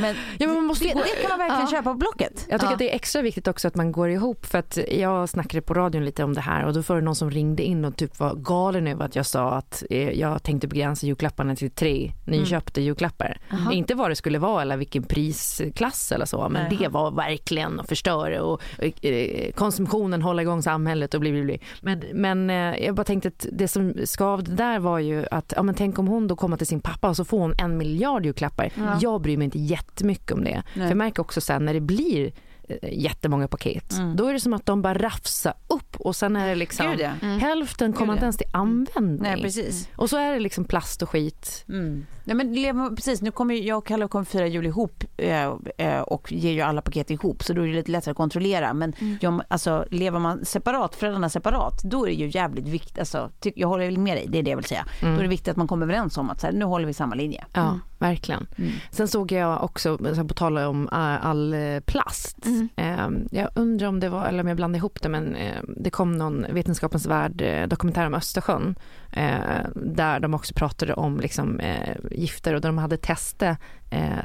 Men, 0.00 0.14
Ja, 0.38 0.46
men 0.46 0.54
man 0.54 0.64
måste 0.64 0.84
det, 0.84 0.92
gå- 0.94 1.00
det 1.02 1.22
kan 1.28 1.28
man 1.28 1.38
verkligen 1.38 1.60
Ja. 1.70 1.70
köpa 1.78 1.90
på 1.92 1.94
Blocket. 1.98 2.46
Jag 2.50 2.60
tycker 2.60 2.70
Ja. 2.70 2.72
att 2.72 2.78
det 2.78 2.90
är 2.90 2.94
extra 2.94 3.22
viktigt 3.22 3.48
också 3.48 3.68
att 3.68 3.74
man 3.74 3.92
går 3.92 4.10
ihop 4.10 4.46
för 4.46 4.58
att 4.58 4.78
jag 4.90 5.28
snackade 5.28 5.62
på 5.62 5.74
radion 5.74 6.04
lite 6.04 6.24
om 6.24 6.34
det 6.34 6.40
här 6.40 6.64
och 6.66 6.72
då 6.72 6.80
var 6.80 6.96
det 6.96 7.02
någon 7.02 7.14
som 7.16 7.30
ringde 7.30 7.62
in 7.62 7.84
och 7.84 7.96
typ 7.96 8.18
var 8.18 8.34
galen 8.34 8.86
över 8.86 9.04
att 9.04 9.16
jag 9.16 9.26
sa 9.26 9.50
att 9.54 9.82
eh, 9.90 10.10
jag 10.10 10.42
tänkte 10.42 10.68
begränsa 10.68 11.06
julklapparna 11.06 11.56
till 11.56 11.70
tre 11.70 12.12
nyköpta 12.26 12.80
julklappar. 12.80 13.40
Inte 13.72 13.94
vad 13.94 14.10
det 14.10 14.16
skulle 14.16 14.38
vara 14.38 14.62
eller 14.62 14.76
vilken 14.76 15.02
prisklass 15.02 16.12
eller 16.12 16.24
så 16.26 16.48
men 16.48 16.76
det 16.76 16.88
var 16.88 17.10
verkligen 17.10 17.80
att 17.80 17.88
förstöra 17.88 18.42
och 18.42 18.62
eh, 19.04 19.52
konsumtionen 19.52 20.22
hålla 20.22 20.42
igång 20.42 20.62
samhället 20.62 21.14
och 21.14 21.20
bli, 21.20 21.32
bli, 21.32 21.42
bli. 21.42 21.60
Men, 21.80 22.02
men 22.12 22.50
eh, 22.50 22.84
jag 22.84 22.94
bara 22.94 23.04
tänkte 23.04 23.28
att 23.28 23.46
det 23.52 23.68
som 23.68 23.91
skavde 24.04 24.54
där 24.54 24.78
var 24.78 24.98
ju 24.98 25.26
att 25.30 25.52
ja, 25.56 25.62
men 25.62 25.74
tänk 25.74 25.98
om 25.98 26.06
hon 26.06 26.28
då 26.28 26.36
kommer 26.36 26.56
till 26.56 26.66
sin 26.66 26.80
pappa 26.80 27.08
och 27.08 27.16
så 27.16 27.24
får 27.24 27.38
hon 27.38 27.54
en 27.58 27.76
miljard 27.76 28.26
julklappar. 28.26 28.72
Jag 29.00 29.20
bryr 29.20 29.36
mig 29.36 29.44
inte 29.44 29.58
jättemycket 29.58 30.32
om 30.32 30.44
det. 30.44 30.62
För 30.74 30.80
jag 30.80 30.96
märker 30.96 31.20
också 31.20 31.40
sen 31.40 31.64
när 31.64 31.74
det 31.74 31.80
blir 31.80 32.32
eh, 32.68 32.76
jättemånga 32.92 33.48
paket. 33.48 33.94
Då 34.16 34.26
är 34.26 34.32
det 34.32 34.40
som 34.40 34.52
att 34.52 34.66
de 34.66 34.82
bara 34.82 34.94
rafsar 34.94 35.54
upp 35.68 35.96
och 35.96 36.16
sen 36.16 36.36
är 36.36 36.48
det 36.48 36.54
liksom 36.54 36.90
Gud, 36.90 37.00
ja. 37.00 37.28
hälften 37.28 37.92
kommer 37.92 38.12
inte 38.12 38.22
ja. 38.22 38.26
ens 38.26 38.36
till 38.36 38.50
användning. 38.52 39.22
Nej, 39.22 39.42
precis. 39.42 39.88
Och 39.96 40.10
så 40.10 40.16
är 40.16 40.32
det 40.32 40.40
liksom 40.40 40.64
plast 40.64 41.02
och 41.02 41.10
skit. 41.10 41.64
Mm. 41.68 42.06
Nej, 42.24 42.36
men 42.36 42.54
lever, 42.54 42.96
precis, 42.96 43.22
nu 43.22 43.30
kommer 43.30 43.54
jag 43.54 43.78
och 43.78 43.86
Kalle 43.86 44.08
kommer 44.08 44.24
fira 44.24 44.46
jul 44.46 44.66
ihop 44.66 45.04
eh, 45.16 45.52
eh, 45.78 46.00
och 46.00 46.32
ger 46.32 46.52
ju 46.52 46.60
alla 46.60 46.82
paket 46.82 47.10
ihop 47.10 47.42
så 47.42 47.52
då 47.52 47.62
är 47.62 47.66
det 47.66 47.74
lite 47.74 47.90
lättare 47.90 48.10
att 48.10 48.16
kontrollera. 48.16 48.74
Men 48.74 48.92
jag, 49.20 49.42
alltså, 49.48 49.86
lever 49.90 50.18
man 50.18 50.44
separat, 50.44 50.94
föräldrarna 50.94 51.28
separat, 51.28 51.82
då 51.84 52.06
är 52.06 52.10
det 52.10 52.16
ju 52.16 52.28
jävligt 52.28 52.68
viktigt, 52.68 52.98
alltså, 52.98 53.30
ty, 53.40 53.52
jag 53.56 53.68
håller 53.68 53.96
med 53.96 54.16
dig, 54.16 54.26
det 54.28 54.38
är 54.38 54.42
det 54.42 54.50
jag 54.50 54.56
vill 54.56 54.66
säga. 54.66 54.84
Då 55.00 55.06
är 55.06 55.22
det 55.22 55.28
viktigt 55.28 55.48
att 55.48 55.56
man 55.56 55.68
kommer 55.68 55.86
överens 55.86 56.18
om 56.18 56.30
att 56.30 56.40
så 56.40 56.46
här, 56.46 56.54
nu 56.54 56.64
håller 56.64 56.86
vi 56.86 56.94
samma 56.94 57.14
linje. 57.14 57.44
Ja, 57.52 57.78
verkligen. 57.98 58.46
Sen 58.90 59.08
såg 59.08 59.32
jag 59.32 59.64
också, 59.64 60.14
så 60.14 60.24
på 60.24 60.34
tal 60.34 60.58
om 60.58 60.88
äh, 60.92 61.26
all 61.26 61.54
eh, 61.54 61.80
plast. 61.80 62.46
Eh, 62.76 63.08
jag 63.30 63.48
undrar 63.54 63.88
om 63.88 64.00
det 64.00 64.08
var, 64.08 64.26
eller 64.26 64.42
om 64.42 64.48
jag 64.48 64.56
blandade 64.56 64.78
ihop 64.78 65.02
det, 65.02 65.08
men 65.08 65.34
eh, 65.34 65.62
det 65.76 65.90
kom 65.90 66.18
någon 66.18 66.46
Vetenskapens 66.50 67.06
värld 67.06 67.42
eh, 67.42 67.68
dokumentär 67.68 68.06
om 68.06 68.14
Östersjön. 68.14 68.74
Eh, 69.12 69.66
där 69.74 70.20
de 70.20 70.34
också 70.34 70.54
pratade 70.54 70.94
om 70.94 71.20
liksom, 71.20 71.60
eh, 71.60 71.96
gifter 72.10 72.54
och 72.54 72.60
där 72.60 72.68
de 72.68 72.78
hade 72.78 72.96
testat 72.96 73.58
eh, 73.90 74.18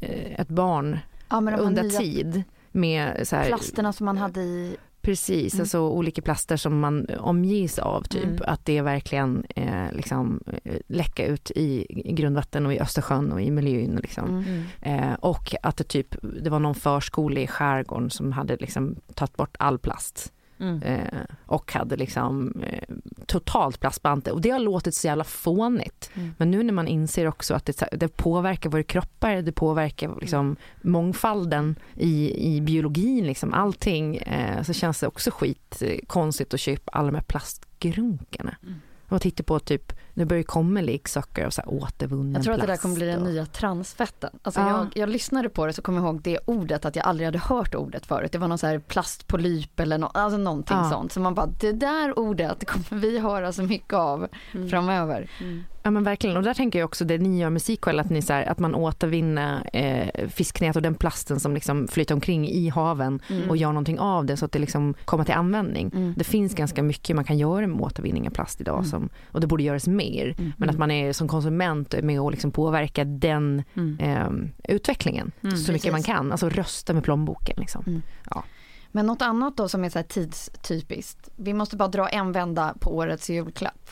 eh, 0.00 0.40
ett 0.40 0.48
barn 0.48 0.98
Ja, 1.28 1.56
under 1.58 1.90
tid 1.90 2.42
med 2.72 3.28
så 3.28 3.36
här, 3.36 3.46
plasterna 3.48 3.92
som 3.92 4.04
man 4.04 4.18
hade 4.18 4.40
i... 4.40 4.76
Precis, 5.00 5.54
Mm. 5.54 5.62
alltså 5.62 5.80
olika 5.80 6.22
plaster 6.22 6.56
som 6.56 6.80
man 6.80 7.06
omges 7.18 7.78
av 7.78 8.02
typ. 8.02 8.24
Mm. 8.24 8.40
Att 8.46 8.64
det 8.64 8.80
verkligen 8.80 9.44
eh, 9.56 9.92
liksom, 9.92 10.40
eh, 10.64 10.76
läcka 10.86 11.26
ut 11.26 11.50
i, 11.50 11.86
i 11.88 12.12
grundvatten 12.12 12.66
och 12.66 12.72
i 12.74 12.80
Östersjön 12.80 13.32
och 13.32 13.42
i 13.42 13.50
miljön. 13.50 13.98
Liksom. 14.02 14.28
Mm. 14.28 14.62
Eh, 14.80 15.14
och 15.14 15.54
att 15.62 15.76
det 15.76 15.84
typ, 15.84 16.16
det 16.42 16.50
var 16.50 16.58
någon 16.58 16.74
förskola 16.74 17.40
i 17.40 17.46
skärgården 17.46 18.10
som 18.10 18.32
hade 18.32 18.56
liksom 18.56 18.96
tagit 19.14 19.36
bort 19.36 19.56
all 19.58 19.78
plast. 19.78 20.32
Mm. 20.58 20.82
Eh, 20.82 21.20
och 21.46 21.72
hade 21.72 21.96
liksom 21.96 22.62
eh, 22.66 22.94
totalt 23.26 23.80
plastband. 23.80 24.28
Och 24.28 24.40
det 24.40 24.50
har 24.50 24.58
låtit 24.58 24.94
så 24.94 25.06
jävla 25.06 25.24
fånigt. 25.24 26.10
Mm. 26.14 26.34
Men 26.38 26.50
nu 26.50 26.62
när 26.62 26.72
man 26.72 26.88
inser 26.88 27.26
också 27.26 27.54
att 27.54 27.66
det, 27.66 27.88
det 27.92 28.08
påverkar 28.08 28.70
våra 28.70 28.82
kroppar, 28.82 29.42
det 29.42 29.52
påverkar 29.52 30.14
liksom 30.20 30.56
mångfalden 30.82 31.76
i, 31.94 32.34
i 32.56 32.60
biologin, 32.60 33.26
liksom 33.26 33.52
allting, 33.52 34.16
eh, 34.16 34.62
så 34.62 34.72
känns 34.72 35.00
det 35.00 35.06
också 35.06 35.30
skit 35.30 35.82
eh, 35.82 35.98
konstigt 36.06 36.54
att 36.54 36.60
köpa 36.60 36.90
alla 36.92 37.06
de 37.06 37.14
här 37.14 37.22
plastgrunkarna. 37.22 38.56
Mm. 38.62 38.80
Och 39.08 39.22
titta 39.22 39.42
på 39.42 39.58
typ, 39.58 39.92
det 40.14 40.24
börjar 40.24 40.42
komma 40.42 40.80
leksaker 40.80 41.46
av 41.46 41.50
så 41.50 41.62
här 41.62 41.68
återvunnen 41.72 42.34
Jag 42.34 42.42
tror 42.42 42.54
att 42.54 42.60
det 42.60 42.66
där 42.66 42.76
kommer 42.76 42.94
bli 42.94 43.06
den 43.06 43.22
och- 43.22 43.28
nya 43.28 43.46
transfetten. 43.46 44.30
Alltså 44.42 44.60
Ja. 44.60 44.68
jag, 44.68 44.86
jag 44.94 45.08
lyssnade 45.08 45.48
på 45.48 45.66
det 45.66 45.72
så 45.72 45.82
kommer 45.82 45.98
jag 46.00 46.06
ihåg 46.06 46.22
det 46.22 46.38
ordet 46.44 46.84
att 46.84 46.96
jag 46.96 47.06
aldrig 47.06 47.26
hade 47.26 47.38
hört 47.38 47.74
ordet 47.74 48.06
förut. 48.06 48.32
Det 48.32 48.38
var 48.38 48.48
någon 48.48 48.58
så 48.58 48.66
här 48.66 48.78
plastpolyp 48.78 49.80
eller 49.80 49.98
no, 49.98 50.10
alltså 50.14 50.38
någonting 50.38 50.76
Ja. 50.76 50.90
sånt. 50.90 51.12
Så 51.12 51.20
man 51.20 51.34
bara, 51.34 51.46
det 51.46 51.72
där 51.72 52.18
ordet 52.18 52.66
kommer 52.66 53.00
vi 53.02 53.18
höra 53.18 53.52
så 53.52 53.62
mycket 53.62 53.92
av 53.94 54.28
framöver. 54.70 55.30
Ja 55.86 55.90
men 55.90 56.04
verkligen 56.04 56.36
och 56.36 56.42
där 56.42 56.54
tänker 56.54 56.78
jag 56.78 56.86
också 56.86 57.04
det 57.04 57.18
ni 57.18 57.38
gör 57.38 57.50
med 57.50 57.62
Sequel 57.62 58.00
att, 58.00 58.10
ni, 58.10 58.22
så 58.22 58.32
här, 58.32 58.46
att 58.46 58.58
man 58.58 58.74
återvinner 58.74 59.70
eh, 59.72 60.28
fisknät 60.28 60.76
och 60.76 60.82
den 60.82 60.94
plasten 60.94 61.40
som 61.40 61.54
liksom 61.54 61.88
flyter 61.88 62.14
omkring 62.14 62.48
i 62.48 62.68
haven 62.68 63.20
och 63.48 63.56
gör 63.56 63.68
någonting 63.68 63.98
av 63.98 64.26
det 64.26 64.36
så 64.36 64.44
att 64.44 64.52
det 64.52 64.58
liksom 64.58 64.94
kommer 65.04 65.24
till 65.24 65.34
användning. 65.34 66.14
Det 66.16 66.24
finns 66.24 66.54
ganska 66.54 66.82
mycket 66.82 67.16
man 67.16 67.24
kan 67.24 67.38
göra 67.38 67.66
med 67.66 67.80
återvinning 67.80 68.26
av 68.28 68.32
plast 68.32 68.60
idag 68.60 68.86
som, 68.86 69.08
och 69.32 69.40
det 69.40 69.46
borde 69.46 69.62
göras 69.62 69.86
mer. 69.86 70.34
Men 70.56 70.70
att 70.70 70.78
man 70.78 70.90
är 70.90 71.12
som 71.12 71.28
konsument 71.28 71.94
är 71.94 72.02
med 72.02 72.20
och 72.20 72.30
liksom 72.30 72.50
påverka 72.50 73.04
den 73.04 73.62
eh, 73.98 74.28
utvecklingen 74.68 75.32
så 75.66 75.72
mycket 75.72 75.92
man 75.92 76.02
kan. 76.02 76.32
Alltså 76.32 76.48
rösta 76.48 76.92
med 76.92 77.04
plånboken 77.04 77.56
liksom. 77.58 78.02
Men 78.92 79.06
något 79.06 79.22
annat 79.22 79.56
då 79.56 79.68
som 79.68 79.84
är 79.84 79.88
så 79.88 79.98
här 79.98 80.06
tidstypiskt. 80.06 81.28
Vi 81.36 81.52
måste 81.52 81.76
bara 81.76 81.88
dra 81.88 82.08
en 82.08 82.32
vända 82.32 82.74
på 82.80 82.96
årets 82.96 83.30
julklapp. 83.30 83.90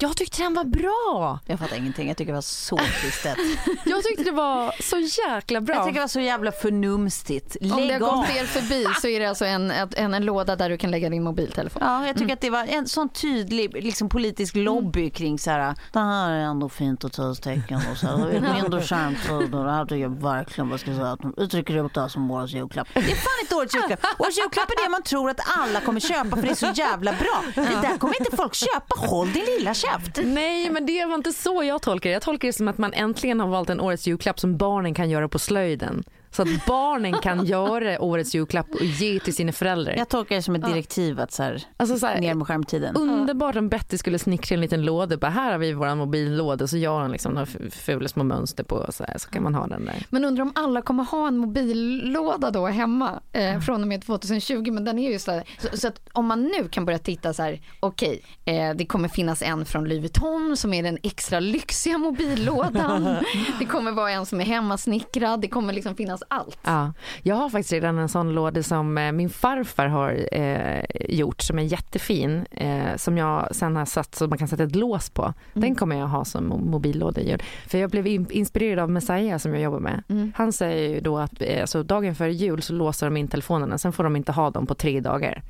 Jag 0.00 0.16
tyckte 0.16 0.42
den 0.42 0.54
var 0.54 0.64
bra! 0.64 1.38
Jag 1.46 1.58
fattar 1.58 1.76
ingenting, 1.76 2.08
jag 2.08 2.16
tycker 2.16 2.32
det 2.32 2.36
var 2.36 2.40
så 2.42 2.76
kristet. 2.76 3.36
Jag 3.84 4.02
tyckte 4.02 4.24
det 4.24 4.30
var 4.30 4.82
så 4.82 4.98
jäkla 4.98 5.60
bra. 5.60 5.74
Jag 5.74 5.84
tycker 5.84 5.94
det 5.94 6.00
var 6.00 6.08
så 6.08 6.20
jävla 6.20 6.52
förnumstigt. 6.52 7.56
Om 7.60 7.68
det 7.68 7.74
har 7.74 7.80
Lägg 7.80 8.00
gått 8.00 8.28
er 8.28 8.44
förbi 8.44 8.86
så 9.00 9.08
är 9.08 9.20
det 9.20 9.26
alltså 9.26 9.44
en, 9.44 9.70
en, 9.70 10.14
en 10.14 10.24
låda 10.24 10.56
där 10.56 10.70
du 10.70 10.78
kan 10.78 10.90
lägga 10.90 11.10
din 11.10 11.22
mobiltelefon. 11.22 11.82
Ja, 11.84 12.06
jag 12.06 12.16
tycker 12.16 12.32
att 12.32 12.40
det 12.40 12.50
var 12.50 12.64
en 12.64 12.88
sån 12.88 13.08
tydlig 13.08 13.82
liksom, 13.84 14.08
politisk 14.08 14.56
lobby 14.56 15.10
kring 15.10 15.38
så 15.38 15.50
här, 15.50 15.74
det 15.92 15.98
här 15.98 16.30
är 16.30 16.40
ändå 16.40 16.68
fint 16.68 17.04
och 17.04 17.12
tidstecken 17.12 17.80
och 17.92 17.96
så 17.96 18.06
här, 18.06 18.26
det 18.26 18.36
är 18.36 18.64
ändå 18.64 18.80
skärmtid 18.80 19.54
och 19.54 19.64
det 19.64 19.70
här 19.70 19.84
tycker 19.84 19.96
jag 19.96 20.22
verkligen, 20.22 20.70
vad 20.70 20.80
ska 20.80 20.94
säga, 20.94 21.12
att 21.12 21.20
de 21.20 21.34
uttrycker 21.36 21.76
upp 21.76 21.94
det 21.94 22.00
här 22.00 22.08
som 22.08 22.30
årets 22.30 22.52
julklapp. 22.52 22.88
Det 22.94 23.00
är 23.00 23.04
fan 23.04 23.38
inte 23.42 23.54
årets 23.54 23.74
julklapp. 23.74 24.00
Årets 24.18 24.38
julklapp 24.38 24.70
är 24.70 24.84
det 24.84 24.90
man 24.90 25.02
tror 25.02 25.30
att 25.30 25.40
alla 25.58 25.80
kommer 25.80 26.00
köpa 26.00 26.36
för 26.36 26.42
det 26.42 26.50
är 26.50 26.54
så 26.54 26.72
jävla 26.74 27.12
bra. 27.12 27.42
Det 27.54 27.60
där 27.82 27.98
kommer 27.98 28.20
inte 28.20 28.36
folk 28.36 28.54
köpa, 28.54 29.06
håll 29.08 29.32
din 29.32 29.44
lilla 29.44 29.74
käft. 29.82 30.18
Nej, 30.24 30.70
men 30.70 30.86
det 30.86 31.04
var 31.04 31.14
inte 31.14 31.32
så 31.32 31.62
jag 31.64 31.82
tolkar 31.82 32.10
det. 32.10 32.14
Jag 32.14 32.22
tolkar 32.22 32.48
det 32.48 32.52
som 32.52 32.68
att 32.68 32.78
man 32.78 32.92
äntligen 32.92 33.40
har 33.40 33.48
valt 33.48 33.70
en 33.70 33.80
årets 33.80 34.06
julklapp 34.06 34.40
som 34.40 34.56
barnen 34.56 34.94
kan 34.94 35.10
göra 35.10 35.28
på 35.28 35.38
slöjden. 35.38 36.04
Så 36.32 36.42
att 36.42 36.66
barnen 36.66 37.12
kan 37.20 37.46
göra 37.46 38.02
årets 38.02 38.34
julklapp 38.34 38.70
och 38.70 38.84
ge 38.84 39.20
till 39.20 39.34
sina 39.34 39.52
föräldrar. 39.52 39.94
Jag 39.96 40.08
tolkar 40.08 40.36
det 40.36 40.42
som 40.42 40.54
ett 40.54 40.66
direktiv 40.66 41.20
att 41.20 41.32
så 41.32 41.42
här, 41.42 41.62
Alltså 41.76 41.98
så 41.98 42.06
här, 42.06 42.20
ner 42.20 42.34
med 42.34 42.46
skärmtiden. 42.46 42.96
Underbart 42.96 43.56
om 43.56 43.68
Betty 43.68 43.98
skulle 43.98 44.18
snickra 44.18 44.54
en 44.54 44.60
liten 44.60 44.82
låda. 44.84 45.16
Bara, 45.16 45.30
här 45.30 45.52
har 45.52 45.58
vi 45.58 45.72
vår 45.72 45.94
mobillåda 45.94 46.66
så 46.66 46.76
gör 46.76 47.00
hon 47.00 47.12
liksom 47.12 47.32
några 47.32 47.46
fula 47.70 48.08
små 48.08 48.24
mönster 48.24 48.64
på 48.64 48.86
så, 48.92 49.04
här, 49.04 49.18
så 49.18 49.30
kan 49.30 49.42
man 49.42 49.54
ha 49.54 49.66
den 49.66 49.84
där. 49.84 50.06
Men 50.10 50.24
undrar 50.24 50.42
om 50.42 50.52
alla 50.54 50.82
kommer 50.82 51.04
ha 51.04 51.28
en 51.28 51.36
mobillåda 51.36 52.50
då 52.50 52.66
hemma 52.66 53.20
eh, 53.32 53.60
från 53.60 53.82
och 53.82 53.88
med 53.88 54.02
2020. 54.02 54.70
Men 54.72 54.84
den 54.84 54.98
är 54.98 55.10
ju 55.12 55.18
så, 55.18 55.30
här, 55.30 55.44
så, 55.58 55.76
så 55.76 55.88
att 55.88 56.00
om 56.12 56.26
man 56.26 56.42
nu 56.42 56.68
kan 56.68 56.84
börja 56.84 56.98
titta 56.98 57.34
så 57.34 57.42
här, 57.42 57.60
okej, 57.80 58.22
eh, 58.44 58.74
det 58.74 58.86
kommer 58.86 59.08
finnas 59.08 59.42
en 59.42 59.64
från 59.64 59.84
Louis 59.84 60.00
Vuitton 60.00 60.56
som 60.56 60.74
är 60.74 60.82
den 60.82 60.98
extra 61.02 61.40
lyxiga 61.40 61.98
mobillådan. 61.98 63.16
det 63.58 63.64
kommer 63.64 63.92
vara 63.92 64.10
en 64.10 64.26
som 64.26 64.40
är 64.40 64.44
hemmasnickrad. 64.44 65.40
Det 65.40 65.48
kommer 65.48 65.72
liksom 65.72 65.94
finnas 65.94 66.21
allt. 66.28 66.58
Ja, 66.64 66.92
jag 67.22 67.36
har 67.36 67.48
faktiskt 67.50 67.72
redan 67.72 67.98
en 67.98 68.08
sån 68.08 68.32
låda 68.34 68.62
som 68.62 68.98
eh, 68.98 69.12
min 69.12 69.30
farfar 69.30 69.86
har 69.86 70.34
eh, 70.34 70.84
gjort 71.08 71.40
som 71.42 71.58
är 71.58 71.62
jättefin. 71.62 72.44
Eh, 72.50 72.96
som 72.96 73.18
jag 73.18 73.48
sen 73.54 73.76
har 73.76 73.84
satt 73.84 74.14
så 74.14 74.26
man 74.26 74.38
kan 74.38 74.48
sätta 74.48 74.62
ett 74.62 74.76
lås 74.76 75.10
på. 75.10 75.34
Den 75.54 75.74
kommer 75.74 75.96
jag 75.96 76.06
ha 76.06 76.24
som 76.24 76.52
mo- 76.52 76.70
mobillåda. 76.70 77.20
För 77.66 77.78
jag 77.78 77.90
blev 77.90 78.06
in- 78.06 78.26
inspirerad 78.30 78.78
av 78.82 78.90
Messiah 78.90 79.38
som 79.38 79.52
jag 79.54 79.62
jobbar 79.62 79.80
med. 79.80 80.02
Han 80.36 80.52
säger 80.52 80.88
ju 80.88 81.00
då 81.00 81.18
att 81.18 81.42
eh, 81.42 81.60
alltså, 81.60 81.82
dagen 81.82 82.14
före 82.14 82.32
jul 82.32 82.62
så 82.62 82.72
låser 82.72 83.06
de 83.06 83.16
in 83.16 83.28
telefonerna. 83.28 83.78
Sen 83.78 83.92
får 83.92 84.04
de 84.04 84.16
inte 84.16 84.32
ha 84.32 84.50
dem 84.50 84.66
på 84.66 84.74
tre 84.74 85.00
dagar. 85.00 85.42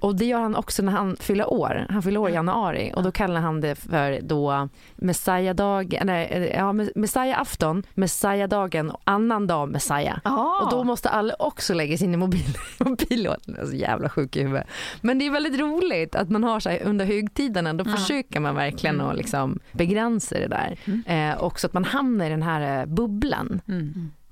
Och 0.00 0.16
det 0.16 0.24
gör 0.24 0.40
han 0.40 0.56
också 0.56 0.82
när 0.82 0.92
han 0.92 1.16
fyller 1.20 1.52
år. 1.52 1.86
Han 1.88 2.02
fyller 2.02 2.20
år 2.20 2.30
i 2.30 2.32
januari 2.32 2.92
och 2.96 3.02
då 3.02 3.10
kallar 3.12 3.40
han 3.40 3.60
det 3.60 3.74
för 3.74 4.20
då 4.22 4.68
Messiah-dag, 4.96 5.94
eller 5.94 6.32
eh, 6.36 6.44
ja, 6.46 6.72
Messiah-afton, 6.72 7.82
Messiah-dagen 7.94 8.90
och 8.90 9.00
annan 9.04 9.46
dag 9.46 9.68
Messiah. 9.74 10.18
Ah. 10.22 10.62
Och 10.64 10.70
då 10.70 10.84
måste 10.84 11.08
alla 11.08 11.34
också 11.38 11.74
lägga 11.74 11.96
sin 11.98 12.18
mobil, 12.18 12.58
mobillådan. 12.78 13.40
Det 13.54 13.60
är 13.60 13.66
så 13.66 13.76
jävla 13.76 14.08
sjuk 14.08 14.36
i 14.36 14.42
huvudet. 14.42 14.66
Men 15.00 15.18
det 15.18 15.26
är 15.26 15.30
väldigt 15.30 15.60
roligt 15.60 16.14
att 16.14 16.30
man 16.30 16.44
har 16.44 16.60
så 16.60 16.70
här 16.70 16.82
under 16.82 17.04
högtiderna, 17.04 17.74
då 17.74 17.84
försöker 17.84 18.40
man 18.40 18.54
verkligen 18.54 19.00
att 19.00 19.16
liksom 19.16 19.58
begränsa 19.72 20.38
det 20.38 20.46
där. 20.48 20.76
Eh, 21.06 21.42
också 21.42 21.66
att 21.66 21.72
man 21.72 21.84
hamnar 21.84 22.26
i 22.26 22.28
den 22.28 22.42
här 22.42 22.80
eh, 22.80 22.86
bubblan. 22.86 23.60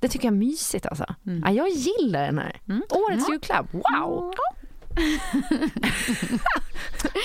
Det 0.01 0.09
tycker 0.09 0.27
jag 0.29 0.35
är 0.35 0.39
mysigt 0.39 0.87
alltså. 0.87 1.05
Ja, 1.45 1.51
jag 1.51 1.69
gillar 1.69 2.27
den 2.27 2.39
här. 2.39 2.61
Årets 2.91 3.29
julklapp, 3.31 3.67
wow! 3.75 4.33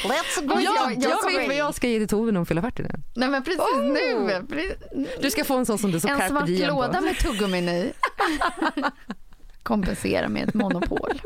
Let's 0.03 0.41
go! 0.47 0.55
Jag, 0.59 0.61
jag- 0.61 0.93
jag, 0.93 1.11
jag- 1.11 1.37
vet 1.39 1.47
vad 1.47 1.55
jag 1.57 1.75
ska 1.75 1.87
ge 1.87 1.99
till 1.99 2.07
Tove 2.07 2.31
när 2.31 2.39
hon 2.39 2.45
fyller 2.45 2.61
40 2.61 2.83
nu. 2.83 2.89
Nej 3.15 3.29
men 3.29 3.43
precis 3.43 3.61
nu. 3.81 4.45
Precis, 4.49 4.73
Du 5.21 5.31
ska 5.31 5.43
få 5.43 5.57
en 5.57 5.65
sån 5.65 5.77
som 5.77 5.91
det 5.91 5.99
står 5.99 6.09
en 6.09 6.29
svart 6.29 6.49
låda 6.49 6.93
på. 6.93 7.01
med 7.03 7.17
tuggummin 7.17 7.69
i. 7.69 7.91
Kompensera 9.63 10.27
med 10.27 10.47
ett 10.47 10.53
monopol. 10.53 11.21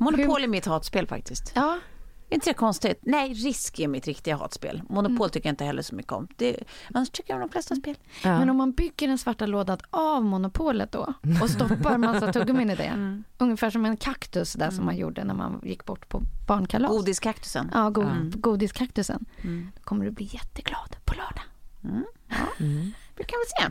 Monopol 0.00 0.44
är 0.44 0.48
mitt 0.48 0.66
hatspel 0.66 1.06
faktiskt. 1.06 1.52
Ja, 1.54 1.78
inte 2.30 2.50
det 2.50 2.54
konstigt? 2.54 2.98
Nej, 3.02 3.32
risk 3.32 3.78
är 3.78 3.88
mitt 3.88 4.06
riktiga 4.06 4.36
hatspel. 4.36 4.82
Monopol 4.88 5.30
tycker 5.30 5.48
jag 5.48 5.52
inte 5.52 5.64
heller 5.64 5.82
så 5.82 5.94
mycket 5.94 6.12
om. 6.12 6.28
Det, 6.36 6.56
annars 6.94 7.10
tycker 7.10 7.32
jag 7.32 7.42
om 7.42 7.48
de 7.48 7.52
flesta 7.52 7.76
spel. 7.76 7.96
Ja. 8.24 8.38
Men 8.38 8.50
om 8.50 8.56
man 8.56 8.72
bygger 8.72 9.08
den 9.08 9.18
svarta 9.18 9.46
lådan 9.46 9.78
av 9.90 10.24
monopolet 10.24 10.92
då 10.92 11.14
och 11.42 11.50
stoppar 11.50 11.98
massa 11.98 12.32
tuggummin 12.32 12.70
i 12.70 12.76
det. 12.76 13.22
Ungefär 13.38 13.70
som 13.70 13.84
en 13.84 13.96
kaktus 13.96 14.52
där 14.52 14.70
som 14.70 14.84
man 14.84 14.96
gjorde 14.96 15.24
när 15.24 15.34
man 15.34 15.60
gick 15.64 15.84
bort 15.84 16.08
på 16.08 16.22
barnkalas. 16.46 16.90
Godiskaktusen. 16.90 17.70
Ja, 17.74 17.90
go 17.90 18.04
godiskaktusen. 18.34 19.24
Då 19.74 19.82
kommer 19.82 20.04
du 20.04 20.10
bli 20.10 20.28
jätteglad 20.32 20.96
på 21.04 21.14
lördag. 21.14 21.44
Det 23.16 23.24
kan 23.24 23.38
vi 23.38 23.64
se. 23.64 23.70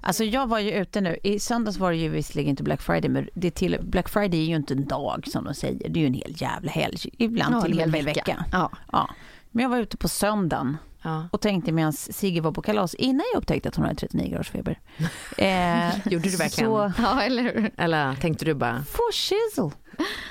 Alltså 0.00 0.24
jag 0.24 0.46
var 0.46 0.58
ju 0.58 0.70
ute 0.70 1.00
nu, 1.00 1.16
i 1.22 1.40
söndags 1.40 1.78
var 1.78 1.90
det 1.90 1.96
ju 1.96 2.08
visserligen 2.08 2.50
inte 2.50 2.62
Black 2.62 2.82
Friday, 2.82 3.10
men 3.10 3.28
det 3.34 3.50
till, 3.50 3.78
Black 3.82 4.08
Friday 4.08 4.40
är 4.40 4.44
ju 4.44 4.56
inte 4.56 4.74
en 4.74 4.84
dag 4.86 5.24
som 5.26 5.44
de 5.44 5.54
säger, 5.54 5.88
det 5.88 5.98
är 5.98 6.00
ju 6.00 6.06
en 6.06 6.14
hel 6.14 6.34
jävla 6.36 6.70
helg, 6.70 6.96
ibland 7.18 7.54
Ja, 7.54 7.62
till 7.62 7.72
en 7.72 7.78
hel 7.78 8.04
vecka. 8.04 8.20
vecka. 8.20 8.44
Ja. 8.52 8.70
Ja. 8.92 9.10
Men 9.50 9.62
jag 9.62 9.70
var 9.70 9.78
ute 9.78 9.96
på 9.96 10.08
söndagen 10.08 10.76
Ja. 11.04 11.28
och 11.32 11.40
tänkte 11.40 11.72
medan 11.72 11.92
Sigge 11.92 12.40
var 12.40 12.52
på 12.52 12.62
kalas 12.62 12.94
innan 12.94 13.24
jag 13.32 13.38
upptäckte 13.38 13.68
att 13.68 13.76
hon 13.76 13.84
hade 13.84 13.96
39 13.96 14.30
graders 14.30 14.50
feber. 14.50 14.78
Eh, 15.38 16.08
Gjorde 16.08 16.28
du 16.28 16.36
verkligen? 16.36 16.70
Så, 16.70 16.92
Ja, 16.98 17.22
eller 17.22 17.42
hur? 17.42 17.70
Eller 17.76 18.14
tänkte 18.14 18.44
du 18.44 18.54
bara, 18.54 18.84
for 18.84 19.12
shizzle. 19.12 19.70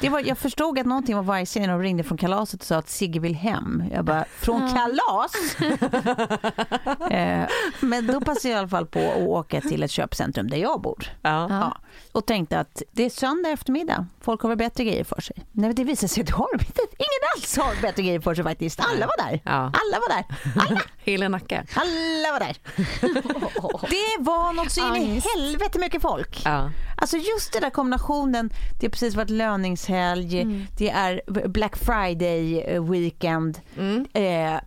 Det 0.02 0.10
var, 0.10 0.20
jag 0.20 0.38
förstod 0.38 0.80
att 0.80 0.86
någonting 0.86 1.16
var 1.16 1.24
vajsigt 1.24 1.62
när 1.66 1.74
de 1.74 1.82
ringde 1.82 2.04
från 2.04 2.18
kalaset 2.18 2.60
och 2.62 2.66
sa 2.66 2.76
att 2.76 2.90
Sigge 2.90 3.20
vill 3.20 3.36
hem. 3.36 3.84
Jag 3.92 4.06
bara, 4.06 4.26
från 4.40 4.70
kalas? 4.74 5.56
eh, 7.12 7.46
men 7.80 8.08
då 8.08 8.22
passade 8.22 8.50
jag 8.50 8.56
i 8.56 8.60
alla 8.60 8.68
fall 8.68 8.86
på 8.86 9.00
att 9.00 9.18
åka 9.28 9.62
till 9.62 9.84
ett 9.84 9.92
köpcentrum 9.92 10.50
där 10.50 10.58
jag 10.58 10.82
bor. 10.82 11.04
ja. 11.22 11.48
Ja. 11.50 11.78
Och 12.12 12.26
tänkte 12.26 12.60
att 12.60 12.82
det 12.92 13.06
är 13.06 13.10
söndag 13.10 13.50
eftermiddag, 13.50 14.06
folk 14.22 14.42
har 14.42 14.50
väl 14.50 14.58
bättre 14.58 14.84
grejer 14.84 15.04
för 15.04 15.22
sig. 15.22 15.36
Nej, 15.38 15.68
men 15.70 15.76
det 15.76 15.84
visade 15.84 16.08
sig 16.08 16.24
att 16.24 16.30
har 16.30 16.48
inte. 16.54 16.82
Ingen 16.98 17.24
alls 17.36 17.58
har 17.58 17.82
bättre 17.82 18.04
grejer 18.04 18.20
för 18.20 18.36
sig 18.36 18.44
faktiskt. 18.44 18.80
Alla 18.80 19.06
var 19.06 19.30
där. 19.30 19.42
Ja. 19.46 19.52
Alla 19.52 19.74
var 20.00 20.10
där. 20.16 20.26
Hela 20.98 21.28
Nacka. 21.30 21.66
alla 21.74 22.32
var 22.32 22.40
där. 22.40 22.58
Det 23.90 24.24
var 24.24 24.54
något 24.54 24.72
så 24.72 24.96
in 24.96 25.02
i 25.04 25.22
helvete 25.36 25.80
mycket 25.80 26.02
folk. 26.02 26.42
Ja. 26.46 26.72
Alltså 26.98 27.18
just 27.18 27.54
den 27.54 27.62
där 27.62 27.70
kombinationen, 27.70 28.50
det 28.80 28.86
har 28.86 28.92
precis 28.92 29.16
varit 29.16 29.30
löningshelg, 29.30 30.42
Mm. 30.42 30.66
det 30.78 30.90
är 30.90 31.22
Black 31.48 31.78
Friday 31.78 32.80
weekend. 32.80 33.60
Mm. 33.78 34.06
Eh, 34.14 34.62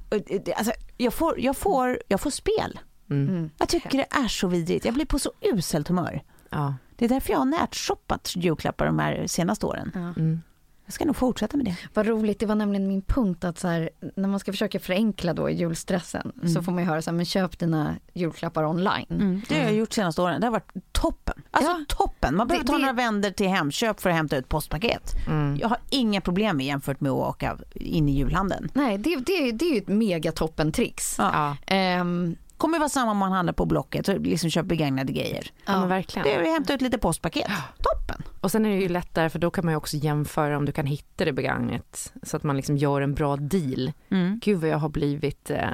alltså, 0.56 0.72
jag, 0.96 1.14
får, 1.14 1.40
jag, 1.40 1.56
får, 1.56 1.98
jag 2.08 2.20
får 2.20 2.30
spel. 2.30 2.78
Mm. 3.10 3.50
Jag 3.58 3.68
tycker 3.68 3.98
det 3.98 4.06
är 4.10 4.28
så 4.28 4.48
vidrigt. 4.48 4.84
Jag 4.84 4.94
blir 4.94 5.06
på 5.06 5.18
så 5.18 5.32
uselt 5.40 5.88
humör. 5.88 6.22
Ja. 6.50 6.74
Det 6.96 7.04
är 7.04 7.08
därför 7.08 7.30
jag 7.32 7.38
har 7.38 7.44
närshoppat 7.44 8.32
julklappar 8.36 8.86
de 8.86 8.98
här 8.98 9.26
senaste 9.26 9.66
åren. 9.66 9.92
Mm. 10.16 10.42
Jag 10.86 10.92
ska 10.92 11.04
nog 11.04 11.16
fortsätta 11.16 11.56
med 11.56 11.66
det. 11.66 11.76
Vad 11.94 12.06
roligt, 12.06 12.40
det 12.40 12.46
var 12.46 12.54
nämligen 12.54 12.88
min 12.88 13.02
punkt 13.02 13.44
att 13.44 13.58
så 13.58 13.68
här, 13.68 13.90
när 14.16 14.28
man 14.28 14.40
ska 14.40 14.52
försöka 14.52 14.80
förenkla 14.80 15.34
då 15.34 15.50
julstressen 15.50 16.32
så 16.54 16.62
får 16.62 16.72
man 16.72 16.82
ju 16.84 16.88
höra 16.90 17.02
så 17.02 17.10
här, 17.10 17.16
men 17.16 17.24
köp 17.26 17.58
dina 17.58 17.94
julklappar 18.12 18.64
online. 18.64 19.42
Det 19.48 19.54
har 19.54 19.62
jag 19.62 19.74
gjort 19.74 19.92
senaste 19.92 20.22
åren. 20.22 20.40
Det 20.40 20.46
har 20.46 20.52
varit 20.52 20.72
toppen. 20.92 21.42
Alltså 21.50 21.70
Ja. 21.70 21.84
toppen. 21.88 22.36
Man 22.36 22.48
behöver 22.48 22.64
Det- 22.64 22.70
ta 22.72 22.76
det- 22.76 22.80
några 22.82 22.92
vänder 22.92 23.30
till 23.30 23.48
Hemköp 23.48 24.00
för 24.00 24.10
att 24.10 24.16
hämta 24.16 24.36
ut 24.36 24.48
postpaket. 24.48 25.12
Mm. 25.28 25.56
Jag 25.60 25.68
har 25.68 25.78
inga 25.90 26.20
problem 26.20 26.56
med 26.56 26.66
jämfört 26.66 27.00
med 27.00 27.12
att 27.12 27.18
åka 27.28 27.56
in 27.74 28.08
i 28.08 28.12
julhandeln. 28.18 28.68
Nej, 28.74 28.98
det, 28.98 29.16
det, 29.16 29.52
det 29.52 29.64
är 29.64 29.72
ju 29.72 29.78
ett 29.78 29.88
megatoppen-trix. 29.88 31.14
Ja. 31.18 31.30
Ja. 31.66 31.74
Ehm, 31.74 32.36
kommer 32.56 32.78
vara 32.78 32.88
samma 32.88 33.10
om 33.10 33.16
man 33.18 33.32
handlar 33.32 33.52
på 33.52 33.66
Blocket 33.66 34.08
och 34.08 34.20
liksom 34.20 34.50
köper 34.50 34.68
begagnade 34.68 35.12
grejer. 35.12 35.46
ja, 35.66 35.80
men 35.80 35.88
verkligen. 35.88 36.24
Det 36.28 36.34
är 36.34 36.40
att 36.42 36.46
hämta 36.48 36.74
ut 36.74 36.80
lite 36.82 36.98
postpaket. 36.98 37.46
Toppen. 37.82 38.22
Och 38.40 38.50
sen 38.52 38.66
är 38.66 38.70
det 38.70 38.76
ju 38.76 38.88
lättare 38.88 39.30
för 39.30 39.38
då 39.38 39.50
kan 39.50 39.64
man 39.64 39.72
ju 39.72 39.76
också 39.76 39.96
jämföra 39.96 40.56
om 40.56 40.64
du 40.64 40.72
kan 40.72 40.86
hitta 40.86 41.24
det 41.24 41.32
begagnat 41.32 42.12
så 42.22 42.36
att 42.36 42.42
man 42.42 42.56
liksom 42.56 42.76
gör 42.76 43.00
en 43.00 43.14
bra 43.14 43.36
deal. 43.36 43.92
Mm. 44.10 44.40
Gud 44.42 44.60
vad 44.60 44.70
jag 44.70 44.78
har 44.78 44.88
blivit 44.88 45.50
eh, 45.50 45.68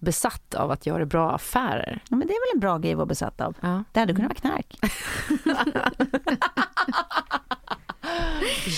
besatt 0.00 0.54
av 0.54 0.70
att 0.70 0.86
göra 0.86 1.06
bra 1.06 1.30
affärer. 1.30 2.02
Ja, 2.08 2.16
men 2.16 2.28
det 2.28 2.34
är 2.34 2.50
väl 2.50 2.56
en 2.56 2.60
bra 2.60 2.78
grej 2.78 2.92
att 2.92 2.96
vara 2.96 3.06
besatt 3.06 3.40
av. 3.40 3.54
Ja, 3.60 3.84
Det 3.92 4.00
hade 4.00 4.14
kunnat 4.14 4.44
vara 4.44 4.52
knark. 4.52 4.78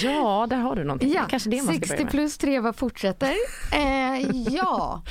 ja 0.03 0.47
där 0.51 0.57
har 0.57 0.77
du 0.77 0.85
någonting. 0.85 1.12
Ja, 1.12 1.27
Kanske 1.31 1.51
det 1.51 1.57
man 1.57 1.66
ska 1.66 1.75
60 1.75 1.89
börja 1.89 2.05
med. 2.05 2.11
plus 2.11 2.39
treva 2.39 2.73
fortsätter. 2.73 3.35
Eh, 3.73 4.31
ja, 4.55 5.03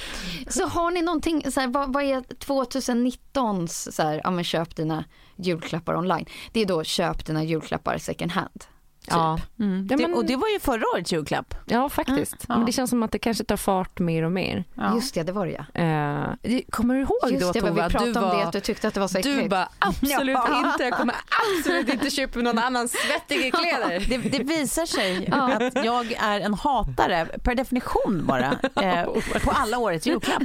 så 0.47 0.65
har 0.67 0.91
ni 0.91 1.01
någonting, 1.01 1.51
så 1.51 1.59
här, 1.59 1.67
vad, 1.67 1.93
vad 1.93 2.03
är 2.03 2.21
2019s, 2.21 3.91
så 3.91 4.03
här, 4.03 4.21
ja 4.23 4.31
men 4.31 4.43
köp 4.43 4.75
dina 4.75 5.03
julklappar 5.35 5.95
online. 5.95 6.25
Det 6.51 6.61
är 6.61 6.65
då 6.65 6.83
köp 6.83 7.25
dina 7.25 7.43
julklappar 7.43 7.97
second 7.97 8.31
hand. 8.31 8.63
Ja. 9.11 9.39
Mm. 9.59 9.87
Ja, 9.91 9.97
det, 9.97 10.07
men- 10.07 10.13
och 10.17 10.25
det 10.25 10.35
var 10.35 10.47
ju 10.47 10.59
förra 10.59 10.83
årets 10.93 11.11
julklapp. 11.13 11.55
ja, 11.65 11.89
faktiskt. 11.89 12.35
Ja. 12.47 12.57
Men 12.57 12.65
det 12.65 12.71
känns 12.71 12.89
som 12.89 13.03
att 13.03 13.11
det 13.11 13.19
kanske 13.19 13.43
tar 13.43 13.57
fart 13.57 13.99
mer 13.99 14.23
och 14.23 14.31
mer. 14.31 14.63
Ja. 14.73 14.95
Just 14.95 15.13
det, 15.13 15.23
det 15.23 15.31
var 15.31 15.45
det 15.45 15.65
ja. 15.73 15.81
Eh, 15.81 16.59
kommer 16.69 16.95
du 16.95 17.01
ihåg 17.01 17.17
Just 17.31 17.41
då 17.45 17.51
det, 17.51 17.61
vad 17.61 17.73
vi 17.73 17.81
pratade 17.81 18.13
du 18.13 18.19
om 18.19 18.25
var... 18.25 18.37
det, 18.37 18.43
att 18.43 18.51
du 18.53 18.59
tyckte 18.59 18.87
att 18.87 18.93
det 18.93 18.99
var 18.99 19.07
så 19.07 19.19
Du 19.19 19.49
bara 19.49 19.69
absolut 19.79 20.37
Ja. 20.47 20.69
inte, 20.71 20.83
jag 20.83 20.93
kommer 20.93 21.15
absolut 21.57 21.89
inte 21.93 22.09
köpa 22.09 22.39
någon 22.39 22.57
annans 22.59 22.91
svettiga 22.91 23.51
kläder. 23.57 24.05
Det, 24.09 24.17
det 24.37 24.43
visar 24.43 24.85
sig 24.85 25.27
att 25.31 25.85
jag 25.85 26.11
är 26.19 26.39
en 26.39 26.53
hatare, 26.53 27.25
per 27.43 27.55
definition 27.55 28.25
bara, 28.25 28.45
eh, 28.81 29.03
på 29.43 29.51
alla 29.51 29.77
årets 29.77 30.07
julklapp. 30.07 30.43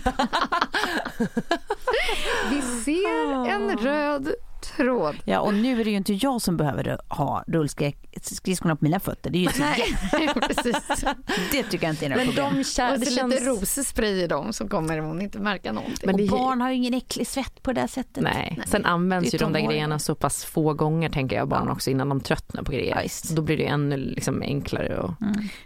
Vi 2.51 2.62
ser 2.62 3.47
en 3.51 3.79
röd 3.79 4.29
tråd. 4.77 5.17
Ja, 5.25 5.41
och 5.41 5.55
nu 5.55 5.81
är 5.81 5.85
det 5.85 5.91
ju 5.91 5.97
inte 5.97 6.12
jag 6.15 6.43
som 6.43 6.57
behöver 6.57 6.99
ha 7.09 7.45
rullskridskorna 7.47 8.77
på 8.77 8.85
mina 8.85 9.01
fötter. 9.01 9.31
Det 9.31 9.39
är 9.39 9.41
ju. 9.41 9.49
Nej, 9.59 10.29
precis. 10.49 11.05
Det 11.53 11.62
tycker 11.62 11.87
jag 11.87 11.93
inte 11.93 12.05
är 12.07 12.09
några 12.09 12.25
Men 12.25 12.35
problem. 12.35 12.55
de 12.57 12.65
kär, 12.65 12.93
Och 12.93 13.01
det 13.01 13.07
så 13.07 13.17
känns... 13.17 13.35
lite 13.35 13.45
rosespray 13.45 14.23
i 14.23 14.27
dem 14.27 14.53
så 14.53 14.69
kommer 14.69 14.99
hon 14.99 15.23
inte 15.23 15.39
märka 15.39 15.73
någonting. 15.73 16.07
Men 16.07 16.15
och 16.15 16.29
barn 16.29 16.61
har 16.61 16.71
ju 16.71 16.77
ingen 16.77 16.95
äcklig 16.95 17.27
svett 17.27 17.62
på 17.62 17.73
det 17.73 17.89
sättet. 17.89 18.23
Nej, 18.23 18.61
sen 18.67 18.85
används 18.85 19.35
ju 19.35 19.37
är 19.37 19.41
de 19.41 19.53
där 19.53 19.61
grejerna 19.61 19.99
så 19.99 20.15
pass 20.15 20.45
få 20.45 20.73
gånger 20.73 21.09
tänker 21.11 21.37
jag 21.37 21.49
barn 21.49 21.65
Ja. 21.67 21.73
också 21.73 21.91
innan 21.91 22.09
de 22.09 22.21
tröttnar 22.21 22.62
på 22.62 22.73
grejer. 22.73 23.03
Ja. 23.03 23.35
Då 23.37 23.43
blir 23.43 23.57
det 23.57 23.67
ännu 23.67 23.97
liksom 23.97 24.43
enklare. 24.43 24.99
Och... 24.99 25.12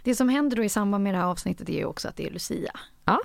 Det 0.03 0.15
som 0.15 0.29
händer 0.29 0.57
då 0.57 0.63
i 0.63 0.69
samband 0.69 1.03
med 1.03 1.13
det 1.13 1.17
här 1.17 1.25
avsnittet 1.25 1.69
är 1.69 1.73
ju 1.73 1.85
också 1.85 2.07
att 2.07 2.15
det 2.15 2.27
är 2.27 2.31
Lucia. 2.31 2.71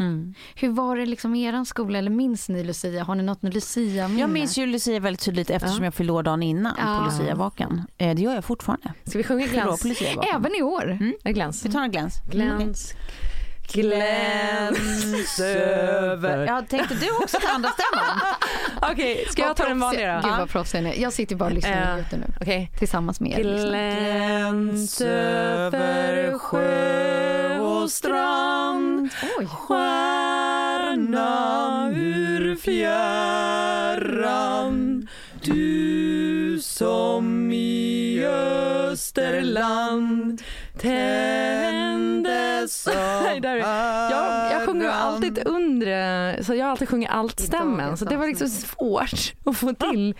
Mm. 0.01 0.35
Hur 0.55 0.69
var 0.69 0.97
det 0.97 1.07
liksom 1.07 1.35
i 1.35 1.45
er 1.45 1.65
skola 1.65 1.99
eller 1.99 2.11
minns 2.11 2.49
ni 2.49 2.65
Lucia? 2.65 3.05
Har 3.05 3.15
ni 3.15 3.23
något 3.23 3.43
med 3.43 3.55
Lucia 3.55 4.09
Jag 4.09 4.31
minns 4.31 4.59
ju 4.59 4.67
Lucia 4.67 5.01
väldigt 5.01 5.23
tydligt 5.23 5.51
eftersom 5.51 5.79
Ja. 5.79 5.85
jag 5.85 5.95
fyllde 5.95 6.13
år 6.13 6.23
dagen 6.23 6.43
innan 6.43 6.75
Ja. 6.79 6.99
på 6.99 7.05
Luciavakan. 7.05 7.83
Eh, 7.99 8.15
det 8.15 8.23
gör 8.23 8.35
jag 8.35 8.45
fortfarande. 8.45 8.93
Ska 9.05 9.19
vi 9.19 9.25
sjunga 9.25 9.47
Glans? 9.47 9.85
Även 10.35 10.55
i 10.55 10.63
år? 10.63 10.99
Det 11.23 11.33
Glans? 11.33 11.65
Vi 11.67 11.73
tar 11.73 11.81
en 11.83 11.91
gläns. 11.91 12.15
Glans. 12.31 12.93
Gläns 13.73 15.41
över... 15.41 16.47
Ja, 16.47 16.63
tänkte 16.69 16.95
du 16.95 17.11
också 17.23 17.39
ta 17.43 17.49
andra 17.55 17.69
stämman? 17.71 18.21
Okej, 18.93 19.27
ska 19.31 19.43
jag 19.43 19.57
ta 19.57 19.69
den 19.69 19.81
vanliga 19.81 20.21
då? 20.23 20.29
Gud 20.29 20.39
vad 20.39 20.49
proffsig 20.51 20.79
är. 20.79 20.95
Jag 21.03 21.13
sitter 21.13 21.37
bara 21.37 21.45
och 21.49 21.55
lyssnar 21.55 21.95
Eh, 21.99 22.01
ute 22.01 22.17
nu. 22.17 22.27
Okej. 22.41 22.71
Tillsammans 22.79 23.21
med 23.21 23.33
er. 23.39 23.45
lyssnar. 23.45 23.71
Gläns 23.71 25.01
över 25.01 26.39
sjö 26.39 27.59
och 27.59 27.91
strand 27.91 28.64
Oj. 29.39 29.47
Stjärna 29.47 31.31
ur 31.95 32.57
fjärran 32.57 33.49
Du 35.43 36.59
som 36.63 37.53
i 37.53 38.25
Österland 38.93 40.43
tändes 40.79 42.87
av 42.87 43.37
jag, 43.37 43.59
jag 44.53 44.67
sjunger 44.67 44.85
ju 44.85 44.91
alltid 44.91 45.43
under, 45.47 46.43
så 46.43 46.55
jag 46.55 46.65
har 46.65 46.71
alltid 46.71 46.89
sjungit 46.89 47.11
alt-stämmen 47.11 47.97
så 47.97 48.05
det 48.05 48.17
var 48.17 48.27
liksom 48.27 48.49
svårt 48.49 49.33
att 49.45 49.57
få 49.57 49.73
till. 49.73 50.15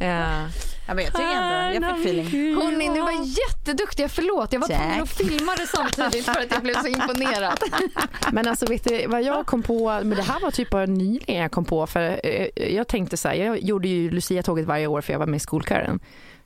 Ja. 0.00 0.48
Ja, 0.90 0.94
men 0.94 1.04
jag 1.04 1.14
tycker 1.14 1.28
ändå, 1.28 1.86
jag 1.86 1.96
fick 1.96 2.06
feeling. 2.06 2.54
Hörni, 2.54 2.88
ni 2.88 3.00
var 3.00 3.12
jätteduktiga. 3.12 4.08
Förlåt, 4.08 4.52
jag 4.52 4.60
var 4.60 4.68
tvungen 4.68 5.02
att 5.02 5.10
filma 5.10 5.54
det 5.56 5.66
samtidigt 5.66 6.24
för 6.24 6.40
att 6.40 6.50
jag 6.50 6.62
blev 6.62 6.74
så 6.74 6.86
imponerad. 6.86 7.58
Men 8.32 8.48
alltså 8.48 8.66
vet 8.66 8.84
du 8.84 9.06
vad 9.06 9.22
jag 9.22 9.46
kom 9.46 9.62
på, 9.62 9.84
men 9.88 10.10
det 10.10 10.22
här 10.22 10.40
var 10.40 10.50
typ 10.50 10.70
bara 10.70 10.86
nyligen 10.86 11.42
jag 11.42 11.50
kom 11.50 11.64
på 11.64 11.86
för 11.86 12.20
eh, 12.24 12.74
jag 12.74 12.88
tänkte 12.88 13.16
så 13.16 13.28
här, 13.28 13.34
jag 13.34 13.60
gjorde 13.62 13.88
ju 13.88 14.10
Lucia-tåget 14.10 14.66
varje 14.66 14.86
år 14.86 15.00
för 15.00 15.12
jag 15.12 15.18
var 15.18 15.26
med 15.26 15.36
i 15.36 15.40
skolkören. 15.40 16.00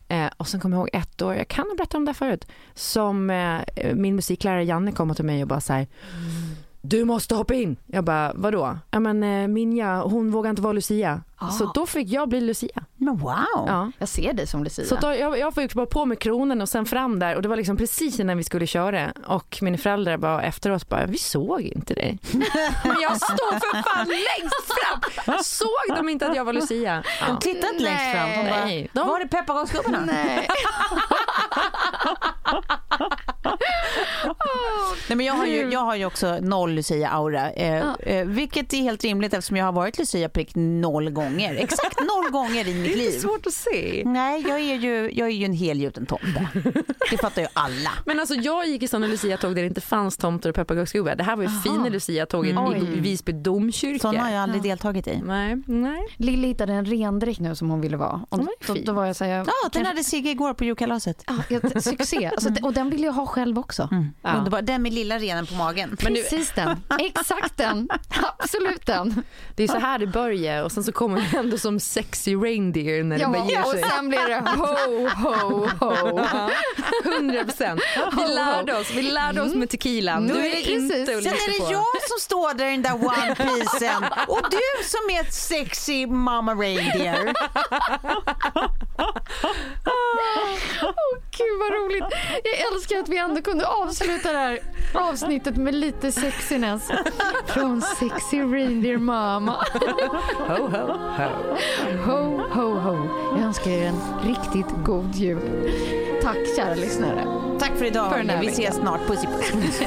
Eh, 0.09 0.27
och 0.37 0.49
sen 0.49 0.61
kommer 0.61 0.77
jag 0.77 0.81
ihåg 0.81 1.03
ett 1.03 1.23
år, 1.23 1.35
jag 1.35 1.49
kan 1.49 1.69
ha 1.69 1.77
berättat 1.77 1.95
om 1.95 2.05
det 2.05 2.09
här 2.09 2.15
förut, 2.15 2.47
som 2.75 3.31
eh, 3.31 3.95
min 3.95 4.17
musiklärare 4.17 4.65
Janne 4.65 4.93
kom 4.93 5.15
till 5.15 5.25
mig 5.25 5.43
och 5.43 5.49
bara 5.49 5.61
så 5.61 5.73
här, 5.73 5.87
du 6.87 7.05
måste 7.05 7.35
hoppa 7.35 7.55
in. 7.55 7.77
Jag 7.87 8.05
bara, 8.05 8.33
vadå? 8.35 8.79
Ja 8.91 9.01
men 9.01 9.23
eh, 9.23 9.49
Minja, 9.49 10.03
hon 10.03 10.31
vågar 10.31 10.51
inte 10.51 10.63
vara 10.63 10.73
Lucia. 10.73 11.21
Så 11.59 11.71
då 11.75 11.87
fick 11.87 12.09
jag 12.09 12.29
bli 12.29 12.41
Lucia. 12.41 12.85
Men 12.97 13.17
wow. 13.17 13.35
Ja. 13.67 13.91
Jag 13.99 14.09
ser 14.09 14.33
dig 14.33 14.47
som 14.47 14.65
Lucia. 14.65 14.85
Så 14.85 14.97
då, 14.97 15.15
jag, 15.15 15.39
jag 15.39 15.55
fick 15.55 15.75
bara 15.75 15.87
på 15.87 16.05
med 16.05 16.19
kronen 16.19 16.61
och 16.61 16.69
sen 16.69 16.87
fram 16.87 17.19
där 17.19 17.37
och 17.37 17.43
det 17.43 17.49
var 17.49 17.57
liksom 17.57 17.77
precis 17.77 18.21
innan 18.21 18.37
vi 18.37 18.45
skulle 18.45 18.67
köra 18.67 19.13
och 19.27 19.59
mina 19.63 19.79
föräldrar 19.79 20.17
bara 20.17 20.43
efteråt 20.43 20.89
bara, 20.89 21.07
vi 21.07 21.19
såg 21.19 21.61
inte 21.61 21.95
dig. 21.95 22.19
Men 22.85 22.97
jag 23.03 23.17
stod 23.17 23.51
för 23.51 23.83
fan 23.83 24.07
längst 24.09 24.73
fram! 25.25 25.39
Såg 25.45 25.97
de 25.97 26.09
inte 26.09 26.27
att 26.29 26.37
jag 26.37 26.45
var 26.45 26.53
Lucia? 26.53 27.03
De 27.21 27.27
Ja. 27.33 27.37
tittade 27.37 27.73
inte 27.73 27.85
längst 27.85 28.13
fram. 28.13 28.31
De 28.31 28.51
bara, 28.51 28.65
Nej, 28.65 28.91
de- 28.93 29.09
var 29.09 29.21
är 29.21 29.27
pepparkaksgubbarna? 29.27 30.01
Nej. 30.07 30.49
Nej, 35.09 35.17
men 35.17 35.27
jag, 35.27 35.35
har 35.35 35.47
ju, 35.47 35.71
jag 35.73 35.81
har 35.81 35.97
ju 35.97 36.05
också 36.07 36.39
noll 36.41 36.71
Lucia-aura, 36.79 37.51
eh, 37.53 37.85
eh, 38.01 38.27
vilket 38.27 38.73
är 38.73 38.77
helt 38.77 39.05
rimligt 39.05 39.35
eftersom 39.35 39.57
jag 39.57 39.65
har 39.65 39.73
varit 39.73 39.99
Lucia 39.99 40.29
prick 40.29 40.51
noll 40.55 41.11
gånger. 41.11 41.55
Exakt 41.55 42.01
noll 42.01 42.31
gånger 42.33 42.69
i 42.69 42.75
mitt 42.75 42.85
Det 42.95 43.07
är 43.07 43.11
liv. 43.11 43.19
svårt 43.21 43.47
att 43.47 43.53
se. 43.53 44.03
Nej, 44.07 44.45
jag 44.49 44.61
är 44.61 44.75
ju, 44.75 45.11
jag 45.13 45.29
är 45.29 45.33
ju 45.33 45.45
en 45.45 45.53
helgjuten 45.53 46.07
tomte. 46.07 46.49
Det 47.11 47.19
fattar 47.19 47.43
ju 47.43 47.49
alla. 47.53 47.91
Men 48.07 48.21
alltså 48.21 48.35
jag 48.35 48.67
gick 48.69 48.83
i 48.83 48.89
sådana 48.89 49.07
Lucia-tåg 49.07 49.55
där 49.55 49.63
det 49.63 49.69
inte 49.69 49.81
fanns 49.81 50.17
tomter 50.17 50.49
och 50.49 50.55
pepparkaksgubbar. 50.55 51.15
Det 51.17 51.25
här 51.25 51.37
var 51.37 51.43
ju 51.43 51.49
fina 51.65 51.89
Lucia-tåget 51.89 52.55
Mm. 52.55 52.73
i 52.77 53.01
Visby 53.01 53.33
domkyrka. 53.33 53.99
Sådana 53.99 54.21
har 54.25 54.31
jag 54.31 54.43
aldrig 54.43 54.63
deltagit 54.63 55.07
i. 55.07 55.21
Nej, 55.25 55.63
nej. 55.67 56.07
Lilly 56.17 56.49
hittade 56.49 56.73
en 56.73 56.85
rendräkt 56.85 57.41
nu 57.41 57.55
som 57.55 57.71
hon 57.71 57.81
ville 57.81 57.97
vara. 57.97 58.21
Och 58.29 58.39
då, 58.39 58.75
då 58.85 58.93
var 58.93 59.07
jag 59.07 59.17
så 59.17 59.25
här, 59.25 59.31
jag, 59.31 59.39
Ja, 59.41 59.53
den 59.63 59.71
kanske- 59.73 59.89
hade 59.89 60.05
Sigge 60.05 60.31
igår 60.31 60.55
på 60.55 60.65
julkalaset. 60.65 61.25
Ja, 61.49 61.81
succé. 61.81 62.27
Alltså, 62.27 62.51
och 62.63 62.73
den 62.73 62.91
vill 62.91 63.03
jag 63.03 63.13
ha 63.13 63.27
själv 63.35 63.59
också. 63.59 63.89
Ja. 64.23 64.33
Underbar. 64.33 64.63
Den 64.63 64.83
med 64.83 64.93
lilla 64.93 65.19
renen 65.19 65.47
på 65.47 65.55
magen. 65.55 65.97
Precis 65.97 66.53
den. 66.55 66.81
Exakt 66.99 67.57
den. 67.57 67.89
Absolut 68.39 68.87
den. 68.87 69.23
Det 69.57 69.63
är 69.65 69.69
så 69.69 69.79
här 69.79 69.99
det 69.99 70.07
börjar 70.07 70.63
och 70.63 70.73
sen 70.73 70.85
så 70.85 70.93
kommer 70.93 71.21
det 71.31 71.37
ändå 71.39 71.59
som 71.59 71.81
sexy 71.81 72.37
reindeer 72.37 73.03
när 73.05 73.19
det 73.19 73.27
bara 73.27 73.45
ger 73.47 73.55
Ja, 73.55 73.65
och 73.65 73.71
sig. 73.71 73.83
sen 73.97 74.09
blir 74.09 74.29
det 74.29 74.51
ho, 74.51 75.09
ho, 75.09 75.69
ho. 75.81 76.21
100 77.05 77.45
procent. 77.45 77.81
Vi 78.17 78.35
lärde 78.35 78.77
oss, 78.77 78.91
vi 78.95 79.03
lärde 79.03 79.43
oss 79.43 79.55
med 79.55 79.71
tequilan. 79.71 80.23
Nu 80.25 80.35
Du 80.35 80.41
är 80.47 80.69
inte 80.71 81.07
Sen 81.07 81.15
är 81.27 81.59
på. 81.59 81.67
det 81.67 81.73
jag 81.73 81.85
som 82.09 82.19
står 82.21 82.55
där 82.55 82.67
i 82.67 82.71
den 82.71 82.83
där 82.83 82.95
one 82.95 83.35
piecen 83.35 84.05
och 84.29 84.41
du 84.51 84.85
som 84.85 85.17
är 85.17 85.21
ett 85.21 85.35
sexy 85.35 86.07
mama 86.07 86.55
reindeer. 86.55 87.35
Åh, 89.87 91.19
Gud 91.39 91.59
vad 91.61 91.73
roligt. 91.73 92.05
Jag 92.45 92.73
älskar 92.75 92.99
att 92.99 93.09
vi 93.09 93.19
ändå 93.25 93.43
kunde 93.43 93.67
avsluta 93.67 94.33
det 94.33 94.39
här 94.39 94.59
avsnittet 94.95 95.57
med 95.57 95.75
lite 95.75 96.13
sexiness. 96.13 96.89
Från 97.47 97.83
sexy 97.83 98.43
reindeer 98.43 98.99
mama. 98.99 99.65
Ho, 100.49 100.69
ho, 100.69 100.69
ho. 100.69 101.57
Ho, 102.05 102.43
ho, 102.51 102.79
ho. 102.79 103.09
Jag 103.37 103.45
önskar 103.47 103.71
er 103.71 103.87
en 103.87 104.01
riktigt 104.27 104.85
god 104.85 105.15
jul. 105.15 105.73
Tack 106.23 106.37
kära 106.57 106.75
lyssnare. 106.75 107.25
Tack 107.61 107.73
för 107.77 107.85
idag. 107.85 108.11
För 108.11 108.19
vi 108.19 108.27
veckan. 108.27 108.47
ses 108.47 108.75
snart. 108.75 109.07
Puss 109.07 109.25
i 109.25 109.27
puss. 109.27 109.83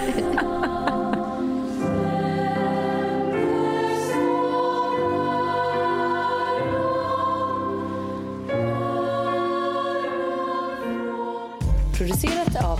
Producerat 11.98 12.66
av 12.66 12.80